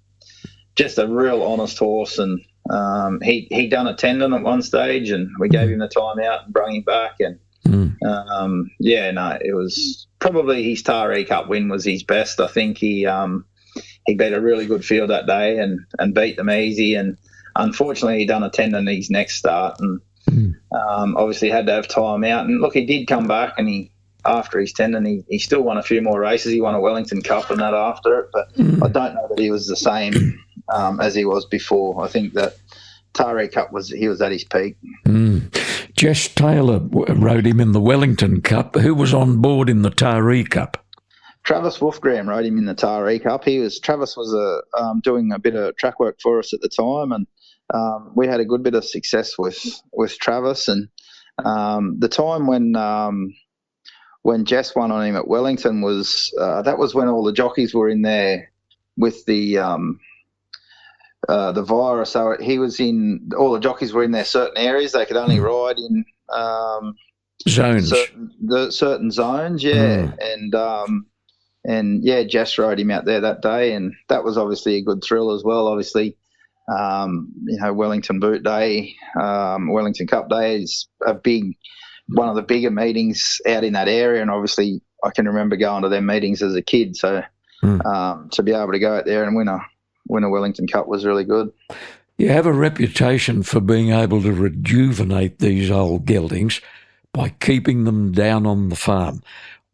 just 0.75 0.98
a 0.98 1.07
real 1.07 1.42
honest 1.42 1.79
horse. 1.79 2.18
And 2.18 2.40
um, 2.68 3.20
he 3.22 3.46
he 3.51 3.68
done 3.68 3.87
a 3.87 3.94
tendon 3.94 4.35
at 4.35 4.42
one 4.42 4.62
stage, 4.62 5.11
and 5.11 5.29
we 5.38 5.48
gave 5.48 5.70
him 5.70 5.79
the 5.79 5.88
time 5.88 6.18
out 6.18 6.44
and 6.44 6.53
brought 6.53 6.72
him 6.72 6.83
back. 6.83 7.12
And 7.20 7.38
mm. 7.72 8.02
um, 8.30 8.70
yeah, 8.78 9.11
no, 9.11 9.38
it 9.40 9.54
was 9.54 10.06
probably 10.18 10.62
his 10.62 10.82
Taree 10.82 11.26
Cup 11.26 11.48
win 11.48 11.68
was 11.68 11.85
his 11.85 12.02
best. 12.02 12.40
I 12.40 12.46
think 12.46 12.78
he 12.78 13.06
um, 13.06 13.44
he 14.06 14.14
beat 14.14 14.32
a 14.32 14.40
really 14.40 14.66
good 14.66 14.85
field 14.85 15.11
that 15.11 15.26
day 15.26 15.58
and, 15.58 15.80
and 15.98 16.14
beat 16.14 16.37
them 16.37 16.50
easy. 16.50 16.94
And 16.94 17.16
unfortunately, 17.56 18.18
he 18.18 18.26
done 18.26 18.42
a 18.42 18.50
tendon 18.50 18.88
in 18.88 18.96
his 18.96 19.11
next 19.11 19.37
start 19.37 19.78
and 19.80 20.00
mm. 20.28 20.54
um, 20.74 21.16
obviously 21.16 21.50
had 21.50 21.66
to 21.66 21.72
have 21.72 21.88
time 21.88 22.24
out. 22.24 22.46
And 22.46 22.61
look, 22.61 22.74
he 22.74 22.85
did 22.85 23.06
come 23.06 23.26
back 23.26 23.54
and 23.58 23.68
he 23.68 23.90
after 24.24 24.61
his 24.61 24.72
tendon, 24.72 25.04
he, 25.04 25.24
he 25.28 25.38
still 25.38 25.62
won 25.62 25.78
a 25.78 25.82
few 25.82 26.00
more 26.00 26.20
races. 26.20 26.52
He 26.52 26.61
won 26.61 26.76
a 26.76 26.80
Wellington 26.80 27.22
Cup 27.22 27.50
and 27.50 27.61
that 27.61 27.74
after 27.74 28.20
it, 28.20 28.30
but 28.32 28.54
mm. 28.54 28.82
I 28.85 28.88
don't 28.88 29.14
know 29.14 29.26
that 29.28 29.38
he 29.38 29.50
was 29.50 29.66
the 29.66 29.76
same 29.76 30.38
um, 30.72 31.00
as 31.00 31.14
he 31.14 31.24
was 31.24 31.44
before. 31.46 32.04
I 32.04 32.08
think 32.08 32.35
that 32.35 32.56
Taree 33.14 33.50
Cup 33.50 33.72
was 33.72 33.88
he 33.88 34.08
was 34.08 34.22
at 34.22 34.32
his 34.32 34.44
peak. 34.44 34.76
Mm. 35.06 35.52
Jess 35.96 36.28
Taylor 36.28 36.81
rode 36.81 37.46
him 37.46 37.61
in 37.61 37.72
the 37.72 37.81
Wellington 37.81 38.40
Cup. 38.40 38.76
Who 38.76 38.94
was 38.94 39.14
on 39.14 39.40
board 39.40 39.68
in 39.68 39.83
the 39.83 39.90
Taree 39.90 40.48
Cup? 40.48 40.85
Travis 41.44 41.78
Wolfgram 41.78 42.28
rode 42.28 42.44
him 42.44 42.59
in 42.59 42.66
the 42.66 42.74
Taree 42.74 43.22
Cup. 43.22 43.44
He 43.44 43.59
was 43.59 43.81
Travis 43.81 44.16
was 44.16 44.33
a, 44.33 44.81
um, 44.81 45.00
doing 45.02 45.33
a 45.33 45.38
bit 45.38 45.55
of 45.55 45.76
track 45.76 45.98
work 45.98 46.18
for 46.22 46.38
us 46.38 46.52
at 46.55 46.61
the 46.61 46.68
time, 46.68 47.12
and 47.12 47.26
um, 47.74 48.12
we 48.14 48.26
had 48.26 48.40
a 48.40 48.44
good 48.44 48.62
bit 48.62 48.74
of 48.74 48.85
success 48.85 49.37
with 49.38 49.59
with 49.92 50.18
Travis. 50.18 50.68
And 50.68 50.88
um, 51.44 51.98
the 51.98 52.09
time 52.09 52.46
when 52.46 52.76
um, 52.76 53.35
when 54.22 54.44
Jess 54.44 54.74
won 54.74 54.92
on 54.92 55.05
him 55.05 55.16
at 55.16 55.28
Wellington 55.28 55.81
was 55.81 56.33
uh, 56.40 56.62
that 56.62 56.78
was 56.78 56.94
when 56.94 57.09
all 57.09 57.24
the 57.24 57.33
jockeys 57.33 57.74
were 57.74 57.88
in 57.88 58.02
there 58.02 58.52
with 58.96 59.24
the 59.26 59.59
um, 59.59 59.98
uh, 61.28 61.52
the 61.52 61.62
virus. 61.62 62.11
So 62.11 62.37
he 62.40 62.58
was 62.58 62.80
in 62.80 63.30
all 63.37 63.52
the 63.52 63.61
jockeys 63.61 63.92
were 63.92 64.04
in 64.04 64.12
their 64.12 64.24
certain 64.24 64.56
areas. 64.56 64.92
They 64.92 65.06
could 65.06 65.16
only 65.16 65.37
hmm. 65.37 65.44
ride 65.44 65.78
in 65.78 66.04
um, 66.32 66.94
zones, 67.48 67.90
certain, 67.90 68.30
the 68.40 68.70
certain 68.70 69.11
zones. 69.11 69.62
Yeah, 69.62 70.06
mm. 70.06 70.18
and 70.20 70.54
um, 70.54 71.06
and 71.64 72.04
yeah, 72.04 72.24
Jess 72.24 72.58
rode 72.58 72.80
him 72.80 72.90
out 72.90 73.04
there 73.04 73.20
that 73.20 73.42
day, 73.42 73.72
and 73.72 73.92
that 74.08 74.24
was 74.24 74.37
obviously 74.37 74.76
a 74.76 74.82
good 74.82 75.02
thrill 75.02 75.32
as 75.32 75.44
well. 75.44 75.68
Obviously, 75.68 76.16
um, 76.74 77.32
you 77.44 77.58
know, 77.61 77.72
Wellington 77.72 78.20
Boot 78.20 78.42
Day, 78.42 78.94
um, 79.20 79.72
Wellington 79.72 80.06
Cup 80.06 80.28
Day 80.28 80.62
is 80.62 80.88
a 81.06 81.14
big, 81.14 81.56
one 82.08 82.28
of 82.28 82.35
the 82.35 82.42
bigger 82.42 82.70
meetings 82.70 83.40
out 83.46 83.64
in 83.64 83.74
that 83.74 83.88
area, 83.88 84.22
and 84.22 84.30
obviously, 84.30 84.80
I 85.04 85.11
can 85.11 85.26
remember 85.26 85.56
going 85.56 85.82
to 85.82 85.88
their 85.88 86.02
meetings 86.02 86.42
as 86.42 86.54
a 86.54 86.62
kid. 86.62 86.96
So 86.96 87.22
mm. 87.62 87.87
um, 87.87 88.28
to 88.30 88.42
be 88.42 88.52
able 88.52 88.72
to 88.72 88.78
go 88.78 88.96
out 88.96 89.04
there 89.04 89.24
and 89.24 89.37
win 89.37 89.48
a 89.48 89.61
win 90.08 90.24
a 90.24 90.30
Wellington 90.30 90.66
Cup 90.66 90.88
was 90.88 91.04
really 91.04 91.24
good. 91.24 91.52
You 92.18 92.28
have 92.28 92.46
a 92.46 92.52
reputation 92.52 93.42
for 93.42 93.60
being 93.60 93.90
able 93.90 94.22
to 94.22 94.32
rejuvenate 94.32 95.38
these 95.38 95.70
old 95.70 96.06
geldings 96.06 96.60
by 97.12 97.30
keeping 97.40 97.84
them 97.84 98.12
down 98.12 98.46
on 98.46 98.68
the 98.68 98.76
farm. 98.76 99.22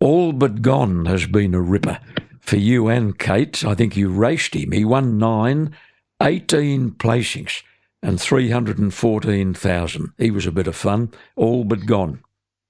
All 0.01 0.33
But 0.33 0.63
Gone 0.63 1.07
has 1.07 1.27
been 1.27 1.55
a 1.55 1.61
ripper 1.61 1.99
for 2.41 2.57
you 2.57 2.89
and 2.89 3.19
Kate. 3.19 3.65
I 3.65 3.75
think 3.75 3.97
you 3.97 4.09
raced 4.09 4.55
him. 4.55 4.73
He 4.73 4.85
won 4.85 5.19
nine, 5.19 5.75
18 6.23 6.93
placings 6.93 7.63
and 8.03 8.21
314,000. 8.21 10.13
He 10.19 10.31
was 10.31 10.47
a 10.47 10.53
bit 10.53 10.67
of 10.67 10.77
fun. 10.77 11.13
All 11.37 11.65
But 11.65 11.87
Gone. 11.87 12.23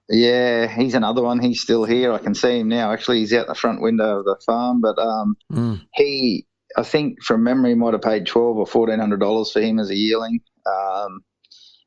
Yeah, 0.08 0.66
he's 0.66 0.94
another 0.94 1.22
one. 1.22 1.38
He's 1.38 1.60
still 1.60 1.84
here. 1.84 2.12
I 2.12 2.18
can 2.18 2.34
see 2.34 2.60
him 2.60 2.68
now. 2.68 2.92
Actually, 2.92 3.18
he's 3.18 3.34
out 3.34 3.46
the 3.46 3.54
front 3.54 3.82
window 3.82 4.20
of 4.20 4.24
the 4.24 4.36
farm. 4.44 4.80
But 4.80 4.98
um, 4.98 5.36
mm. 5.52 5.84
he, 5.94 6.46
I 6.76 6.82
think 6.82 7.22
from 7.22 7.44
memory, 7.44 7.74
might 7.74 7.94
have 7.94 8.02
paid 8.02 8.26
twelve 8.26 8.56
or 8.56 8.66
fourteen 8.66 8.98
hundred 8.98 9.20
dollars 9.20 9.52
for 9.52 9.60
him 9.60 9.78
as 9.78 9.90
a 9.90 9.96
yearling. 9.96 10.40
Um, 10.66 11.20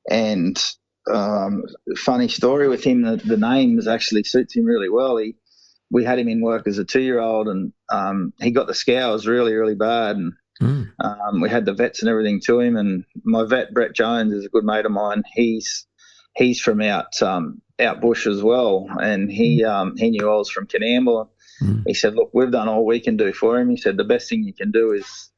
and 0.10 0.58
um, 1.12 1.64
funny 1.98 2.28
story 2.28 2.68
with 2.68 2.84
him. 2.84 3.02
The, 3.02 3.18
the 3.18 3.38
names 3.38 3.88
actually 3.88 4.24
suits 4.24 4.56
him 4.56 4.66
really 4.66 4.90
well. 4.90 5.18
He 5.18 5.36
we 5.92 6.06
had 6.06 6.20
him 6.20 6.30
in 6.30 6.42
work 6.42 6.68
as 6.68 6.78
a 6.78 6.86
two 6.86 7.02
year 7.02 7.20
old, 7.20 7.48
and 7.48 7.74
um, 7.92 8.34
he 8.40 8.52
got 8.52 8.68
the 8.68 8.74
scours 8.74 9.28
really 9.28 9.54
really 9.54 9.76
bad, 9.76 10.16
and 10.16 10.34
mm. 10.62 10.88
um, 11.00 11.42
we 11.42 11.50
had 11.50 11.66
the 11.66 11.74
vets 11.74 12.02
and 12.02 12.10
everything 12.10 12.42
to 12.46 12.60
him. 12.60 12.76
And 12.78 13.04
my 13.24 13.46
vet 13.46 13.74
Brett 13.74 13.94
Jones 13.94 14.34
is 14.34 14.46
a 14.46 14.50
good 14.50 14.64
mate 14.64 14.86
of 14.86 14.92
mine. 14.92 15.24
He's 15.34 15.86
he's 16.36 16.60
from 16.60 16.82
out 16.82 17.22
um, 17.22 17.62
out 17.80 18.02
bush 18.02 18.28
as 18.28 18.42
well, 18.42 18.88
and 19.02 19.32
he 19.32 19.64
um, 19.64 19.96
he 19.98 20.10
knew 20.10 20.30
I 20.30 20.36
was 20.36 20.50
from 20.50 20.68
Coonamble. 20.68 21.30
Mm. 21.62 21.84
He 21.86 21.94
said, 21.94 22.16
"Look, 22.16 22.32
we've 22.34 22.52
done 22.52 22.68
all 22.68 22.86
we 22.86 23.00
can 23.00 23.18
do 23.18 23.34
for 23.34 23.60
him." 23.60 23.70
He 23.70 23.78
said, 23.78 23.98
"The 23.98 24.04
best 24.04 24.30
thing 24.30 24.44
you 24.44 24.54
can 24.54 24.72
do 24.72 24.92
is 24.94 25.32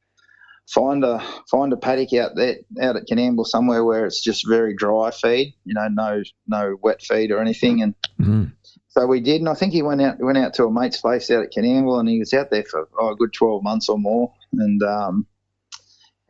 find 0.68 1.04
a 1.04 1.22
find 1.50 1.72
a 1.72 1.76
paddock 1.76 2.12
out 2.14 2.32
there 2.36 2.56
out 2.80 2.96
at 2.96 3.06
Coonamble 3.10 3.46
somewhere 3.46 3.84
where 3.84 4.06
it's 4.06 4.22
just 4.22 4.48
very 4.48 4.74
dry 4.74 5.10
feed, 5.10 5.54
you 5.64 5.74
know, 5.74 5.88
no 5.88 6.22
no 6.46 6.76
wet 6.82 7.02
feed 7.02 7.30
or 7.30 7.40
anything. 7.40 7.82
And 7.82 7.94
mm. 8.20 8.52
so 8.88 9.06
we 9.06 9.20
did, 9.20 9.40
and 9.40 9.48
I 9.48 9.54
think 9.54 9.72
he 9.72 9.82
went 9.82 10.02
out 10.02 10.16
went 10.18 10.38
out 10.38 10.54
to 10.54 10.64
a 10.64 10.72
mate's 10.72 11.00
place 11.00 11.30
out 11.30 11.44
at 11.44 11.52
Coonamble, 11.52 11.98
and 11.98 12.08
he 12.08 12.18
was 12.18 12.32
out 12.32 12.50
there 12.50 12.64
for 12.64 12.88
oh, 12.98 13.12
a 13.12 13.16
good 13.16 13.32
twelve 13.32 13.62
months 13.62 13.88
or 13.88 13.98
more. 13.98 14.32
And 14.52 14.82
um, 14.82 15.26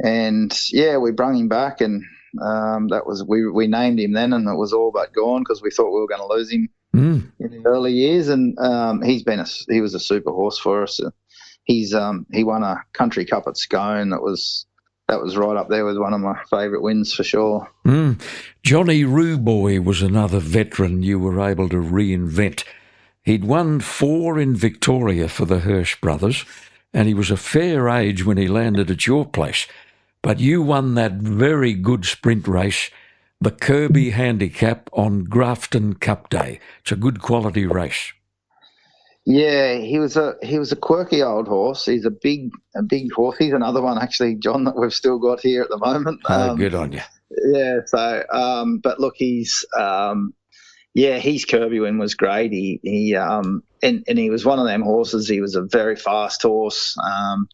and 0.03 0.57
yeah, 0.71 0.99
we 0.99 1.13
brung 1.13 1.37
him 1.37 1.49
back, 1.49 1.81
and 1.81 2.03
um, 2.43 2.89
that 2.89 3.07
was 3.07 3.25
we 3.25 3.49
we 3.49 3.67
named 3.67 4.01
him 4.01 4.13
then, 4.13 4.33
and 4.33 4.49
it 4.49 4.57
was 4.57 4.73
all 4.73 4.91
but 4.93 5.13
gone 5.13 5.43
because 5.43 5.63
we 5.63 5.71
thought 5.71 5.93
we 5.93 6.01
were 6.01 6.09
going 6.09 6.21
to 6.21 6.35
lose 6.35 6.51
him. 6.51 6.69
Mm. 6.95 7.31
In 7.41 7.51
the 7.51 7.69
early 7.69 7.93
years, 7.93 8.29
and 8.29 8.59
um, 8.59 9.03
he's 9.03 9.23
been 9.23 9.41
a 9.41 9.47
he 9.69 9.81
was 9.81 9.95
a 9.95 10.01
super 10.01 10.31
horse 10.31 10.59
for 10.59 10.83
us 10.83 11.01
he's 11.65 11.95
um, 11.95 12.27
he 12.33 12.45
won 12.45 12.63
a 12.63 12.83
country 12.93 13.25
cup 13.25 13.47
at 13.47 13.57
Scone. 13.57 14.11
That 14.11 14.23
was 14.23 14.67
that 15.09 15.21
was 15.21 15.37
right 15.37 15.57
up 15.57 15.69
there 15.69 15.85
with 15.85 15.99
one 15.99 16.15
of 16.15 16.21
my 16.21 16.41
favourite 16.49 16.83
wins 16.83 17.13
for 17.13 17.25
sure. 17.25 17.71
Mm. 17.85 18.21
Johnny 18.63 19.03
Ruboy 19.03 19.85
was 19.85 20.01
another 20.01 20.39
veteran 20.39 21.03
you 21.03 21.19
were 21.19 21.41
able 21.41 21.69
to 21.69 21.77
reinvent. 21.77 22.65
He'd 23.23 23.45
won 23.45 23.81
four 23.81 24.39
in 24.39 24.55
Victoria 24.55 25.29
for 25.29 25.47
the 25.47 25.61
Hirsch 25.61 25.97
brothers, 26.01 26.45
and 26.93 27.09
he 27.09 27.15
was 27.15 27.31
a 27.31 27.37
fair 27.37 27.89
age 27.89 28.25
when 28.25 28.37
he 28.37 28.49
landed 28.49 28.91
at 28.91 29.07
your 29.07 29.27
place. 29.27 29.67
but 30.23 30.41
you 30.41 30.63
won 30.63 30.95
that 30.95 31.13
very 31.13 31.75
good 31.75 32.07
sprint 32.07 32.49
race, 32.49 32.91
the 33.41 33.51
Kirby 33.51 34.11
Handicap 34.11 34.89
on 34.93 35.25
Grafton 35.25 35.95
Cup 35.95 36.29
Day. 36.31 36.61
It's 36.81 36.93
a 36.93 36.97
good 36.97 37.21
quality 37.21 37.67
race. 37.67 38.13
Yeah, 39.27 39.77
he 39.79 39.99
was 39.99 40.17
a 40.17 40.35
he 40.43 40.59
was 40.59 40.71
a 40.71 40.77
quirky 40.77 41.23
old 41.23 41.49
horse. 41.49 41.87
He's 41.87 42.05
a 42.05 42.11
big 42.11 42.51
a 42.77 42.83
big 42.83 43.11
horse. 43.13 43.39
He's 43.39 43.55
another 43.55 43.81
one 43.81 43.99
actually, 43.99 44.35
John, 44.35 44.65
that 44.65 44.77
we've 44.77 44.93
still 44.93 45.19
got 45.19 45.41
here 45.41 45.63
at 45.63 45.71
the 45.71 45.79
moment. 45.79 46.21
Oh, 46.29 46.51
um, 46.51 46.59
good 46.59 46.75
on 46.75 46.93
you. 46.93 47.01
Yeah. 47.53 47.81
So, 47.87 48.23
um, 48.31 48.79
but 48.79 49.01
look, 49.01 49.15
he's 49.17 49.65
um, 49.79 50.35
yeah, 50.93 51.19
he's 51.19 51.47
Kirby 51.47 51.81
win 51.81 51.99
was 51.99 52.15
great. 52.15 52.53
He 52.53 52.81
he 52.83 53.17
um, 53.17 53.63
and, 53.83 54.05
and 54.07 54.19
he 54.19 54.29
was 54.29 54.45
one 54.45 54.59
of 54.59 54.67
them 54.67 54.83
horses. 54.83 55.27
He 55.27 55.41
was 55.41 55.55
a 55.55 55.63
very 55.63 55.97
fast 55.97 56.43
horse. 56.43 56.97
Um, 57.03 57.49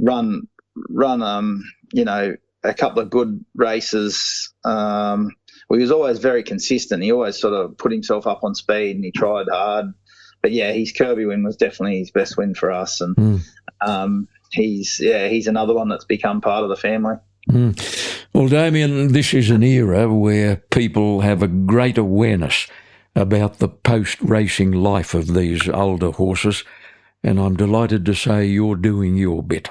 run 0.00 0.48
run 0.88 1.22
um, 1.22 1.62
you 1.92 2.04
know, 2.04 2.34
a 2.62 2.74
couple 2.74 3.02
of 3.02 3.10
good 3.10 3.44
races. 3.54 4.52
Um, 4.64 5.30
well, 5.68 5.78
he 5.78 5.82
was 5.82 5.92
always 5.92 6.18
very 6.18 6.42
consistent. 6.42 7.02
He 7.02 7.12
always 7.12 7.38
sort 7.38 7.54
of 7.54 7.78
put 7.78 7.92
himself 7.92 8.26
up 8.26 8.42
on 8.42 8.54
speed 8.54 8.96
and 8.96 9.04
he 9.04 9.12
tried 9.12 9.46
hard 9.50 9.94
but 10.42 10.52
yeah, 10.52 10.72
his 10.72 10.92
Kirby 10.92 11.26
win 11.26 11.42
was 11.42 11.56
definitely 11.56 11.98
his 11.98 12.10
best 12.10 12.36
win 12.36 12.54
for 12.54 12.70
us, 12.70 13.00
and 13.00 13.16
mm. 13.16 13.40
um, 13.80 14.28
he's 14.52 14.98
yeah 15.00 15.28
he's 15.28 15.46
another 15.46 15.74
one 15.74 15.88
that's 15.88 16.04
become 16.04 16.40
part 16.40 16.62
of 16.62 16.70
the 16.70 16.76
family. 16.76 17.16
Mm. 17.48 18.26
Well, 18.32 18.48
Damien, 18.48 19.12
this 19.12 19.34
is 19.34 19.50
an 19.50 19.62
era 19.62 20.12
where 20.12 20.56
people 20.70 21.20
have 21.20 21.42
a 21.42 21.48
great 21.48 21.98
awareness 21.98 22.66
about 23.16 23.58
the 23.58 23.68
post 23.68 24.20
racing 24.20 24.72
life 24.72 25.14
of 25.14 25.34
these 25.34 25.68
older 25.68 26.12
horses, 26.12 26.64
and 27.22 27.38
I'm 27.38 27.56
delighted 27.56 28.06
to 28.06 28.14
say 28.14 28.46
you're 28.46 28.76
doing 28.76 29.16
your 29.16 29.42
bit. 29.42 29.68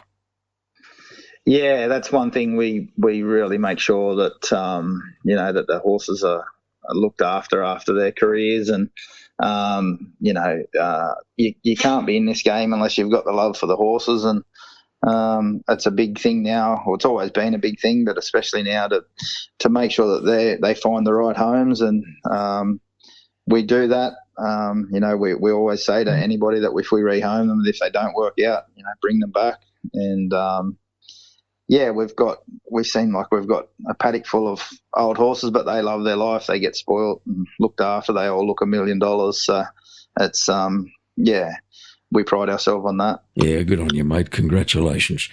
Yeah, 1.46 1.88
that's 1.88 2.12
one 2.12 2.32
thing 2.32 2.56
we, 2.58 2.92
we 2.98 3.24
really 3.24 3.58
make 3.58 3.80
sure 3.80 4.16
that 4.16 4.54
um, 4.54 5.02
you 5.26 5.36
know 5.36 5.52
that 5.52 5.68
the 5.68 5.80
horses 5.80 6.24
are, 6.24 6.42
are 6.44 6.96
looked 6.96 7.22
after 7.22 7.64
after 7.64 7.94
their 7.94 8.12
careers 8.12 8.70
and 8.70 8.90
um, 9.40 10.14
you 10.20 10.34
know, 10.34 10.64
uh, 10.80 11.16
you, 11.38 11.54
you 11.64 11.78
can't 11.78 12.06
be 12.06 12.18
in 12.18 12.26
this 12.26 12.44
game 12.44 12.74
unless 12.74 12.98
you've 12.98 13.12
got 13.12 13.26
the 13.26 13.32
love 13.32 13.58
for 13.58 13.68
the 13.68 13.78
horses, 13.78 14.26
and 14.26 14.44
um, 15.08 15.62
it's 15.70 15.86
a 15.86 15.92
big 15.92 16.20
thing 16.20 16.44
now. 16.44 16.84
Well, 16.86 16.96
it's 16.96 17.06
always 17.06 17.32
been 17.32 17.56
a 17.56 17.60
big 17.60 17.80
thing, 17.80 18.06
but 18.06 18.18
especially 18.18 18.64
now 18.64 18.88
to 18.90 19.06
to 19.60 19.70
make 19.70 19.92
sure 19.92 20.16
that 20.20 20.26
they 20.30 20.58
they 20.62 20.76
find 20.76 21.08
the 21.08 21.14
right 21.14 21.38
homes, 21.38 21.82
and 21.82 22.04
um, 22.30 22.82
we 23.48 23.64
do 23.64 23.88
that. 23.90 24.14
Um, 24.38 24.90
you 24.92 25.00
know, 25.00 25.18
we, 25.18 25.36
we 25.36 25.52
always 25.52 25.86
say 25.86 26.04
to 26.04 26.12
anybody 26.12 26.62
that 26.62 26.74
if 26.76 26.92
we 26.92 27.02
rehome 27.02 27.48
them, 27.48 27.62
if 27.66 27.80
they 27.80 27.90
don't 27.90 28.16
work 28.16 28.36
out, 28.46 28.64
you 28.76 28.84
know, 28.84 28.90
bring 29.02 29.20
them 29.20 29.32
back. 29.32 29.58
And 29.94 30.34
um, 30.34 30.78
yeah, 31.70 31.92
we've 31.92 32.16
got 32.16 32.40
we 32.70 32.84
seem 32.84 33.14
like 33.14 33.32
we've 33.32 33.48
got 33.48 33.68
a 33.88 33.94
paddock 33.94 34.26
full 34.26 34.52
of 34.52 34.68
old 34.96 35.18
horses, 35.18 35.52
but 35.52 35.68
they 35.68 35.84
love 35.84 36.04
their 36.04 36.16
life. 36.16 36.48
They 36.48 36.60
get 36.60 36.76
spoiled 36.76 37.22
and 37.28 37.46
looked 37.60 37.80
after. 37.80 38.12
They 38.12 38.26
all 38.26 38.46
look 38.46 38.62
a 38.62 38.66
million 38.66 38.98
dollars. 38.98 39.46
So 39.46 39.64
it's 40.20 40.50
um 40.50 40.92
yeah, 41.16 41.58
we 42.12 42.24
pride 42.24 42.50
ourselves 42.50 42.88
on 42.88 42.98
that. 42.98 43.24
Yeah, 43.36 43.62
good 43.62 43.80
on 43.80 43.94
you, 43.94 44.04
mate. 44.04 44.32
Congratulations. 44.32 45.30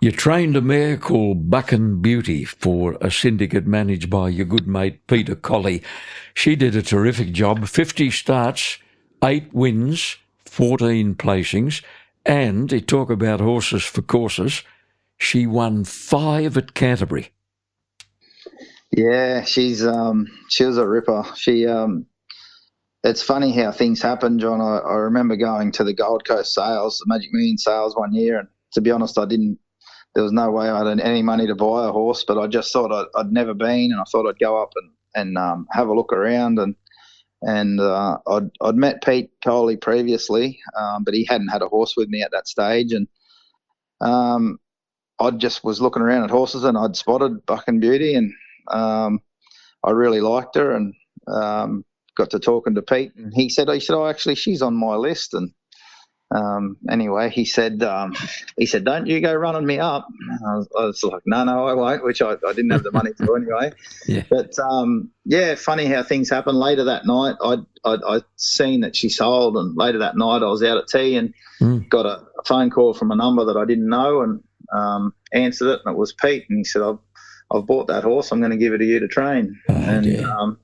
You 0.00 0.10
trained 0.10 0.56
a 0.56 0.62
mare 0.62 0.96
called 0.96 1.50
Bucking 1.50 2.00
Beauty 2.00 2.44
for 2.44 2.96
a 3.02 3.10
syndicate 3.10 3.66
managed 3.66 4.08
by 4.08 4.30
your 4.30 4.46
good 4.46 4.66
mate 4.66 5.06
Peter 5.06 5.34
Colley. 5.34 5.82
She 6.32 6.56
did 6.56 6.74
a 6.76 6.82
terrific 6.82 7.32
job. 7.32 7.68
Fifty 7.68 8.10
starts, 8.10 8.78
eight 9.22 9.52
wins, 9.52 10.16
fourteen 10.46 11.14
placings, 11.14 11.82
and 12.24 12.70
he 12.70 12.80
talk 12.80 13.10
about 13.10 13.40
horses 13.40 13.84
for 13.84 14.00
courses 14.00 14.62
she 15.18 15.46
won 15.46 15.84
five 15.84 16.56
at 16.56 16.74
Canterbury. 16.74 17.30
Yeah, 18.90 19.42
she's 19.42 19.84
um, 19.84 20.26
she 20.48 20.64
was 20.64 20.78
a 20.78 20.86
ripper. 20.86 21.24
She 21.34 21.66
um, 21.66 22.06
it's 23.02 23.22
funny 23.22 23.52
how 23.52 23.72
things 23.72 24.00
happen, 24.00 24.38
John. 24.38 24.60
I, 24.60 24.78
I 24.78 24.94
remember 24.94 25.36
going 25.36 25.72
to 25.72 25.84
the 25.84 25.92
Gold 25.92 26.24
Coast 26.24 26.54
sales, 26.54 26.98
the 26.98 27.06
Magic 27.06 27.30
Million 27.32 27.58
sales 27.58 27.96
one 27.96 28.14
year, 28.14 28.38
and 28.38 28.48
to 28.72 28.80
be 28.80 28.90
honest, 28.90 29.18
I 29.18 29.24
didn't. 29.24 29.58
There 30.14 30.22
was 30.22 30.32
no 30.32 30.50
way 30.52 30.70
I 30.70 30.86
had 30.86 31.00
any 31.00 31.22
money 31.22 31.48
to 31.48 31.56
buy 31.56 31.88
a 31.88 31.92
horse, 31.92 32.24
but 32.26 32.38
I 32.38 32.46
just 32.46 32.72
thought 32.72 32.92
I'd, 32.92 33.20
I'd 33.20 33.32
never 33.32 33.52
been, 33.52 33.90
and 33.90 34.00
I 34.00 34.04
thought 34.04 34.28
I'd 34.28 34.38
go 34.38 34.62
up 34.62 34.72
and 34.76 34.90
and 35.16 35.38
um, 35.38 35.66
have 35.70 35.88
a 35.88 35.94
look 35.94 36.12
around 36.12 36.58
and 36.58 36.74
and 37.42 37.78
uh, 37.78 38.18
I'd, 38.26 38.50
I'd 38.62 38.76
met 38.76 39.04
Pete 39.04 39.30
Coley 39.44 39.76
previously, 39.76 40.60
um, 40.78 41.04
but 41.04 41.14
he 41.14 41.26
hadn't 41.28 41.48
had 41.48 41.60
a 41.60 41.68
horse 41.68 41.94
with 41.96 42.08
me 42.08 42.22
at 42.22 42.30
that 42.30 42.48
stage, 42.48 42.92
and 42.92 43.06
um, 44.00 44.58
I 45.20 45.30
just 45.30 45.64
was 45.64 45.80
looking 45.80 46.02
around 46.02 46.24
at 46.24 46.30
horses 46.30 46.64
and 46.64 46.76
I'd 46.76 46.96
spotted 46.96 47.46
Bucking 47.46 47.80
Beauty 47.80 48.14
and 48.14 48.32
um, 48.68 49.20
I 49.82 49.90
really 49.90 50.20
liked 50.20 50.56
her 50.56 50.74
and 50.74 50.94
um, 51.28 51.84
got 52.16 52.30
to 52.30 52.38
talking 52.38 52.74
to 52.74 52.82
Pete 52.82 53.12
and 53.16 53.32
he 53.34 53.48
said, 53.48 53.68
he 53.68 53.80
said, 53.80 53.96
oh, 53.96 54.06
actually, 54.06 54.34
she's 54.34 54.62
on 54.62 54.74
my 54.74 54.96
list. 54.96 55.34
And 55.34 55.52
um, 56.34 56.78
anyway, 56.90 57.30
he 57.30 57.44
said, 57.44 57.82
um, 57.82 58.14
he 58.56 58.66
said, 58.66 58.84
don't 58.84 59.06
you 59.06 59.20
go 59.20 59.32
running 59.32 59.66
me 59.66 59.78
up. 59.78 60.08
I 60.46 60.56
was, 60.56 60.68
I 60.76 60.84
was, 60.86 61.04
like, 61.04 61.22
no, 61.26 61.44
no, 61.44 61.66
I 61.66 61.74
won't, 61.74 62.02
which 62.02 62.22
I, 62.22 62.32
I 62.32 62.52
didn't 62.52 62.70
have 62.70 62.82
the 62.82 62.90
money 62.90 63.12
to 63.12 63.36
anyway. 63.36 63.72
yeah. 64.06 64.24
But 64.28 64.58
um, 64.58 65.10
yeah, 65.24 65.54
funny 65.54 65.86
how 65.86 66.02
things 66.02 66.30
happen. 66.30 66.56
Later 66.56 66.84
that 66.84 67.06
night, 67.06 67.36
I'd, 67.42 67.64
I'd, 67.84 68.02
I'd, 68.02 68.24
seen 68.36 68.80
that 68.80 68.96
she 68.96 69.10
sold, 69.10 69.56
and 69.56 69.76
later 69.76 69.98
that 69.98 70.16
night, 70.16 70.42
I 70.42 70.46
was 70.46 70.62
out 70.62 70.78
at 70.78 70.88
tea 70.88 71.16
and 71.16 71.34
mm. 71.60 71.88
got 71.88 72.06
a, 72.06 72.24
a 72.38 72.44
phone 72.44 72.70
call 72.70 72.94
from 72.94 73.10
a 73.10 73.16
number 73.16 73.44
that 73.46 73.56
I 73.56 73.64
didn't 73.64 73.88
know, 73.88 74.22
and 74.22 74.42
um, 74.74 75.14
answered 75.32 75.72
it, 75.72 75.80
and 75.84 75.94
it 75.94 75.98
was 75.98 76.12
Pete, 76.12 76.44
and 76.48 76.58
he 76.58 76.64
said, 76.64 76.82
"I've 76.82 76.98
I've 77.52 77.66
bought 77.66 77.88
that 77.88 78.04
horse. 78.04 78.30
I'm 78.32 78.40
going 78.40 78.50
to 78.50 78.56
give 78.56 78.72
it 78.72 78.78
to 78.78 78.84
you 78.84 79.00
to 79.00 79.08
train." 79.08 79.58
Oh, 79.68 79.74
and 79.74 80.24
um, 80.24 80.58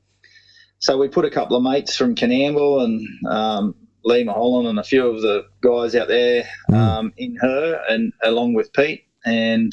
so 0.79 0.99
we 0.99 1.09
put 1.09 1.25
a 1.25 1.31
couple 1.31 1.57
of 1.57 1.63
mates 1.63 1.97
from 1.97 2.15
Coonamble 2.15 2.83
and 2.83 3.31
um, 3.31 3.75
Lee 4.05 4.25
Mulholland 4.25 4.69
and 4.69 4.79
a 4.79 4.85
few 4.85 5.07
of 5.07 5.23
the 5.23 5.47
guys 5.63 5.95
out 5.95 6.09
there 6.09 6.49
mm. 6.71 7.13
in 7.17 7.37
her, 7.37 7.83
and 7.89 8.13
along 8.23 8.55
with 8.55 8.73
Pete, 8.73 9.05
and 9.25 9.73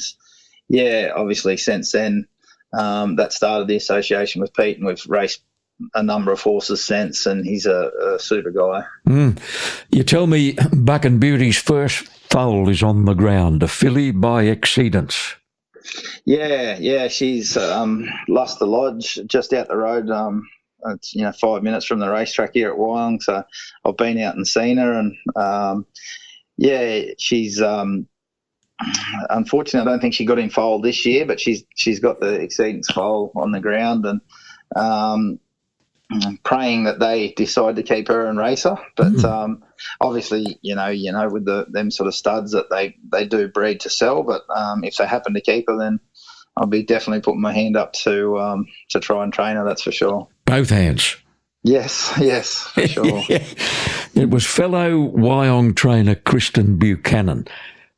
yeah, 0.68 1.12
obviously 1.14 1.56
since 1.56 1.92
then. 1.92 2.26
Um, 2.78 3.16
that 3.16 3.32
started 3.32 3.66
the 3.66 3.76
association 3.76 4.42
with 4.42 4.52
Pete, 4.52 4.76
and 4.76 4.86
we've 4.86 5.02
raced 5.06 5.40
a 5.94 6.02
number 6.02 6.32
of 6.32 6.40
horses 6.40 6.84
since, 6.84 7.26
and 7.26 7.44
he's 7.44 7.66
a, 7.66 7.90
a 8.14 8.18
super 8.18 8.50
guy. 8.50 8.84
Mm. 9.06 9.38
You 9.90 10.02
tell 10.02 10.26
me 10.26 10.56
Bucking 10.72 11.18
Beauty's 11.18 11.58
first 11.58 12.08
foal 12.30 12.68
is 12.68 12.82
on 12.82 13.04
the 13.04 13.14
ground, 13.14 13.62
a 13.62 13.68
filly 13.68 14.10
by 14.10 14.44
exceedance. 14.44 15.34
Yeah, 16.24 16.76
yeah, 16.78 17.08
she's 17.08 17.56
um, 17.56 18.08
lost 18.28 18.58
the 18.58 18.66
lodge 18.66 19.18
just 19.26 19.52
out 19.52 19.68
the 19.68 19.76
road. 19.76 20.10
Um, 20.10 20.46
it's 20.86 21.14
you 21.14 21.22
know 21.22 21.32
five 21.32 21.62
minutes 21.62 21.86
from 21.86 21.98
the 21.98 22.10
racetrack 22.10 22.50
here 22.54 22.70
at 22.70 22.78
Wyong, 22.78 23.22
so 23.22 23.42
I've 23.84 23.96
been 23.96 24.18
out 24.18 24.36
and 24.36 24.46
seen 24.46 24.78
her, 24.78 24.92
and 24.92 25.16
um, 25.36 25.86
yeah, 26.56 27.02
she's 27.18 27.62
um, 27.62 28.06
unfortunately 29.30 29.88
I 29.88 29.92
don't 29.92 30.00
think 30.00 30.14
she 30.14 30.24
got 30.24 30.38
in 30.38 30.50
foal 30.50 30.80
this 30.80 31.04
year, 31.06 31.24
but 31.24 31.40
she's 31.40 31.64
she's 31.74 32.00
got 32.00 32.20
the 32.20 32.38
exceedance 32.38 32.92
foal 32.92 33.32
on 33.34 33.52
the 33.52 33.60
ground, 33.60 34.04
and 34.04 34.20
um, 36.10 36.38
praying 36.42 36.84
that 36.84 36.98
they 36.98 37.32
decide 37.32 37.76
to 37.76 37.82
keep 37.82 38.08
her 38.08 38.26
and 38.26 38.38
race 38.38 38.64
her. 38.64 38.76
But 38.96 39.12
mm. 39.12 39.24
um, 39.24 39.64
obviously, 40.00 40.58
you 40.62 40.74
know, 40.74 40.88
you 40.88 41.12
know, 41.12 41.28
with 41.28 41.44
the 41.44 41.66
them 41.68 41.90
sort 41.90 42.06
of 42.06 42.14
studs 42.14 42.52
that 42.52 42.70
they 42.70 42.96
they 43.10 43.26
do 43.26 43.48
breed 43.48 43.80
to 43.80 43.90
sell. 43.90 44.22
But 44.22 44.42
um, 44.54 44.84
if 44.84 44.96
they 44.96 45.06
happen 45.06 45.34
to 45.34 45.40
keep 45.40 45.66
her, 45.68 45.76
then 45.76 46.00
I'll 46.56 46.66
be 46.66 46.82
definitely 46.82 47.20
putting 47.20 47.40
my 47.40 47.52
hand 47.52 47.76
up 47.76 47.92
to 48.04 48.38
um, 48.38 48.66
to 48.90 49.00
try 49.00 49.22
and 49.22 49.32
train 49.32 49.56
her. 49.56 49.64
That's 49.64 49.82
for 49.82 49.92
sure. 49.92 50.28
Both 50.44 50.70
hands. 50.70 51.16
Yes, 51.62 52.12
yes, 52.20 52.62
for 52.62 52.86
sure. 52.86 53.22
yeah. 53.28 53.44
It 54.14 54.30
was 54.30 54.46
fellow 54.46 55.08
Wyong 55.10 55.76
trainer 55.76 56.14
Kristen 56.14 56.78
Buchanan 56.78 57.46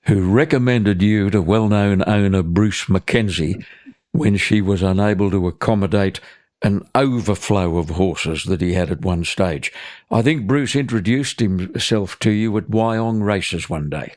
who 0.05 0.29
recommended 0.29 1.03
you 1.03 1.31
to 1.31 1.43
well-known 1.43 2.03
owner 2.07 2.43
Bruce 2.43 2.87
McKenzie 2.87 3.65
when 4.13 4.37
she 4.37 4.61
was 4.61 4.83
unable 4.83 5.31
to 5.31 5.47
accommodate 5.47 6.21
an 6.63 6.87
overflow 6.95 7.79
of 7.79 7.91
horses 7.91 8.45
that 8.45 8.61
he 8.61 8.75
had 8.75 8.91
at 8.91 9.01
one 9.01 9.25
stage. 9.25 9.73
I 10.11 10.23
think 10.23 10.47
Bruce 10.47 10.77
introduced 10.77 11.41
himself 11.41 12.19
to 12.21 12.31
you 12.31 12.57
at 12.59 12.71
Wyong 12.71 13.23
races 13.23 13.71
one 13.71 13.89
day. 13.89 14.15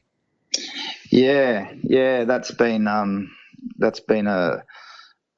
Yeah, 1.10 1.72
yeah, 1.84 2.26
that's 2.26 2.52
been 2.52 2.88
um, 2.88 3.32
that's 3.78 4.00
been 4.00 4.28
a 4.28 4.64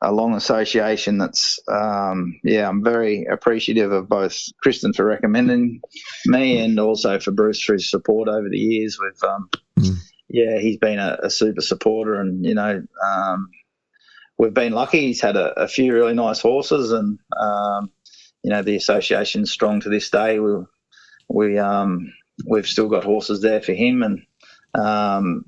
a 0.02 0.12
long 0.12 0.34
association. 0.34 1.18
That's 1.18 1.60
um, 1.68 2.40
yeah, 2.44 2.68
I'm 2.68 2.84
very 2.84 3.26
appreciative 3.26 3.92
of 3.92 4.10
both 4.10 4.38
Kristen 4.62 4.94
for 4.94 5.06
recommending 5.06 5.82
me 6.26 6.60
and 6.60 6.80
also 6.80 7.20
for 7.20 7.32
Bruce 7.32 7.62
for 7.62 7.74
his 7.74 7.90
support 7.90 8.30
over 8.30 8.48
the 8.50 8.58
years. 8.58 8.98
With 9.00 9.24
um, 9.24 9.50
mm. 9.80 9.96
yeah, 10.30 10.60
he's 10.60 10.78
been 10.78 11.00
a, 11.00 11.18
a, 11.24 11.30
super 11.30 11.62
supporter, 11.62 12.16
and 12.20 12.46
you 12.46 12.56
know, 12.56 12.84
um, 13.06 13.50
we've 14.38 14.54
been 14.54 14.74
lucky. 14.74 15.08
He's 15.08 15.22
had 15.22 15.36
a, 15.36 15.62
a 15.62 15.68
few 15.68 15.94
really 15.94 16.14
nice 16.14 16.40
horses, 16.40 16.92
and 16.92 17.20
um, 17.40 17.92
you 18.44 18.52
know 18.52 18.62
the 18.62 18.76
association's 18.76 19.52
strong 19.52 19.82
to 19.82 19.90
this 19.90 20.10
day. 20.10 20.40
We 20.40 20.54
we 21.30 21.58
um, 21.58 22.14
we've 22.48 22.68
still 22.68 22.90
got 22.90 23.04
horses 23.04 23.42
there 23.42 23.62
for 23.62 23.74
him, 23.74 24.04
and 24.04 24.26
um, 24.74 25.46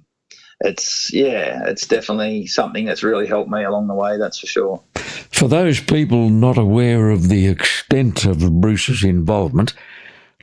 it's 0.62 1.12
yeah, 1.14 1.64
it's 1.68 1.88
definitely 1.88 2.48
something 2.48 2.86
that's 2.86 3.04
really 3.04 3.28
helped 3.28 3.50
me 3.50 3.64
along 3.64 3.88
the 3.88 3.96
way. 3.96 4.18
That's 4.18 4.40
for 4.40 4.48
sure. 4.48 4.84
For 4.96 5.48
those 5.48 5.80
people 5.80 6.30
not 6.30 6.58
aware 6.58 7.10
of 7.10 7.30
the 7.30 7.48
extent 7.48 8.26
of 8.26 8.60
Bruce's 8.60 9.04
involvement, 9.04 9.74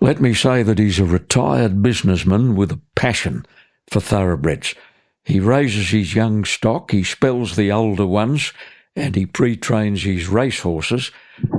let 0.01 0.20
me 0.20 0.34
say 0.34 0.62
that 0.62 0.78
he's 0.78 1.01
a 1.01 1.05
retired 1.05 1.82
businessman 1.82 2.55
with 2.55 2.70
a 2.70 2.80
passion 2.95 3.45
for 3.90 4.01
thoroughbreds. 4.01 4.74
He 5.24 5.40
raises 5.40 5.90
his 5.90 6.14
young 6.14 6.44
stock, 6.44 6.90
he 6.90 7.02
spells 7.02 7.56
the 7.56 7.72
older 7.72 8.06
ones, 8.06 8.52
and 8.94 9.16
he 9.16 9.26
pre-trains 9.26 10.02
his 10.02 10.28
racehorses 10.28 11.10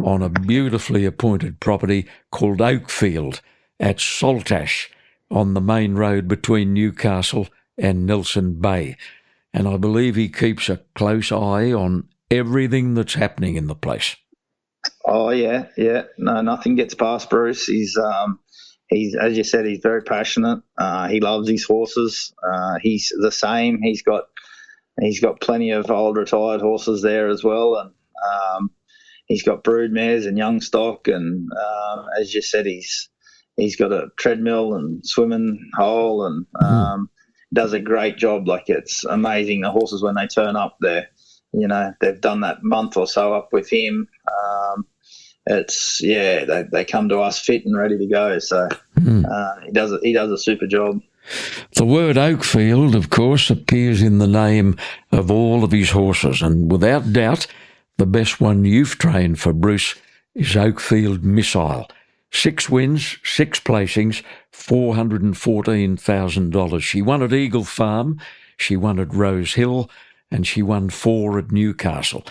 on 0.03 0.21
a 0.21 0.29
beautifully 0.29 1.05
appointed 1.05 1.59
property 1.59 2.07
called 2.31 2.59
Oakfield 2.59 3.41
at 3.79 3.97
Saltash 3.97 4.89
on 5.29 5.53
the 5.53 5.61
main 5.61 5.95
road 5.95 6.27
between 6.27 6.73
Newcastle 6.73 7.47
and 7.77 8.05
Nelson 8.05 8.59
Bay. 8.61 8.95
And 9.53 9.67
I 9.67 9.77
believe 9.77 10.15
he 10.15 10.29
keeps 10.29 10.69
a 10.69 10.81
close 10.95 11.31
eye 11.31 11.71
on 11.71 12.07
everything 12.29 12.93
that's 12.93 13.15
happening 13.15 13.55
in 13.55 13.67
the 13.67 13.75
place. 13.75 14.15
Oh 15.03 15.29
yeah, 15.29 15.67
yeah. 15.77 16.03
No, 16.17 16.41
nothing 16.41 16.75
gets 16.75 16.93
past 16.93 17.29
Bruce. 17.29 17.65
He's 17.65 17.97
um, 17.97 18.39
he's 18.87 19.15
as 19.15 19.37
you 19.37 19.43
said, 19.43 19.65
he's 19.65 19.81
very 19.81 20.01
passionate. 20.01 20.61
Uh, 20.77 21.07
he 21.07 21.19
loves 21.19 21.49
his 21.49 21.63
horses. 21.63 22.33
Uh, 22.43 22.75
he's 22.81 23.11
the 23.19 23.31
same. 23.31 23.79
He's 23.81 24.01
got 24.01 24.23
he's 24.99 25.19
got 25.19 25.41
plenty 25.41 25.71
of 25.71 25.89
old 25.89 26.17
retired 26.17 26.61
horses 26.61 27.01
there 27.01 27.29
as 27.29 27.43
well, 27.43 27.75
and 27.75 27.91
um, 28.31 28.71
he's 29.25 29.43
got 29.43 29.63
brood 29.63 29.91
mares 29.91 30.25
and 30.25 30.37
young 30.37 30.61
stock. 30.61 31.07
And 31.07 31.49
um, 31.51 32.05
as 32.19 32.33
you 32.33 32.41
said, 32.41 32.65
he's 32.65 33.09
he's 33.57 33.75
got 33.75 33.91
a 33.91 34.07
treadmill 34.17 34.73
and 34.75 35.05
swimming 35.05 35.71
hole, 35.75 36.25
and 36.25 36.45
hmm. 36.59 36.65
um, 36.65 37.09
does 37.53 37.73
a 37.73 37.79
great 37.79 38.17
job. 38.17 38.47
Like 38.47 38.65
it's 38.67 39.03
amazing 39.05 39.61
the 39.61 39.71
horses 39.71 40.03
when 40.03 40.15
they 40.15 40.27
turn 40.27 40.55
up 40.55 40.77
there. 40.79 41.07
You 41.53 41.69
know, 41.69 41.93
they've 42.01 42.19
done 42.19 42.41
that 42.41 42.63
month 42.63 42.97
or 42.97 43.07
so 43.07 43.33
up 43.33 43.49
with 43.53 43.69
him. 43.69 44.09
Um, 44.27 44.85
it's 45.45 46.01
yeah, 46.01 46.45
they, 46.45 46.63
they 46.63 46.85
come 46.85 47.09
to 47.09 47.19
us 47.19 47.39
fit 47.39 47.65
and 47.65 47.77
ready 47.77 47.97
to 47.97 48.07
go. 48.07 48.39
So 48.39 48.69
mm. 48.99 49.29
uh, 49.29 49.65
he 49.65 49.71
does 49.71 49.91
a, 49.91 49.99
he 50.01 50.13
does 50.13 50.31
a 50.31 50.37
super 50.37 50.67
job. 50.67 51.01
The 51.75 51.85
word 51.85 52.17
Oakfield, 52.17 52.95
of 52.95 53.09
course, 53.09 53.49
appears 53.49 54.01
in 54.01 54.19
the 54.19 54.27
name 54.27 54.77
of 55.11 55.31
all 55.31 55.63
of 55.63 55.71
his 55.71 55.91
horses, 55.91 56.41
and 56.41 56.69
without 56.71 57.13
doubt, 57.13 57.47
the 57.97 58.05
best 58.05 58.39
one 58.39 58.63
you've 58.65 58.99
trained 58.99 59.39
for 59.39 59.53
Bruce 59.53 59.95
is 60.35 60.55
Oakfield 60.55 61.23
Missile. 61.23 61.89
Six 62.31 62.69
wins, 62.69 63.17
six 63.23 63.59
placings, 63.59 64.21
$414,000. 64.53 66.81
She 66.81 67.01
won 67.01 67.23
at 67.23 67.33
Eagle 67.33 67.63
Farm, 67.63 68.19
she 68.57 68.77
won 68.77 68.99
at 68.99 69.13
Rose 69.13 69.53
Hill, 69.53 69.89
and 70.35 70.45
she 70.45 70.61
won 70.61 70.89
four 70.89 71.39
at 71.39 71.49
Newcastle. 71.49 72.25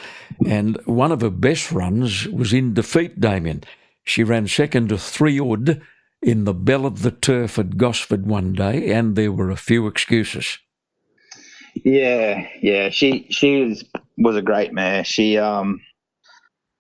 And 0.47 0.79
one 0.85 1.11
of 1.11 1.23
her 1.23 1.31
best 1.31 1.73
runs 1.73 2.29
was 2.29 2.53
in 2.53 2.75
defeat, 2.75 3.19
Damien. 3.19 3.65
She 4.05 4.23
ran 4.23 4.47
second 4.47 4.91
to 4.91 4.99
Three 4.99 5.41
Odd 5.41 5.81
in 6.21 6.45
the 6.45 6.53
Belle 6.53 6.85
of 6.85 7.01
the 7.01 7.11
turf 7.11 7.59
at 7.59 7.79
Gosford 7.79 8.27
one 8.27 8.53
day, 8.53 8.93
and 8.93 9.17
there 9.17 9.33
were 9.33 9.51
a 9.51 9.57
few 9.57 9.87
excuses. 9.87 10.59
Yeah, 11.83 12.47
yeah, 12.61 12.91
she 12.91 13.27
she 13.31 13.63
was, 13.63 13.85
was 14.19 14.37
a 14.37 14.43
great 14.43 14.75
mare. 14.75 15.03
She 15.05 15.39
um 15.39 15.81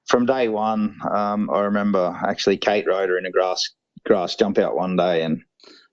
from 0.06 0.26
day 0.26 0.48
one, 0.48 0.98
um, 1.10 1.48
I 1.50 1.60
remember 1.60 2.14
actually 2.22 2.58
Kate 2.58 2.86
rode 2.86 3.08
her 3.08 3.16
in 3.16 3.24
a 3.24 3.30
grass 3.30 3.70
grass 4.04 4.36
jump 4.36 4.58
out 4.58 4.76
one 4.76 4.96
day, 4.96 5.22
and 5.22 5.42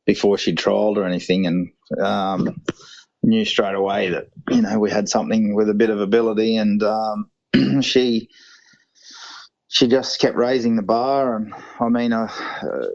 before 0.06 0.38
she 0.38 0.54
trialled 0.54 0.98
or 0.98 1.06
anything, 1.06 1.48
and 1.48 1.72
um, 2.06 2.62
knew 3.24 3.46
straight 3.46 3.76
away 3.76 4.10
that 4.10 4.30
you 4.50 4.62
know 4.62 4.80
we 4.80 4.90
had 4.90 5.10
something 5.10 5.56
with 5.56 5.70
a 5.70 5.74
bit 5.74 5.90
of 5.90 6.00
ability, 6.00 6.58
and 6.58 6.82
um, 6.84 7.30
she 7.82 8.30
she 9.68 9.88
just 9.88 10.20
kept 10.20 10.36
raising 10.36 10.76
the 10.76 10.82
bar, 10.82 11.36
and 11.36 11.54
I 11.80 11.90
mean, 11.90 12.14
uh, 12.14 12.28
uh, 12.64 12.88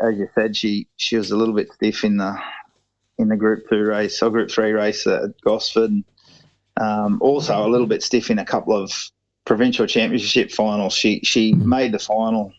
as 0.00 0.16
you 0.16 0.28
said, 0.34 0.56
she 0.56 0.88
she 0.96 1.16
was 1.16 1.30
a 1.30 1.36
little 1.36 1.54
bit 1.54 1.72
stiff 1.72 2.04
in 2.04 2.16
the 2.16 2.38
in 3.18 3.28
the 3.28 3.36
Group 3.36 3.68
Two 3.68 3.82
race 3.82 4.22
or 4.22 4.30
Group 4.30 4.50
Three 4.50 4.72
race 4.72 5.06
at 5.06 5.40
Gosford. 5.42 5.92
Um, 6.80 7.18
also, 7.20 7.66
a 7.66 7.68
little 7.68 7.86
bit 7.86 8.02
stiff 8.02 8.30
in 8.30 8.38
a 8.38 8.46
couple 8.46 8.74
of 8.74 8.92
provincial 9.44 9.86
championship 9.86 10.50
finals. 10.50 10.94
She 10.94 11.20
she 11.20 11.52
made 11.52 11.92
the 11.92 11.98
final 11.98 12.52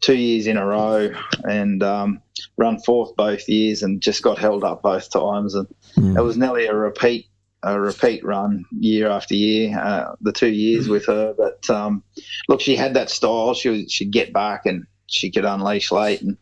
two 0.00 0.16
years 0.16 0.46
in 0.46 0.56
a 0.56 0.64
row 0.64 1.10
and 1.44 1.82
um, 1.82 2.22
run 2.56 2.78
fourth 2.80 3.14
both 3.16 3.48
years 3.48 3.82
and 3.82 4.00
just 4.00 4.22
got 4.22 4.38
held 4.38 4.64
up 4.64 4.82
both 4.82 5.10
times. 5.10 5.54
And 5.54 5.68
mm. 5.96 6.16
it 6.16 6.22
was 6.22 6.36
nearly 6.36 6.66
a 6.66 6.74
repeat 6.74 7.26
a 7.62 7.78
repeat 7.78 8.24
run 8.24 8.64
year 8.72 9.08
after 9.08 9.34
year, 9.34 9.78
uh, 9.78 10.14
the 10.22 10.32
two 10.32 10.50
years 10.50 10.88
with 10.88 11.06
her. 11.06 11.34
But 11.36 11.68
um, 11.68 12.02
look, 12.48 12.62
she 12.62 12.74
had 12.74 12.94
that 12.94 13.10
style. 13.10 13.52
She 13.52 13.68
was, 13.68 13.92
she'd 13.92 14.10
get 14.12 14.32
back 14.32 14.64
and 14.64 14.86
she 15.06 15.30
could 15.30 15.44
unleash 15.44 15.92
late. 15.92 16.22
And 16.22 16.38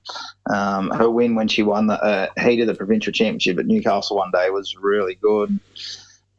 um, 0.49 0.91
her 0.91 1.11
win 1.11 1.35
when 1.35 1.49
she 1.49 1.65
won 1.65 1.89
the 1.89 2.01
uh, 2.01 2.29
heat 2.39 2.61
of 2.61 2.69
the 2.69 2.75
provincial 2.75 3.13
championship 3.13 3.59
at 3.59 3.67
Newcastle 3.67 4.17
one 4.17 4.31
day 4.33 4.51
was 4.51 4.77
really 4.77 5.17
good. 5.17 5.59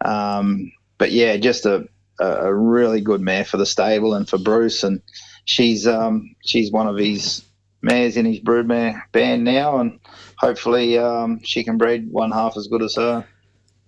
Um, 0.05 0.71
but 0.97 1.11
yeah, 1.11 1.35
just 1.37 1.65
a 1.65 1.87
a 2.21 2.53
really 2.53 2.99
good 2.99 3.21
mare 3.21 3.45
for 3.45 3.57
the 3.57 3.65
stable 3.65 4.13
and 4.13 4.27
for 4.27 4.37
Bruce, 4.37 4.83
and 4.83 5.01
she's 5.45 5.87
um, 5.87 6.35
she's 6.45 6.71
one 6.71 6.87
of 6.87 6.97
his 6.97 7.43
mares 7.81 8.17
in 8.17 8.25
his 8.25 8.39
broodmare 8.39 9.01
band 9.11 9.43
now, 9.43 9.79
and 9.79 9.99
hopefully 10.37 10.97
um, 10.97 11.39
she 11.43 11.63
can 11.63 11.77
breed 11.77 12.11
one 12.11 12.31
half 12.31 12.57
as 12.57 12.67
good 12.67 12.81
as 12.81 12.95
her. 12.95 13.25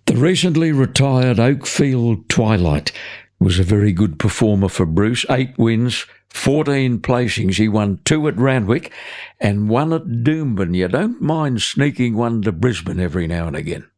The 0.06 0.16
recently 0.16 0.72
retired 0.72 1.38
Oakfield 1.38 2.28
Twilight 2.28 2.92
was 3.38 3.58
a 3.58 3.64
very 3.64 3.92
good 3.92 4.18
performer 4.18 4.68
for 4.68 4.86
Bruce. 4.86 5.24
Eight 5.30 5.56
wins, 5.58 6.06
14 6.30 7.00
placings. 7.00 7.56
He 7.56 7.68
won 7.68 8.00
two 8.04 8.26
at 8.28 8.36
Randwick 8.36 8.92
and 9.40 9.68
one 9.68 9.92
at 9.92 10.04
Doomben. 10.04 10.74
You 10.74 10.88
don't 10.88 11.20
mind 11.20 11.62
sneaking 11.62 12.16
one 12.16 12.42
to 12.42 12.52
Brisbane 12.52 13.00
every 13.00 13.26
now 13.26 13.46
and 13.46 13.56
again. 13.56 13.88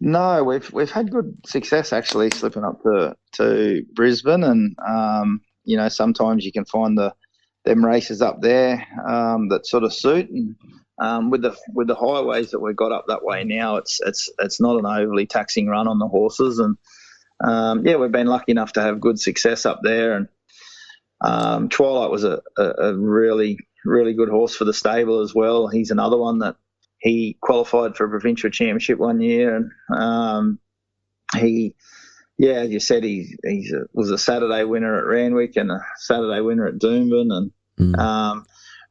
No, 0.00 0.42
we've 0.42 0.70
we've 0.72 0.90
had 0.90 1.12
good 1.12 1.36
success 1.46 1.92
actually 1.92 2.30
slipping 2.30 2.64
up 2.64 2.82
to 2.82 3.14
to 3.34 3.84
Brisbane, 3.94 4.42
and 4.42 4.76
um, 4.84 5.40
you 5.64 5.76
know 5.76 5.88
sometimes 5.88 6.44
you 6.44 6.52
can 6.52 6.64
find 6.64 6.96
the 6.96 7.14
them 7.64 7.84
races 7.84 8.20
up 8.20 8.40
there 8.40 8.86
um, 9.08 9.48
that 9.48 9.66
sort 9.66 9.84
of 9.84 9.92
suit. 9.92 10.28
And 10.30 10.56
um, 11.00 11.30
with 11.30 11.42
the 11.42 11.56
with 11.74 11.86
the 11.86 11.94
highways 11.94 12.50
that 12.50 12.60
we've 12.60 12.76
got 12.76 12.92
up 12.92 13.06
that 13.08 13.24
way 13.24 13.44
now, 13.44 13.76
it's 13.76 14.00
it's 14.04 14.30
it's 14.38 14.60
not 14.60 14.78
an 14.78 14.86
overly 14.86 15.26
taxing 15.26 15.66
run 15.66 15.88
on 15.88 15.98
the 15.98 16.08
horses, 16.08 16.58
and 16.58 16.76
um, 17.42 17.86
yeah, 17.86 17.96
we've 17.96 18.12
been 18.12 18.26
lucky 18.26 18.52
enough 18.52 18.72
to 18.74 18.82
have 18.82 19.00
good 19.00 19.18
success 19.18 19.66
up 19.66 19.80
there. 19.82 20.16
And 20.16 20.28
um, 21.20 21.68
Twilight 21.68 22.10
was 22.10 22.24
a, 22.24 22.40
a, 22.56 22.62
a 22.62 22.94
really 22.94 23.58
really 23.84 24.14
good 24.14 24.28
horse 24.28 24.54
for 24.54 24.64
the 24.64 24.74
stable 24.74 25.20
as 25.20 25.34
well. 25.34 25.66
He's 25.68 25.90
another 25.90 26.16
one 26.16 26.38
that 26.40 26.56
he 26.98 27.36
qualified 27.40 27.96
for 27.96 28.06
a 28.06 28.10
provincial 28.10 28.50
championship 28.50 28.98
one 28.98 29.20
year, 29.20 29.56
and 29.56 29.70
um, 29.96 30.58
he, 31.36 31.74
yeah, 32.38 32.54
as 32.54 32.70
you 32.70 32.80
said, 32.80 33.04
he 33.04 33.36
he 33.44 33.72
was 33.92 34.10
a 34.10 34.18
Saturday 34.18 34.64
winner 34.64 34.98
at 34.98 35.06
Randwick 35.06 35.56
and 35.56 35.70
a 35.70 35.80
Saturday 35.96 36.40
winner 36.40 36.66
at 36.66 36.78
Doomben, 36.78 37.32
and 37.32 37.52
mm. 37.78 37.98
um, 37.98 38.46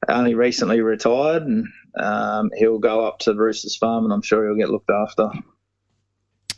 only 0.07 0.35
recently 0.35 0.81
retired, 0.81 1.43
and 1.43 1.67
um, 1.99 2.49
he'll 2.55 2.79
go 2.79 3.05
up 3.05 3.19
to 3.19 3.33
Roosters 3.33 3.75
Farm, 3.75 4.05
and 4.05 4.13
I'm 4.13 4.21
sure 4.21 4.45
he'll 4.45 4.57
get 4.57 4.69
looked 4.69 4.89
after. 4.89 5.29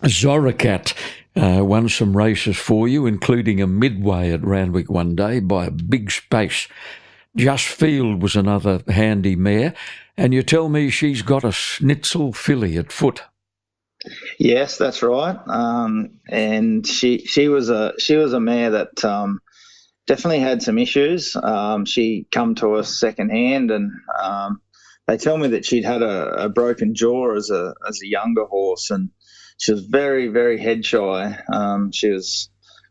Zoracat 0.03 0.93
uh, 1.35 1.63
won 1.63 1.89
some 1.89 2.15
races 2.15 2.57
for 2.57 2.87
you, 2.87 3.05
including 3.05 3.61
a 3.61 3.67
midway 3.67 4.31
at 4.31 4.43
Randwick 4.43 4.89
one 4.89 5.15
day 5.15 5.39
by 5.39 5.65
a 5.65 5.71
big 5.71 6.11
space. 6.11 6.67
Just 7.35 7.65
Field 7.65 8.21
was 8.21 8.35
another 8.35 8.81
handy 8.87 9.35
mare. 9.35 9.73
And 10.15 10.33
you 10.33 10.43
tell 10.43 10.69
me 10.69 10.89
she's 10.89 11.23
got 11.23 11.43
a 11.43 11.47
Snitzel 11.47 12.35
filly 12.35 12.77
at 12.77 12.91
foot. 12.91 13.23
Yes, 14.39 14.77
that's 14.77 15.01
right. 15.01 15.37
Um, 15.47 16.19
and 16.27 16.85
she 16.85 17.19
she 17.19 17.47
was 17.47 17.69
a 17.69 17.93
she 17.99 18.15
was 18.15 18.33
a 18.33 18.39
mare 18.39 18.71
that 18.71 19.03
um, 19.05 19.39
definitely 20.07 20.39
had 20.39 20.61
some 20.61 20.77
issues. 20.77 21.35
Um, 21.35 21.85
she 21.85 22.27
come 22.31 22.55
to 22.55 22.75
us 22.75 22.99
second 22.99 23.29
hand, 23.29 23.71
and 23.71 23.91
um, 24.21 24.61
they 25.07 25.17
tell 25.17 25.37
me 25.37 25.49
that 25.49 25.65
she'd 25.65 25.85
had 25.85 26.01
a, 26.01 26.45
a, 26.45 26.49
broken 26.49 26.95
jaw 26.95 27.35
as 27.35 27.49
a 27.49 27.73
as 27.87 27.99
a 28.03 28.07
younger 28.07 28.45
horse, 28.45 28.91
and 28.91 29.09
she 29.57 29.71
was 29.71 29.85
very 29.85 30.27
very 30.27 30.59
head 30.59 30.85
shy. 30.85 31.39
Um, 31.51 31.91
she 31.91 32.09
was 32.09 32.49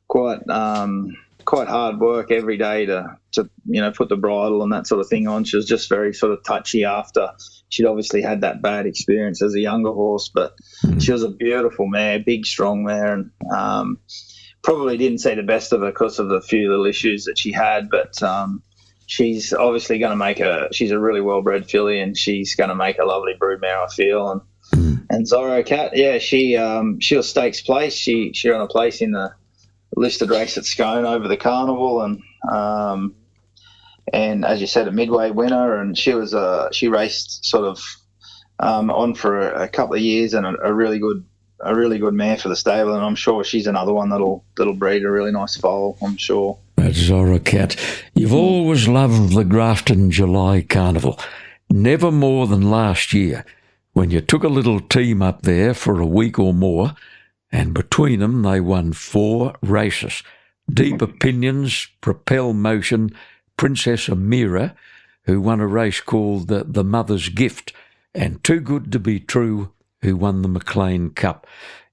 quite 0.09 0.49
um, 0.49 1.17
quite 1.45 1.69
hard 1.69 1.99
work 1.99 2.31
every 2.31 2.57
day 2.57 2.87
to 2.87 3.17
to 3.33 3.49
you 3.65 3.81
know 3.81 3.93
put 3.93 4.09
the 4.09 4.17
bridle 4.17 4.63
and 4.63 4.73
that 4.73 4.87
sort 4.87 5.01
of 5.01 5.09
thing 5.09 5.29
on. 5.29 5.45
She 5.45 5.57
was 5.57 5.67
just 5.67 5.89
very 5.89 6.13
sort 6.13 6.33
of 6.33 6.45
touchy 6.45 6.85
after 6.85 7.31
she'd 7.69 7.87
obviously 7.87 8.23
had 8.23 8.43
that 8.43 8.63
bad 8.63 8.87
experience 8.87 9.43
as 9.43 9.55
a 9.55 9.61
younger 9.61 9.93
horse, 9.93 10.31
but 10.33 10.55
mm. 10.85 11.03
she 11.03 11.13
was 11.13 11.23
a 11.23 11.31
beautiful 11.31 11.87
mare, 11.87 12.19
big 12.19 12.47
strong 12.47 12.85
mare, 12.85 13.15
and 13.15 13.31
um, 13.55 13.99
probably 14.63 14.97
didn't 14.97 15.19
see 15.19 15.35
the 15.35 15.43
best 15.43 15.73
of 15.73 15.81
her 15.81 15.91
because 15.91 16.19
of 16.19 16.29
the 16.29 16.41
few 16.41 16.69
little 16.71 16.87
issues 16.87 17.25
that 17.25 17.39
she 17.39 17.53
had, 17.53 17.91
but. 17.91 18.23
Um, 18.23 18.63
she's 19.05 19.53
obviously 19.53 19.99
going 19.99 20.11
to 20.13 20.17
make 20.17 20.41
a. 20.41 20.69
She's 20.73 20.91
a 20.91 20.99
really 20.99 21.21
well 21.21 21.43
bred 21.43 21.69
filly, 21.69 22.01
and 22.01 22.17
she's 22.17 22.55
going 22.55 22.71
to 22.71 22.75
make 22.75 22.99
a 22.99 23.05
lovely 23.05 23.35
broodmare. 23.39 23.85
I 23.85 23.89
feel, 23.89 24.31
and 24.31 24.41
mm. 24.73 25.07
And 25.13 25.27
Zorro 25.27 25.65
Cat, 25.65 25.95
yeah, 25.95 26.17
she 26.17 26.57
um, 26.57 26.99
she 26.99 27.17
was 27.17 27.29
stakes 27.29 27.61
place. 27.61 27.93
She 27.93 28.33
she 28.33 28.49
ran 28.49 28.63
a 28.63 28.67
place 28.67 29.03
in 29.03 29.11
the 29.11 29.35
listed 29.97 30.31
race 30.31 30.57
at 30.57 30.65
Scone 30.65 31.05
over 31.05 31.29
the 31.29 31.37
carnival, 31.37 32.03
and 32.03 32.23
um, 32.51 33.15
and 34.13 34.45
as 34.45 34.61
you 34.61 34.67
said, 34.67 34.89
a 34.89 34.93
midway 34.93 35.31
winner. 35.31 35.77
And 35.77 35.97
she 35.97 36.15
was 36.15 36.35
uh, 36.35 36.71
she 36.73 36.89
raced 36.89 37.45
sort 37.45 37.65
of 37.65 37.83
um, 38.59 38.91
on 38.91 39.15
for 39.15 39.41
a, 39.41 39.65
a, 39.65 39.69
couple 39.69 39.95
of 39.95 40.01
years, 40.01 40.35
and 40.35 40.47
a, 40.47 40.55
a, 40.63 40.73
really 40.73 40.99
good 40.99 41.25
a 41.61 41.75
really 41.75 41.99
good 41.99 42.15
mare 42.15 42.37
for 42.37 42.49
the 42.49 42.57
stable. 42.57 42.95
And 42.95 43.05
I'm 43.05 43.15
sure 43.15 43.45
she's 43.45 43.67
another 43.67 43.93
one 43.93 44.11
that'll 44.11 44.45
that'll 44.57 44.75
breed 44.75 45.05
a 45.05 45.11
really 45.11 45.33
nice 45.33 45.57
foal. 45.57 45.99
I'm 46.03 46.17
sure. 46.17 46.59
That's 46.77 46.97
Zora 46.99 47.39
Cat. 47.39 47.77
You've 48.15 48.35
always 48.35 48.89
loved 48.89 49.35
the 49.35 49.45
Grafton 49.45 50.11
July 50.11 50.63
Carnival. 50.63 51.19
Never 51.71 52.11
more 52.11 52.47
than 52.47 52.71
last 52.71 53.13
year, 53.15 53.45
when 53.93 54.11
you 54.11 54.21
took 54.21 54.43
a 54.43 54.49
little 54.49 54.81
team 54.81 55.23
up 55.23 55.43
there 55.43 55.75
for 55.75 56.01
a 56.01 56.07
week 56.07 56.39
or 56.39 56.53
more, 56.53 56.95
and 57.53 57.75
between 57.75 58.21
them 58.21 58.43
they 58.43 58.61
won 58.61 58.93
four 58.93 59.55
races. 59.63 60.23
Deep 60.73 61.03
Opinions, 61.03 61.89
Propel 62.01 62.53
Motion, 62.55 63.11
Princess 63.57 64.09
Amira, 64.09 64.75
who 65.25 65.41
won 65.41 65.61
a 65.61 65.67
race 65.67 66.01
called 66.01 66.49
the, 66.49 66.65
the 66.65 66.83
Mother's 66.83 67.29
Gift, 67.29 67.73
and 68.15 68.43
Too 68.43 68.61
Good 68.61 68.91
to 68.93 68.99
Be 68.99 69.21
True, 69.21 69.73
who 70.01 70.17
won 70.17 70.43
the 70.43 70.49
Maclean 70.49 71.11
Cup. 71.11 71.47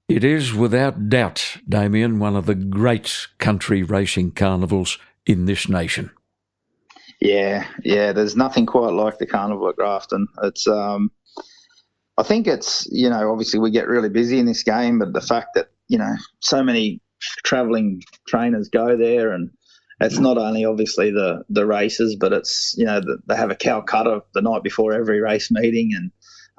It 0.08 0.24
is 0.24 0.52
without 0.52 1.08
doubt, 1.08 1.58
Damien, 1.68 2.18
one 2.18 2.34
of 2.34 2.46
the 2.46 2.56
great 2.56 3.28
country 3.38 3.82
racing 3.82 4.32
carnivals 4.32 4.98
in 5.26 5.44
this 5.44 5.68
nation. 5.68 6.10
Yeah, 7.20 7.66
yeah. 7.84 8.12
There's 8.12 8.34
nothing 8.34 8.66
quite 8.66 8.92
like 8.92 9.18
the 9.18 9.26
carnival 9.26 9.68
at 9.68 9.76
Grafton. 9.76 10.26
It's, 10.42 10.66
um, 10.66 11.12
I 12.20 12.22
think 12.22 12.46
it's, 12.46 12.86
you 12.92 13.08
know, 13.08 13.32
obviously 13.32 13.60
we 13.60 13.70
get 13.70 13.88
really 13.88 14.10
busy 14.10 14.38
in 14.38 14.44
this 14.44 14.62
game, 14.62 14.98
but 14.98 15.14
the 15.14 15.22
fact 15.22 15.54
that 15.54 15.70
you 15.88 15.96
know 15.96 16.14
so 16.40 16.62
many 16.62 17.00
travelling 17.44 18.02
trainers 18.28 18.68
go 18.68 18.94
there, 18.94 19.32
and 19.32 19.50
it's 20.02 20.18
not 20.18 20.36
only 20.36 20.66
obviously 20.66 21.12
the 21.12 21.44
the 21.48 21.64
races, 21.64 22.16
but 22.16 22.34
it's 22.34 22.74
you 22.76 22.84
know 22.84 23.00
the, 23.00 23.20
they 23.26 23.36
have 23.36 23.50
a 23.50 23.56
Calcutta 23.56 24.22
the 24.34 24.42
night 24.42 24.62
before 24.62 24.92
every 24.92 25.20
race 25.20 25.50
meeting, 25.50 25.92
and 25.96 26.12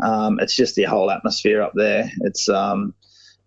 um, 0.04 0.40
it's 0.40 0.56
just 0.56 0.74
the 0.74 0.86
whole 0.86 1.12
atmosphere 1.12 1.62
up 1.62 1.74
there. 1.76 2.10
It's 2.22 2.50
um, 2.50 2.96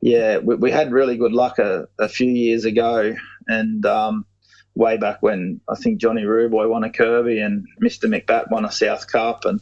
yeah, 0.01 0.39
we, 0.39 0.55
we, 0.55 0.71
had 0.71 0.93
really 0.93 1.17
good 1.17 1.33
luck 1.33 1.59
a, 1.59 1.89
a 1.99 2.09
few 2.09 2.31
years 2.31 2.65
ago, 2.65 3.17
and 3.49 3.85
um, 3.87 4.25
way 4.77 4.99
back 4.99 5.21
when 5.21 5.61
I 5.69 5.75
think 5.75 6.01
Johnny 6.01 6.23
Ruboy 6.23 6.71
won 6.71 6.85
a 6.85 6.91
Kirby 6.91 7.41
and 7.41 7.67
Mr. 7.83 8.05
McBat 8.05 8.53
won 8.53 8.65
a 8.65 8.71
South 8.71 9.11
Cup, 9.11 9.47
and 9.47 9.61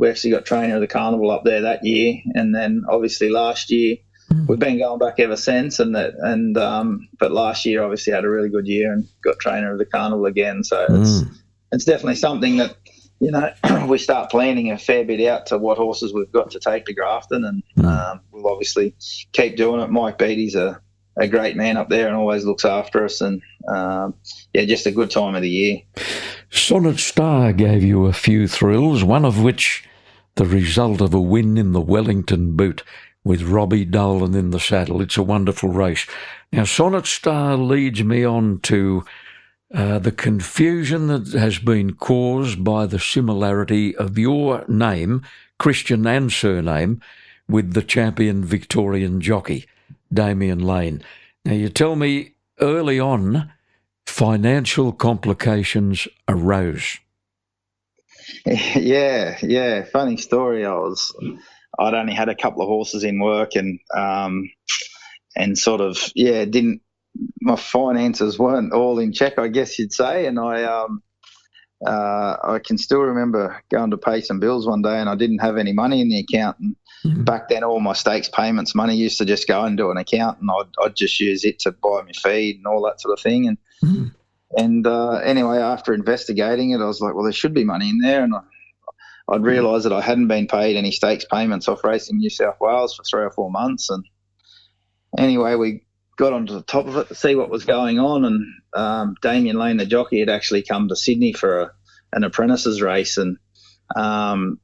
we 0.00 0.08
actually 0.08 0.30
got 0.30 0.46
trainer 0.46 0.76
of 0.76 0.80
the 0.80 0.86
carnival 0.86 1.30
up 1.30 1.44
there 1.44 1.60
that 1.60 1.84
year. 1.84 2.14
And 2.34 2.54
then 2.54 2.84
obviously 2.88 3.28
last 3.28 3.70
year 3.70 3.98
mm. 4.32 4.48
we've 4.48 4.58
been 4.58 4.78
going 4.78 4.98
back 4.98 5.20
ever 5.20 5.36
since, 5.36 5.78
and 5.78 5.94
that 5.94 6.14
and 6.18 6.56
um, 6.56 7.06
but 7.18 7.32
last 7.32 7.66
year 7.66 7.82
obviously 7.82 8.14
had 8.14 8.24
a 8.24 8.30
really 8.30 8.48
good 8.48 8.66
year 8.66 8.92
and 8.92 9.06
got 9.22 9.38
trainer 9.38 9.72
of 9.72 9.78
the 9.78 9.84
carnival 9.84 10.24
again. 10.24 10.64
So 10.64 10.86
mm. 10.88 11.00
it's 11.02 11.38
it's 11.70 11.84
definitely 11.84 12.16
something 12.16 12.56
that 12.56 12.76
you 13.20 13.30
know, 13.30 13.52
we 13.86 13.98
start 13.98 14.30
planning 14.30 14.70
a 14.70 14.78
fair 14.78 15.04
bit 15.04 15.26
out 15.28 15.46
to 15.46 15.58
what 15.58 15.76
horses 15.76 16.14
we've 16.14 16.32
got 16.32 16.50
to 16.52 16.60
take 16.60 16.86
to 16.86 16.94
Grafton, 16.94 17.44
and 17.44 17.62
mm. 17.76 17.84
um, 17.84 18.20
we'll 18.32 18.50
obviously 18.50 18.96
keep 19.32 19.56
doing 19.56 19.82
it. 19.82 19.90
Mike 19.90 20.16
Beattie's 20.16 20.54
a, 20.54 20.80
a 21.18 21.28
great 21.28 21.56
man 21.56 21.76
up 21.76 21.90
there 21.90 22.08
and 22.08 22.16
always 22.16 22.46
looks 22.46 22.64
after 22.64 23.04
us, 23.04 23.20
and 23.20 23.42
um, 23.68 24.14
yeah, 24.54 24.64
just 24.64 24.86
a 24.86 24.90
good 24.90 25.10
time 25.10 25.34
of 25.34 25.42
the 25.42 25.50
year. 25.50 25.82
Sonnet 26.48 26.98
Star 26.98 27.52
gave 27.52 27.84
you 27.84 28.06
a 28.06 28.12
few 28.14 28.48
thrills, 28.48 29.04
one 29.04 29.26
of 29.26 29.42
which 29.42 29.84
the 30.40 30.46
result 30.46 31.02
of 31.02 31.12
a 31.12 31.20
win 31.20 31.58
in 31.58 31.72
the 31.72 31.82
Wellington 31.82 32.56
Boot 32.56 32.82
with 33.22 33.42
Robbie 33.42 33.84
Dolan 33.84 34.34
in 34.34 34.52
the 34.52 34.58
saddle. 34.58 35.02
It's 35.02 35.18
a 35.18 35.22
wonderful 35.22 35.68
race. 35.68 36.06
Now, 36.50 36.64
Sonnet 36.64 37.04
Star 37.04 37.58
leads 37.58 38.02
me 38.02 38.24
on 38.24 38.60
to 38.60 39.04
uh, 39.74 39.98
the 39.98 40.12
confusion 40.12 41.08
that 41.08 41.38
has 41.38 41.58
been 41.58 41.92
caused 41.92 42.64
by 42.64 42.86
the 42.86 42.98
similarity 42.98 43.94
of 43.94 44.16
your 44.16 44.64
name, 44.66 45.24
Christian 45.58 46.06
and 46.06 46.32
surname, 46.32 47.02
with 47.46 47.74
the 47.74 47.82
champion 47.82 48.42
Victorian 48.42 49.20
jockey, 49.20 49.66
Damian 50.10 50.60
Lane. 50.60 51.02
Now, 51.44 51.52
you 51.52 51.68
tell 51.68 51.96
me 51.96 52.32
early 52.62 52.98
on, 52.98 53.52
financial 54.06 54.92
complications 54.92 56.08
arose. 56.26 56.98
Yeah, 58.46 59.38
yeah. 59.42 59.84
Funny 59.84 60.16
story. 60.16 60.64
I 60.64 60.74
was, 60.74 61.14
I'd 61.78 61.94
only 61.94 62.14
had 62.14 62.28
a 62.28 62.34
couple 62.34 62.62
of 62.62 62.68
horses 62.68 63.04
in 63.04 63.20
work, 63.20 63.54
and 63.54 63.80
um, 63.96 64.50
and 65.36 65.56
sort 65.56 65.80
of 65.80 65.98
yeah, 66.14 66.44
didn't 66.44 66.82
my 67.40 67.56
finances 67.56 68.38
weren't 68.38 68.72
all 68.72 68.98
in 68.98 69.12
check, 69.12 69.38
I 69.38 69.48
guess 69.48 69.78
you'd 69.78 69.92
say. 69.92 70.26
And 70.26 70.38
I, 70.38 70.64
um, 70.64 71.02
uh, 71.84 72.36
I 72.42 72.60
can 72.64 72.78
still 72.78 73.00
remember 73.00 73.62
going 73.70 73.90
to 73.90 73.98
pay 73.98 74.20
some 74.20 74.40
bills 74.40 74.66
one 74.66 74.82
day, 74.82 74.98
and 74.98 75.08
I 75.08 75.16
didn't 75.16 75.38
have 75.38 75.56
any 75.56 75.72
money 75.72 76.00
in 76.00 76.08
the 76.08 76.20
account. 76.20 76.58
And 76.60 76.76
mm-hmm. 77.04 77.24
back 77.24 77.48
then, 77.48 77.64
all 77.64 77.80
my 77.80 77.94
stakes 77.94 78.28
payments 78.28 78.74
money 78.74 78.96
used 78.96 79.18
to 79.18 79.24
just 79.24 79.48
go 79.48 79.64
into 79.64 79.90
an 79.90 79.96
account, 79.96 80.40
and 80.40 80.50
I'd, 80.50 80.84
I'd 80.84 80.96
just 80.96 81.18
use 81.20 81.44
it 81.44 81.60
to 81.60 81.72
buy 81.72 82.02
my 82.02 82.12
feed 82.12 82.56
and 82.56 82.66
all 82.66 82.82
that 82.82 83.00
sort 83.00 83.18
of 83.18 83.22
thing. 83.22 83.48
And 83.48 83.58
mm-hmm. 83.82 84.08
And 84.52 84.86
uh, 84.86 85.18
anyway, 85.18 85.58
after 85.58 85.94
investigating 85.94 86.70
it, 86.70 86.80
I 86.80 86.86
was 86.86 87.00
like, 87.00 87.14
well, 87.14 87.24
there 87.24 87.32
should 87.32 87.54
be 87.54 87.64
money 87.64 87.88
in 87.88 87.98
there, 87.98 88.24
and 88.24 88.34
I, 88.34 88.40
I'd 89.28 89.44
realised 89.44 89.84
that 89.84 89.92
I 89.92 90.00
hadn't 90.00 90.26
been 90.26 90.48
paid 90.48 90.76
any 90.76 90.90
stakes 90.90 91.24
payments 91.24 91.68
off 91.68 91.84
Racing 91.84 92.18
New 92.18 92.30
South 92.30 92.56
Wales 92.60 92.96
for 92.96 93.04
three 93.04 93.22
or 93.22 93.30
four 93.30 93.50
months. 93.50 93.88
And 93.90 94.04
anyway, 95.16 95.54
we 95.54 95.84
got 96.16 96.32
onto 96.32 96.54
the 96.54 96.62
top 96.62 96.86
of 96.86 96.96
it 96.96 97.08
to 97.08 97.14
see 97.14 97.36
what 97.36 97.48
was 97.48 97.64
going 97.64 98.00
on. 98.00 98.24
And 98.24 98.44
um, 98.74 99.14
Damian 99.22 99.56
Lane, 99.56 99.76
the 99.76 99.86
jockey, 99.86 100.18
had 100.18 100.28
actually 100.28 100.62
come 100.62 100.88
to 100.88 100.96
Sydney 100.96 101.32
for 101.32 101.60
a, 101.60 101.72
an 102.12 102.24
apprentices 102.24 102.82
race, 102.82 103.18
and 103.18 103.36
um, 103.94 104.58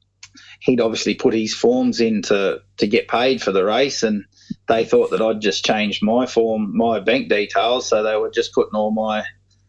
he'd 0.59 0.81
obviously 0.81 1.15
put 1.15 1.33
his 1.33 1.53
forms 1.53 2.01
in 2.01 2.23
to, 2.23 2.59
to 2.77 2.87
get 2.87 3.07
paid 3.07 3.41
for 3.41 3.53
the 3.53 3.63
race. 3.63 4.03
And 4.03 4.25
they 4.67 4.83
thought 4.83 5.11
that 5.11 5.21
I'd 5.21 5.39
just 5.39 5.63
changed 5.63 6.03
my 6.03 6.25
form, 6.25 6.75
my 6.75 6.99
bank 6.99 7.29
details, 7.29 7.87
so 7.87 8.03
they 8.03 8.17
were 8.17 8.31
just 8.31 8.53
putting 8.53 8.75
all 8.75 8.91
my 8.91 9.23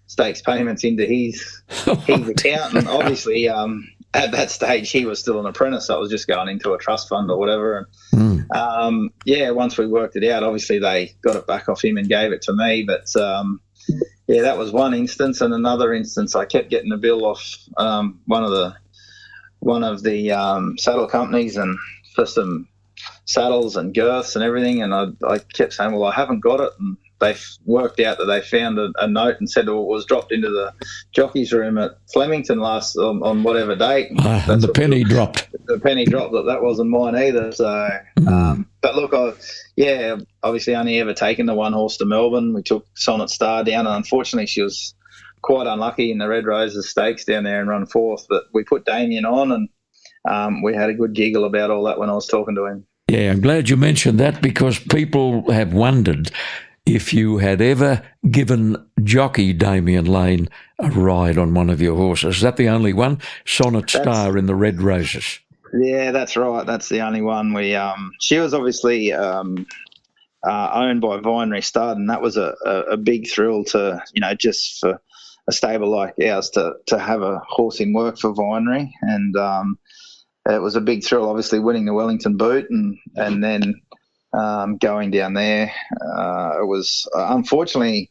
stakes 0.08 0.42
payments 0.42 0.82
into 0.82 1.06
his 1.06 1.62
his 1.68 2.28
account. 2.28 2.74
And 2.74 2.88
obviously, 2.88 3.48
um, 3.48 3.88
at 4.14 4.32
that 4.32 4.50
stage 4.50 4.90
he 4.90 5.04
was 5.04 5.20
still 5.20 5.38
an 5.38 5.46
apprentice. 5.46 5.86
So 5.86 5.94
I 5.94 5.98
was 5.98 6.10
just 6.10 6.26
going 6.26 6.48
into 6.48 6.72
a 6.72 6.78
trust 6.78 7.08
fund 7.08 7.30
or 7.30 7.38
whatever. 7.38 7.88
And 8.12 8.40
mm. 8.50 8.56
um, 8.56 9.10
yeah, 9.24 9.50
once 9.50 9.78
we 9.78 9.86
worked 9.86 10.16
it 10.16 10.28
out, 10.28 10.42
obviously 10.42 10.80
they 10.80 11.14
got 11.22 11.36
it 11.36 11.46
back 11.46 11.68
off 11.68 11.84
him 11.84 11.96
and 11.96 12.08
gave 12.08 12.32
it 12.32 12.42
to 12.42 12.52
me. 12.52 12.84
But 12.84 13.14
um, 13.20 13.60
yeah, 14.26 14.42
that 14.42 14.58
was 14.58 14.72
one 14.72 14.94
instance. 14.94 15.40
And 15.40 15.54
another 15.54 15.92
instance, 15.92 16.34
I 16.34 16.46
kept 16.46 16.70
getting 16.70 16.92
a 16.92 16.98
bill 16.98 17.24
off 17.24 17.56
um, 17.76 18.20
one 18.26 18.42
of 18.42 18.50
the 18.50 18.74
one 19.60 19.84
of 19.84 20.02
the 20.02 20.32
um, 20.32 20.78
saddle 20.78 21.08
companies 21.08 21.56
and 21.56 21.78
for 22.14 22.24
some 22.24 22.68
saddles 23.26 23.76
and 23.76 23.94
girths 23.94 24.36
and 24.36 24.44
everything. 24.44 24.82
And 24.82 24.94
I, 24.94 25.06
I 25.26 25.38
kept 25.38 25.74
saying, 25.74 25.92
well, 25.92 26.04
I 26.04 26.14
haven't 26.14 26.40
got 26.40 26.60
it. 26.60 26.72
And 26.78 26.96
they 27.20 27.36
worked 27.64 28.00
out 28.00 28.18
that 28.18 28.26
they 28.26 28.40
found 28.40 28.78
a, 28.78 28.92
a 28.98 29.08
note 29.08 29.36
and 29.40 29.50
said 29.50 29.66
it 29.66 29.72
was 29.72 30.06
dropped 30.06 30.32
into 30.32 30.48
the 30.48 30.72
jockey's 31.12 31.52
room 31.52 31.78
at 31.78 31.92
Flemington 32.12 32.60
last 32.60 32.96
on, 32.96 33.22
on 33.22 33.42
whatever 33.42 33.74
date. 33.74 34.10
Uh, 34.18 34.42
and 34.48 34.62
the 34.62 34.68
penny 34.68 35.02
the, 35.02 35.10
dropped. 35.10 35.48
The 35.66 35.80
penny 35.80 36.04
dropped 36.04 36.32
that 36.32 36.46
that 36.46 36.62
wasn't 36.62 36.90
mine 36.90 37.16
either. 37.16 37.52
So, 37.52 37.64
mm. 38.18 38.28
um, 38.28 38.68
but 38.80 38.94
look, 38.94 39.14
I 39.14 39.32
yeah, 39.76 40.16
obviously 40.42 40.76
only 40.76 41.00
ever 41.00 41.14
taken 41.14 41.46
the 41.46 41.54
one 41.54 41.72
horse 41.72 41.96
to 41.98 42.06
Melbourne. 42.06 42.54
We 42.54 42.62
took 42.62 42.86
Sonnet 42.94 43.30
Star 43.30 43.64
down, 43.64 43.86
and 43.86 43.96
unfortunately 43.96 44.46
she 44.46 44.62
was 44.62 44.94
quite 45.42 45.66
unlucky 45.66 46.10
in 46.10 46.18
the 46.18 46.28
Red 46.28 46.46
Roses 46.46 46.90
Stakes 46.90 47.24
down 47.24 47.44
there 47.44 47.60
and 47.60 47.68
run 47.68 47.86
fourth. 47.86 48.26
But 48.28 48.44
we 48.52 48.64
put 48.64 48.84
Damian 48.84 49.24
on, 49.24 49.52
and 49.52 49.68
um, 50.28 50.62
we 50.62 50.74
had 50.74 50.90
a 50.90 50.94
good 50.94 51.14
giggle 51.14 51.44
about 51.44 51.70
all 51.70 51.84
that 51.84 51.98
when 51.98 52.10
I 52.10 52.14
was 52.14 52.26
talking 52.26 52.54
to 52.54 52.66
him. 52.66 52.86
Yeah, 53.08 53.32
I'm 53.32 53.40
glad 53.40 53.70
you 53.70 53.76
mentioned 53.76 54.20
that 54.20 54.42
because 54.42 54.78
people 54.78 55.50
have 55.50 55.72
wondered 55.72 56.30
if 56.88 57.12
you 57.12 57.36
had 57.36 57.60
ever 57.60 58.02
given 58.30 58.88
jockey 59.04 59.52
Damian 59.52 60.06
Lane 60.06 60.48
a 60.78 60.90
ride 60.90 61.36
on 61.36 61.52
one 61.52 61.68
of 61.68 61.82
your 61.82 61.96
horses. 61.96 62.36
Is 62.36 62.42
that 62.42 62.56
the 62.56 62.68
only 62.68 62.92
one? 62.92 63.20
Sonnet 63.44 63.90
that's, 63.92 63.92
Star 63.92 64.38
in 64.38 64.46
the 64.46 64.54
Red 64.54 64.80
Roses. 64.80 65.38
Yeah, 65.74 66.12
that's 66.12 66.36
right. 66.36 66.66
That's 66.66 66.88
the 66.88 67.00
only 67.00 67.20
one. 67.20 67.52
We 67.52 67.74
um, 67.74 68.12
she 68.20 68.38
was 68.38 68.54
obviously 68.54 69.12
um, 69.12 69.66
uh, 70.42 70.70
owned 70.72 71.02
by 71.02 71.18
Vinery 71.18 71.62
Stud, 71.62 71.98
and 71.98 72.08
that 72.08 72.22
was 72.22 72.38
a, 72.38 72.54
a, 72.64 72.80
a, 72.92 72.96
big 72.96 73.28
thrill 73.28 73.64
to 73.64 74.02
you 74.14 74.22
know 74.22 74.34
just 74.34 74.80
for 74.80 75.00
a 75.46 75.52
stable 75.52 75.90
like 75.90 76.14
ours 76.26 76.50
to 76.50 76.74
to 76.86 76.98
have 76.98 77.20
a 77.20 77.42
horse 77.46 77.80
in 77.80 77.92
work 77.92 78.18
for 78.18 78.32
Vinery, 78.32 78.90
and 79.02 79.36
um, 79.36 79.78
it 80.48 80.62
was 80.62 80.76
a 80.76 80.80
big 80.80 81.04
thrill. 81.04 81.28
Obviously, 81.28 81.58
winning 81.58 81.84
the 81.84 81.92
Wellington 81.92 82.38
Boot, 82.38 82.70
and 82.70 82.96
and 83.16 83.44
then 83.44 83.82
um, 84.38 84.76
going 84.76 85.10
down 85.10 85.34
there. 85.34 85.72
Uh, 86.00 86.60
it 86.60 86.66
was 86.66 87.08
uh, 87.16 87.28
unfortunately 87.30 88.10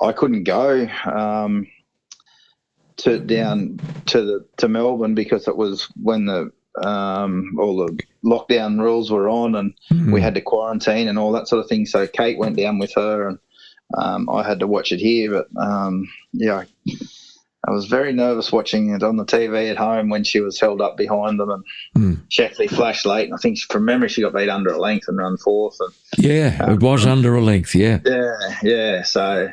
I 0.00 0.12
couldn't 0.12 0.44
go 0.44 0.86
um, 1.04 1.66
to 2.98 3.18
down 3.18 3.78
to 4.06 4.22
the 4.22 4.46
to 4.58 4.68
Melbourne 4.68 5.14
because 5.14 5.48
it 5.48 5.56
was 5.56 5.88
when 6.02 6.26
the 6.26 6.52
um, 6.82 7.56
all 7.58 7.76
the 7.76 7.98
lockdown 8.24 8.80
rules 8.80 9.10
were 9.10 9.28
on, 9.28 9.54
and 9.54 9.74
Mm. 9.90 10.12
we 10.12 10.20
had 10.20 10.34
to 10.34 10.40
quarantine 10.40 11.08
and 11.08 11.18
all 11.18 11.32
that 11.32 11.48
sort 11.48 11.62
of 11.64 11.68
thing. 11.68 11.84
So 11.86 12.06
Kate 12.06 12.38
went 12.38 12.56
down 12.56 12.78
with 12.78 12.92
her, 12.94 13.28
and 13.28 13.38
um, 13.98 14.28
I 14.30 14.46
had 14.46 14.60
to 14.60 14.66
watch 14.68 14.92
it 14.92 15.00
here. 15.00 15.30
But 15.32 15.48
um, 15.60 16.08
yeah, 16.32 16.64
I 17.68 17.72
was 17.72 17.86
very 17.86 18.12
nervous 18.14 18.50
watching 18.50 18.94
it 18.94 19.02
on 19.02 19.16
the 19.16 19.24
TV 19.24 19.70
at 19.70 19.76
home 19.76 20.08
when 20.08 20.24
she 20.24 20.40
was 20.40 20.58
held 20.58 20.80
up 20.80 20.96
behind 20.96 21.38
them, 21.38 21.50
and 21.50 21.64
Mm. 21.96 22.20
Shackley 22.30 22.68
flashed 22.68 23.04
late. 23.04 23.26
And 23.26 23.34
I 23.34 23.36
think 23.36 23.58
from 23.58 23.84
memory 23.84 24.08
she 24.08 24.22
got 24.22 24.34
beat 24.34 24.48
under 24.48 24.70
a 24.70 24.78
length 24.80 25.08
and 25.08 25.18
run 25.18 25.36
fourth. 25.36 25.76
And 25.80 25.92
Yeah, 26.24 26.72
it 26.72 26.80
was 26.80 27.04
under 27.06 27.34
a 27.34 27.42
length, 27.42 27.74
yeah. 27.74 27.98
yeah, 28.06 28.32
yeah. 28.62 29.02
So, 29.02 29.48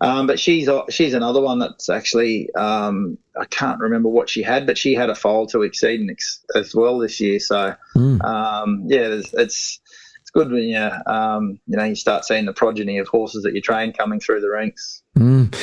um, 0.00 0.26
but 0.26 0.40
she's 0.40 0.68
she's 0.90 1.14
another 1.14 1.40
one 1.40 1.60
that's 1.60 1.88
actually 1.88 2.52
um, 2.56 3.16
I 3.40 3.44
can't 3.44 3.78
remember 3.78 4.08
what 4.08 4.28
she 4.28 4.42
had, 4.42 4.66
but 4.66 4.76
she 4.76 4.94
had 4.94 5.08
a 5.10 5.14
foal 5.14 5.46
to 5.48 5.62
exceed 5.62 6.04
ex- 6.10 6.44
as 6.56 6.74
well 6.74 6.98
this 6.98 7.20
year. 7.20 7.38
So, 7.38 7.74
Mm. 7.96 8.24
um, 8.24 8.82
yeah, 8.88 9.06
it's, 9.06 9.32
it's 9.34 9.80
it's 10.20 10.30
good 10.30 10.50
when 10.50 10.64
you 10.64 10.90
um, 11.06 11.60
you 11.68 11.76
know 11.76 11.84
you 11.84 11.94
start 11.94 12.24
seeing 12.24 12.46
the 12.46 12.52
progeny 12.52 12.98
of 12.98 13.06
horses 13.06 13.44
that 13.44 13.54
you 13.54 13.60
train 13.60 13.92
coming 13.92 14.18
through 14.18 14.40
the 14.40 14.50
ranks. 14.50 15.01
Mm. 15.16 15.54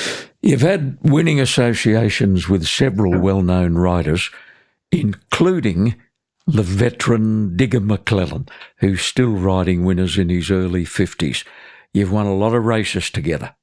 You've 0.41 0.61
had 0.61 0.97
winning 1.01 1.39
associations 1.39 2.47
with 2.47 2.65
several 2.65 3.19
well 3.19 3.41
known 3.41 3.75
riders, 3.75 4.29
including 4.91 5.95
the 6.47 6.63
veteran 6.63 7.55
Digger 7.55 7.79
McClellan, 7.79 8.47
who's 8.77 9.01
still 9.01 9.33
riding 9.33 9.85
winners 9.85 10.17
in 10.17 10.29
his 10.29 10.49
early 10.49 10.85
50s. 10.85 11.45
You've 11.93 12.11
won 12.11 12.25
a 12.25 12.35
lot 12.35 12.55
of 12.55 12.65
races 12.65 13.09
together. 13.09 13.55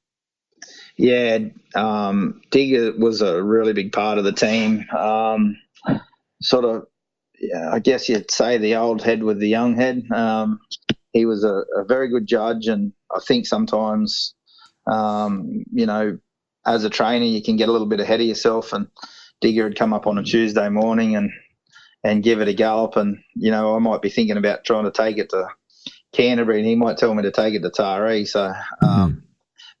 Yeah, 0.97 1.39
um, 1.75 2.41
Digger 2.49 2.93
was 2.97 3.21
a 3.21 3.41
really 3.43 3.73
big 3.73 3.91
part 3.91 4.17
of 4.17 4.23
the 4.23 4.31
team. 4.31 4.85
Um, 4.97 5.57
sort 6.41 6.65
of, 6.65 6.87
yeah, 7.39 7.69
I 7.71 7.79
guess 7.79 8.09
you'd 8.09 8.31
say 8.31 8.57
the 8.57 8.75
old 8.75 9.03
head 9.03 9.21
with 9.21 9.39
the 9.39 9.47
young 9.47 9.75
head. 9.75 10.03
Um, 10.11 10.59
he 11.13 11.25
was 11.25 11.43
a, 11.43 11.63
a 11.75 11.85
very 11.85 12.09
good 12.09 12.25
judge, 12.25 12.67
and 12.67 12.93
I 13.15 13.19
think 13.19 13.45
sometimes, 13.45 14.33
um, 14.89 15.63
you 15.71 15.85
know, 15.85 16.17
as 16.65 16.83
a 16.83 16.89
trainer, 16.89 17.25
you 17.25 17.41
can 17.41 17.57
get 17.57 17.69
a 17.69 17.71
little 17.71 17.87
bit 17.87 17.99
ahead 17.99 18.19
of 18.19 18.27
yourself. 18.27 18.73
And 18.73 18.87
Digger 19.41 19.65
had 19.65 19.77
come 19.77 19.93
up 19.93 20.07
on 20.07 20.17
a 20.17 20.23
Tuesday 20.23 20.69
morning 20.69 21.15
and 21.15 21.31
and 22.03 22.23
give 22.23 22.41
it 22.41 22.47
a 22.47 22.53
gallop, 22.53 22.95
and 22.95 23.17
you 23.35 23.51
know, 23.51 23.75
I 23.75 23.79
might 23.79 24.01
be 24.01 24.09
thinking 24.09 24.37
about 24.37 24.63
trying 24.63 24.85
to 24.85 24.91
take 24.91 25.17
it 25.17 25.29
to 25.29 25.47
Canterbury, 26.13 26.59
and 26.59 26.67
he 26.67 26.75
might 26.75 26.97
tell 26.97 27.13
me 27.13 27.23
to 27.23 27.31
take 27.31 27.53
it 27.53 27.61
to 27.61 27.69
Taree. 27.69 28.27
So. 28.27 28.53
Um, 28.81 29.23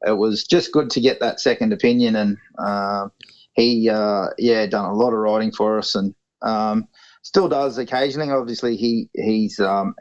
it 0.05 0.17
was 0.17 0.43
just 0.43 0.71
good 0.71 0.89
to 0.91 1.01
get 1.01 1.19
that 1.19 1.39
second 1.39 1.73
opinion. 1.73 2.15
And 2.15 2.37
uh, 2.57 3.07
he, 3.53 3.89
uh, 3.89 4.27
yeah, 4.37 4.65
done 4.67 4.85
a 4.85 4.93
lot 4.93 5.13
of 5.13 5.19
riding 5.19 5.51
for 5.51 5.79
us, 5.79 5.95
and 5.95 6.13
um, 6.41 6.87
still 7.23 7.47
does 7.47 7.77
occasionally. 7.77 8.31
Obviously, 8.31 8.75
he 8.77 9.09
he's 9.13 9.59
um, 9.59 9.95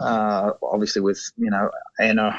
uh, 0.00 0.52
obviously 0.62 1.02
with 1.02 1.20
you 1.36 1.50
know 1.50 1.70
Anna 1.98 2.38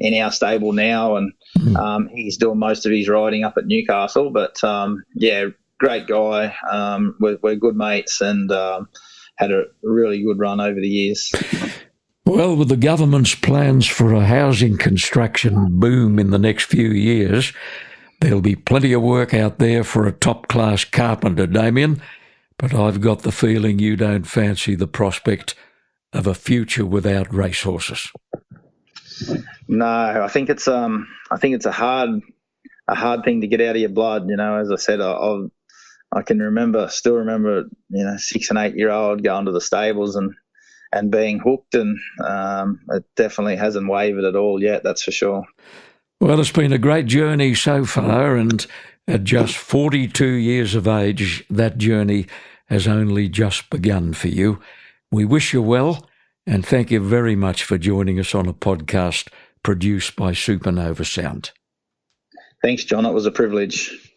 in 0.00 0.14
our 0.20 0.32
stable 0.32 0.72
now, 0.72 1.16
and 1.16 1.32
um, 1.76 2.08
he's 2.08 2.36
doing 2.36 2.58
most 2.58 2.86
of 2.86 2.92
his 2.92 3.08
riding 3.08 3.44
up 3.44 3.56
at 3.56 3.66
Newcastle. 3.66 4.30
But 4.30 4.62
um, 4.64 5.04
yeah, 5.14 5.46
great 5.78 6.06
guy. 6.06 6.54
Um, 6.70 7.16
we're, 7.20 7.38
we're 7.42 7.56
good 7.56 7.76
mates, 7.76 8.20
and 8.20 8.50
um, 8.52 8.88
had 9.36 9.52
a 9.52 9.64
really 9.82 10.22
good 10.22 10.38
run 10.38 10.60
over 10.60 10.80
the 10.80 10.88
years. 10.88 11.32
Well, 12.24 12.56
with 12.56 12.68
the 12.68 12.76
government's 12.76 13.34
plans 13.34 13.86
for 13.86 14.12
a 14.12 14.26
housing 14.26 14.76
construction 14.76 15.78
boom 15.78 16.18
in 16.18 16.30
the 16.30 16.38
next 16.38 16.64
few 16.64 16.90
years, 16.90 17.54
there'll 18.20 18.42
be 18.42 18.54
plenty 18.54 18.92
of 18.92 19.00
work 19.00 19.32
out 19.32 19.58
there 19.58 19.82
for 19.82 20.06
a 20.06 20.12
top 20.12 20.46
class 20.46 20.84
carpenter, 20.84 21.46
Damien. 21.46 22.02
But 22.58 22.74
I've 22.74 23.00
got 23.00 23.22
the 23.22 23.32
feeling 23.32 23.78
you 23.78 23.96
don't 23.96 24.26
fancy 24.26 24.74
the 24.74 24.88
prospect 24.88 25.54
of 26.12 26.26
a 26.26 26.34
future 26.34 26.86
without 26.86 27.32
racehorses. 27.32 28.10
No, 29.68 29.86
I 29.86 30.28
think 30.28 30.48
it's 30.48 30.68
um, 30.68 31.08
I 31.30 31.38
think 31.38 31.54
it's 31.54 31.66
a 31.66 31.72
hard, 31.72 32.20
a 32.86 32.94
hard 32.94 33.24
thing 33.24 33.40
to 33.40 33.46
get 33.46 33.60
out 33.60 33.76
of 33.76 33.80
your 33.80 33.90
blood. 33.90 34.28
You 34.28 34.36
know, 34.36 34.56
as 34.56 34.70
I 34.70 34.76
said, 34.76 35.00
I, 35.00 35.12
I, 35.12 35.44
I 36.12 36.22
can 36.22 36.38
remember, 36.38 36.88
still 36.88 37.16
remember, 37.16 37.64
you 37.90 38.04
know, 38.04 38.16
six 38.16 38.50
and 38.50 38.58
eight 38.58 38.76
year 38.76 38.90
old 38.90 39.22
going 39.22 39.46
to 39.46 39.52
the 39.52 39.60
stables 39.60 40.16
and 40.16 40.34
and 40.92 41.10
being 41.10 41.38
hooked, 41.38 41.74
and 41.74 41.98
um, 42.24 42.80
it 42.90 43.04
definitely 43.16 43.56
hasn't 43.56 43.90
wavered 43.90 44.24
at 44.24 44.36
all 44.36 44.62
yet. 44.62 44.82
That's 44.82 45.02
for 45.02 45.12
sure. 45.12 45.44
Well, 46.20 46.40
it's 46.40 46.50
been 46.50 46.72
a 46.72 46.78
great 46.78 47.06
journey 47.06 47.54
so 47.54 47.84
far, 47.84 48.36
and 48.36 48.66
at 49.06 49.24
just 49.24 49.56
42 49.56 50.26
years 50.26 50.74
of 50.74 50.88
age, 50.88 51.44
that 51.50 51.78
journey 51.78 52.26
has 52.66 52.88
only 52.88 53.28
just 53.28 53.70
begun 53.70 54.12
for 54.14 54.28
you. 54.28 54.60
We 55.10 55.24
wish 55.24 55.52
you 55.52 55.62
well, 55.62 56.06
and 56.46 56.66
thank 56.66 56.90
you 56.90 57.00
very 57.00 57.36
much 57.36 57.64
for 57.64 57.78
joining 57.78 58.20
us 58.20 58.34
on 58.34 58.46
a 58.46 58.52
podcast 58.52 59.28
produced 59.62 60.16
by 60.16 60.32
Supernova 60.32 61.06
Sound. 61.06 61.52
Thanks, 62.62 62.84
John. 62.84 63.06
It 63.06 63.12
was 63.12 63.26
a 63.26 63.30
privilege. 63.30 64.07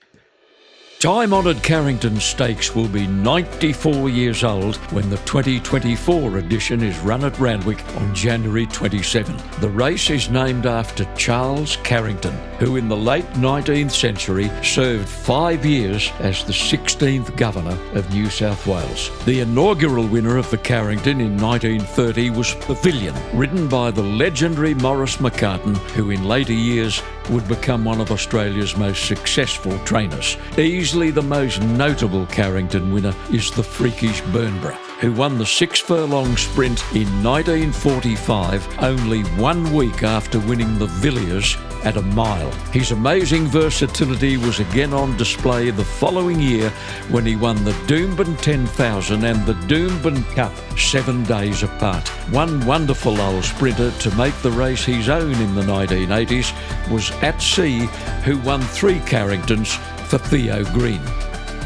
Time 1.02 1.34
honoured 1.34 1.64
Carrington 1.64 2.20
Stakes 2.20 2.76
will 2.76 2.88
be 2.88 3.08
94 3.08 4.08
years 4.08 4.44
old 4.44 4.76
when 4.92 5.10
the 5.10 5.18
2024 5.18 6.38
edition 6.38 6.84
is 6.84 6.96
run 7.00 7.26
at 7.26 7.40
Randwick 7.40 7.84
on 7.96 8.14
January 8.14 8.68
27. 8.68 9.36
The 9.62 9.70
race 9.70 10.12
is 10.12 10.30
named 10.30 10.68
after 10.68 11.12
Charles 11.16 11.78
Carrington, 11.78 12.38
who 12.60 12.76
in 12.76 12.88
the 12.88 12.96
late 12.96 13.26
19th 13.34 13.90
century 13.90 14.52
served 14.64 15.10
five 15.10 15.66
years 15.66 16.12
as 16.20 16.44
the 16.44 16.54
16th 16.54 17.36
Governor 17.36 17.80
of 17.96 18.08
New 18.14 18.30
South 18.30 18.68
Wales. 18.68 19.10
The 19.26 19.40
inaugural 19.40 20.06
winner 20.06 20.38
of 20.38 20.52
the 20.52 20.60
Carrington 20.60 21.20
in 21.20 21.36
1930 21.36 22.30
was 22.30 22.54
Pavilion, 22.54 23.16
ridden 23.36 23.68
by 23.68 23.90
the 23.90 24.04
legendary 24.04 24.76
Maurice 24.76 25.18
McCarten, 25.18 25.76
who 25.96 26.12
in 26.12 26.26
later 26.26 26.54
years 26.54 27.02
would 27.32 27.48
become 27.48 27.86
one 27.86 28.02
of 28.02 28.12
Australia's 28.12 28.78
most 28.78 29.06
successful 29.06 29.78
trainers. 29.80 30.38
Easily 30.58 31.10
the 31.10 31.22
most 31.22 31.62
notable 31.62 32.26
Carrington 32.28 32.92
winner 32.94 33.16
is 33.32 33.50
the 33.52 33.64
freakish 33.64 34.22
Bernborough, 34.34 34.78
who 35.00 35.14
won 35.14 35.38
the 35.38 35.46
six 35.46 35.80
furlong 35.80 36.38
sprint 36.38 36.84
in 36.94 37.08
1945, 37.24 38.84
only 38.84 39.22
one 39.42 39.74
week 39.74 40.04
after 40.04 40.40
winning 40.40 40.78
the 40.78 40.88
Villiers 40.88 41.56
at 41.84 41.98
a 41.98 42.02
mile. 42.02 42.52
His 42.72 42.92
amazing 42.92 43.48
versatility 43.48 44.38
was 44.38 44.60
again 44.60 44.94
on 44.94 45.18
display 45.18 45.70
the 45.70 45.86
following 45.86 46.40
year 46.40 46.70
when 47.10 47.26
he 47.26 47.36
won 47.36 47.64
the 47.64 47.74
Doomben 47.88 48.40
10,000 48.42 49.24
and 49.24 49.46
the 49.46 49.54
Doomben 49.54 50.24
Cup 50.36 50.54
seven 50.78 51.24
days 51.24 51.64
apart. 51.64 52.08
One 52.30 52.66
wonderful 52.66 53.20
old 53.20 53.44
sprinter 53.44 53.92
to 53.92 54.16
make 54.16 54.36
the 54.42 54.52
race 54.52 54.84
his 54.84 55.10
own 55.10 55.34
in 55.34 55.56
the 55.56 55.64
1980s 55.64 56.54
was 56.92 57.12
At 57.24 57.42
Sea, 57.42 57.88
who 58.24 58.38
won 58.40 58.62
three 58.62 59.00
Carringtons 59.02 59.74
for 60.08 60.18
Theo 60.18 60.64
Green. 60.74 61.02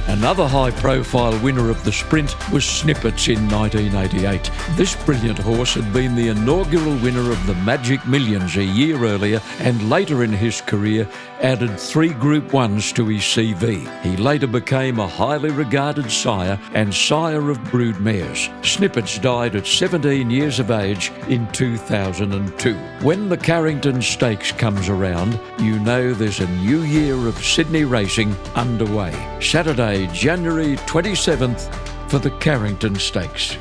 Another 0.08 0.47
high 0.47 0.70
profile 0.70 1.38
winner 1.39 1.72
of 1.72 1.84
the 1.84 1.91
sprint 1.91 2.36
was 2.51 2.64
Snippets 2.64 3.28
in 3.28 3.49
1988. 3.49 4.51
This 4.76 4.95
brilliant 5.03 5.39
horse 5.39 5.74
had 5.74 5.91
been 5.91 6.16
the 6.16 6.28
inaugural 6.28 6.95
winner 6.97 7.32
of 7.32 7.45
the 7.47 7.56
Magic 7.56 8.06
Millions 8.06 8.56
a 8.56 8.64
year 8.64 9.03
earlier 9.03 9.41
and 9.60 9.89
later 9.89 10.24
in 10.24 10.32
his 10.32 10.62
career 10.62 11.08
added 11.41 11.79
three 11.79 12.13
Group 12.13 12.49
1s 12.49 12.93
to 12.95 13.07
his 13.07 13.21
CV. 13.21 13.86
He 14.01 14.17
later 14.17 14.47
became 14.47 14.99
a 14.99 15.07
highly 15.07 15.51
regarded 15.51 16.11
sire 16.11 16.59
and 16.73 16.93
sire 16.93 17.49
of 17.49 17.63
brood 17.65 17.99
mares. 17.99 18.49
Snippets 18.63 19.19
died 19.19 19.55
at 19.55 19.67
17 19.67 20.29
years 20.29 20.59
of 20.59 20.71
age 20.71 21.11
in 21.27 21.51
2002. 21.51 22.73
When 23.01 23.29
the 23.29 23.38
Carrington 23.38 24.01
Stakes 24.01 24.51
comes 24.51 24.89
around, 24.89 25.39
you 25.59 25.79
know 25.79 26.13
there's 26.13 26.39
a 26.39 26.49
new 26.57 26.81
year 26.83 27.15
of 27.27 27.43
Sydney 27.43 27.83
racing 27.83 28.36
underway. 28.55 29.13
Saturday, 29.41 30.07
January 30.13 30.75
27th 30.77 31.73
for 32.09 32.19
the 32.19 32.31
Carrington 32.39 32.95
Stakes. 32.95 33.57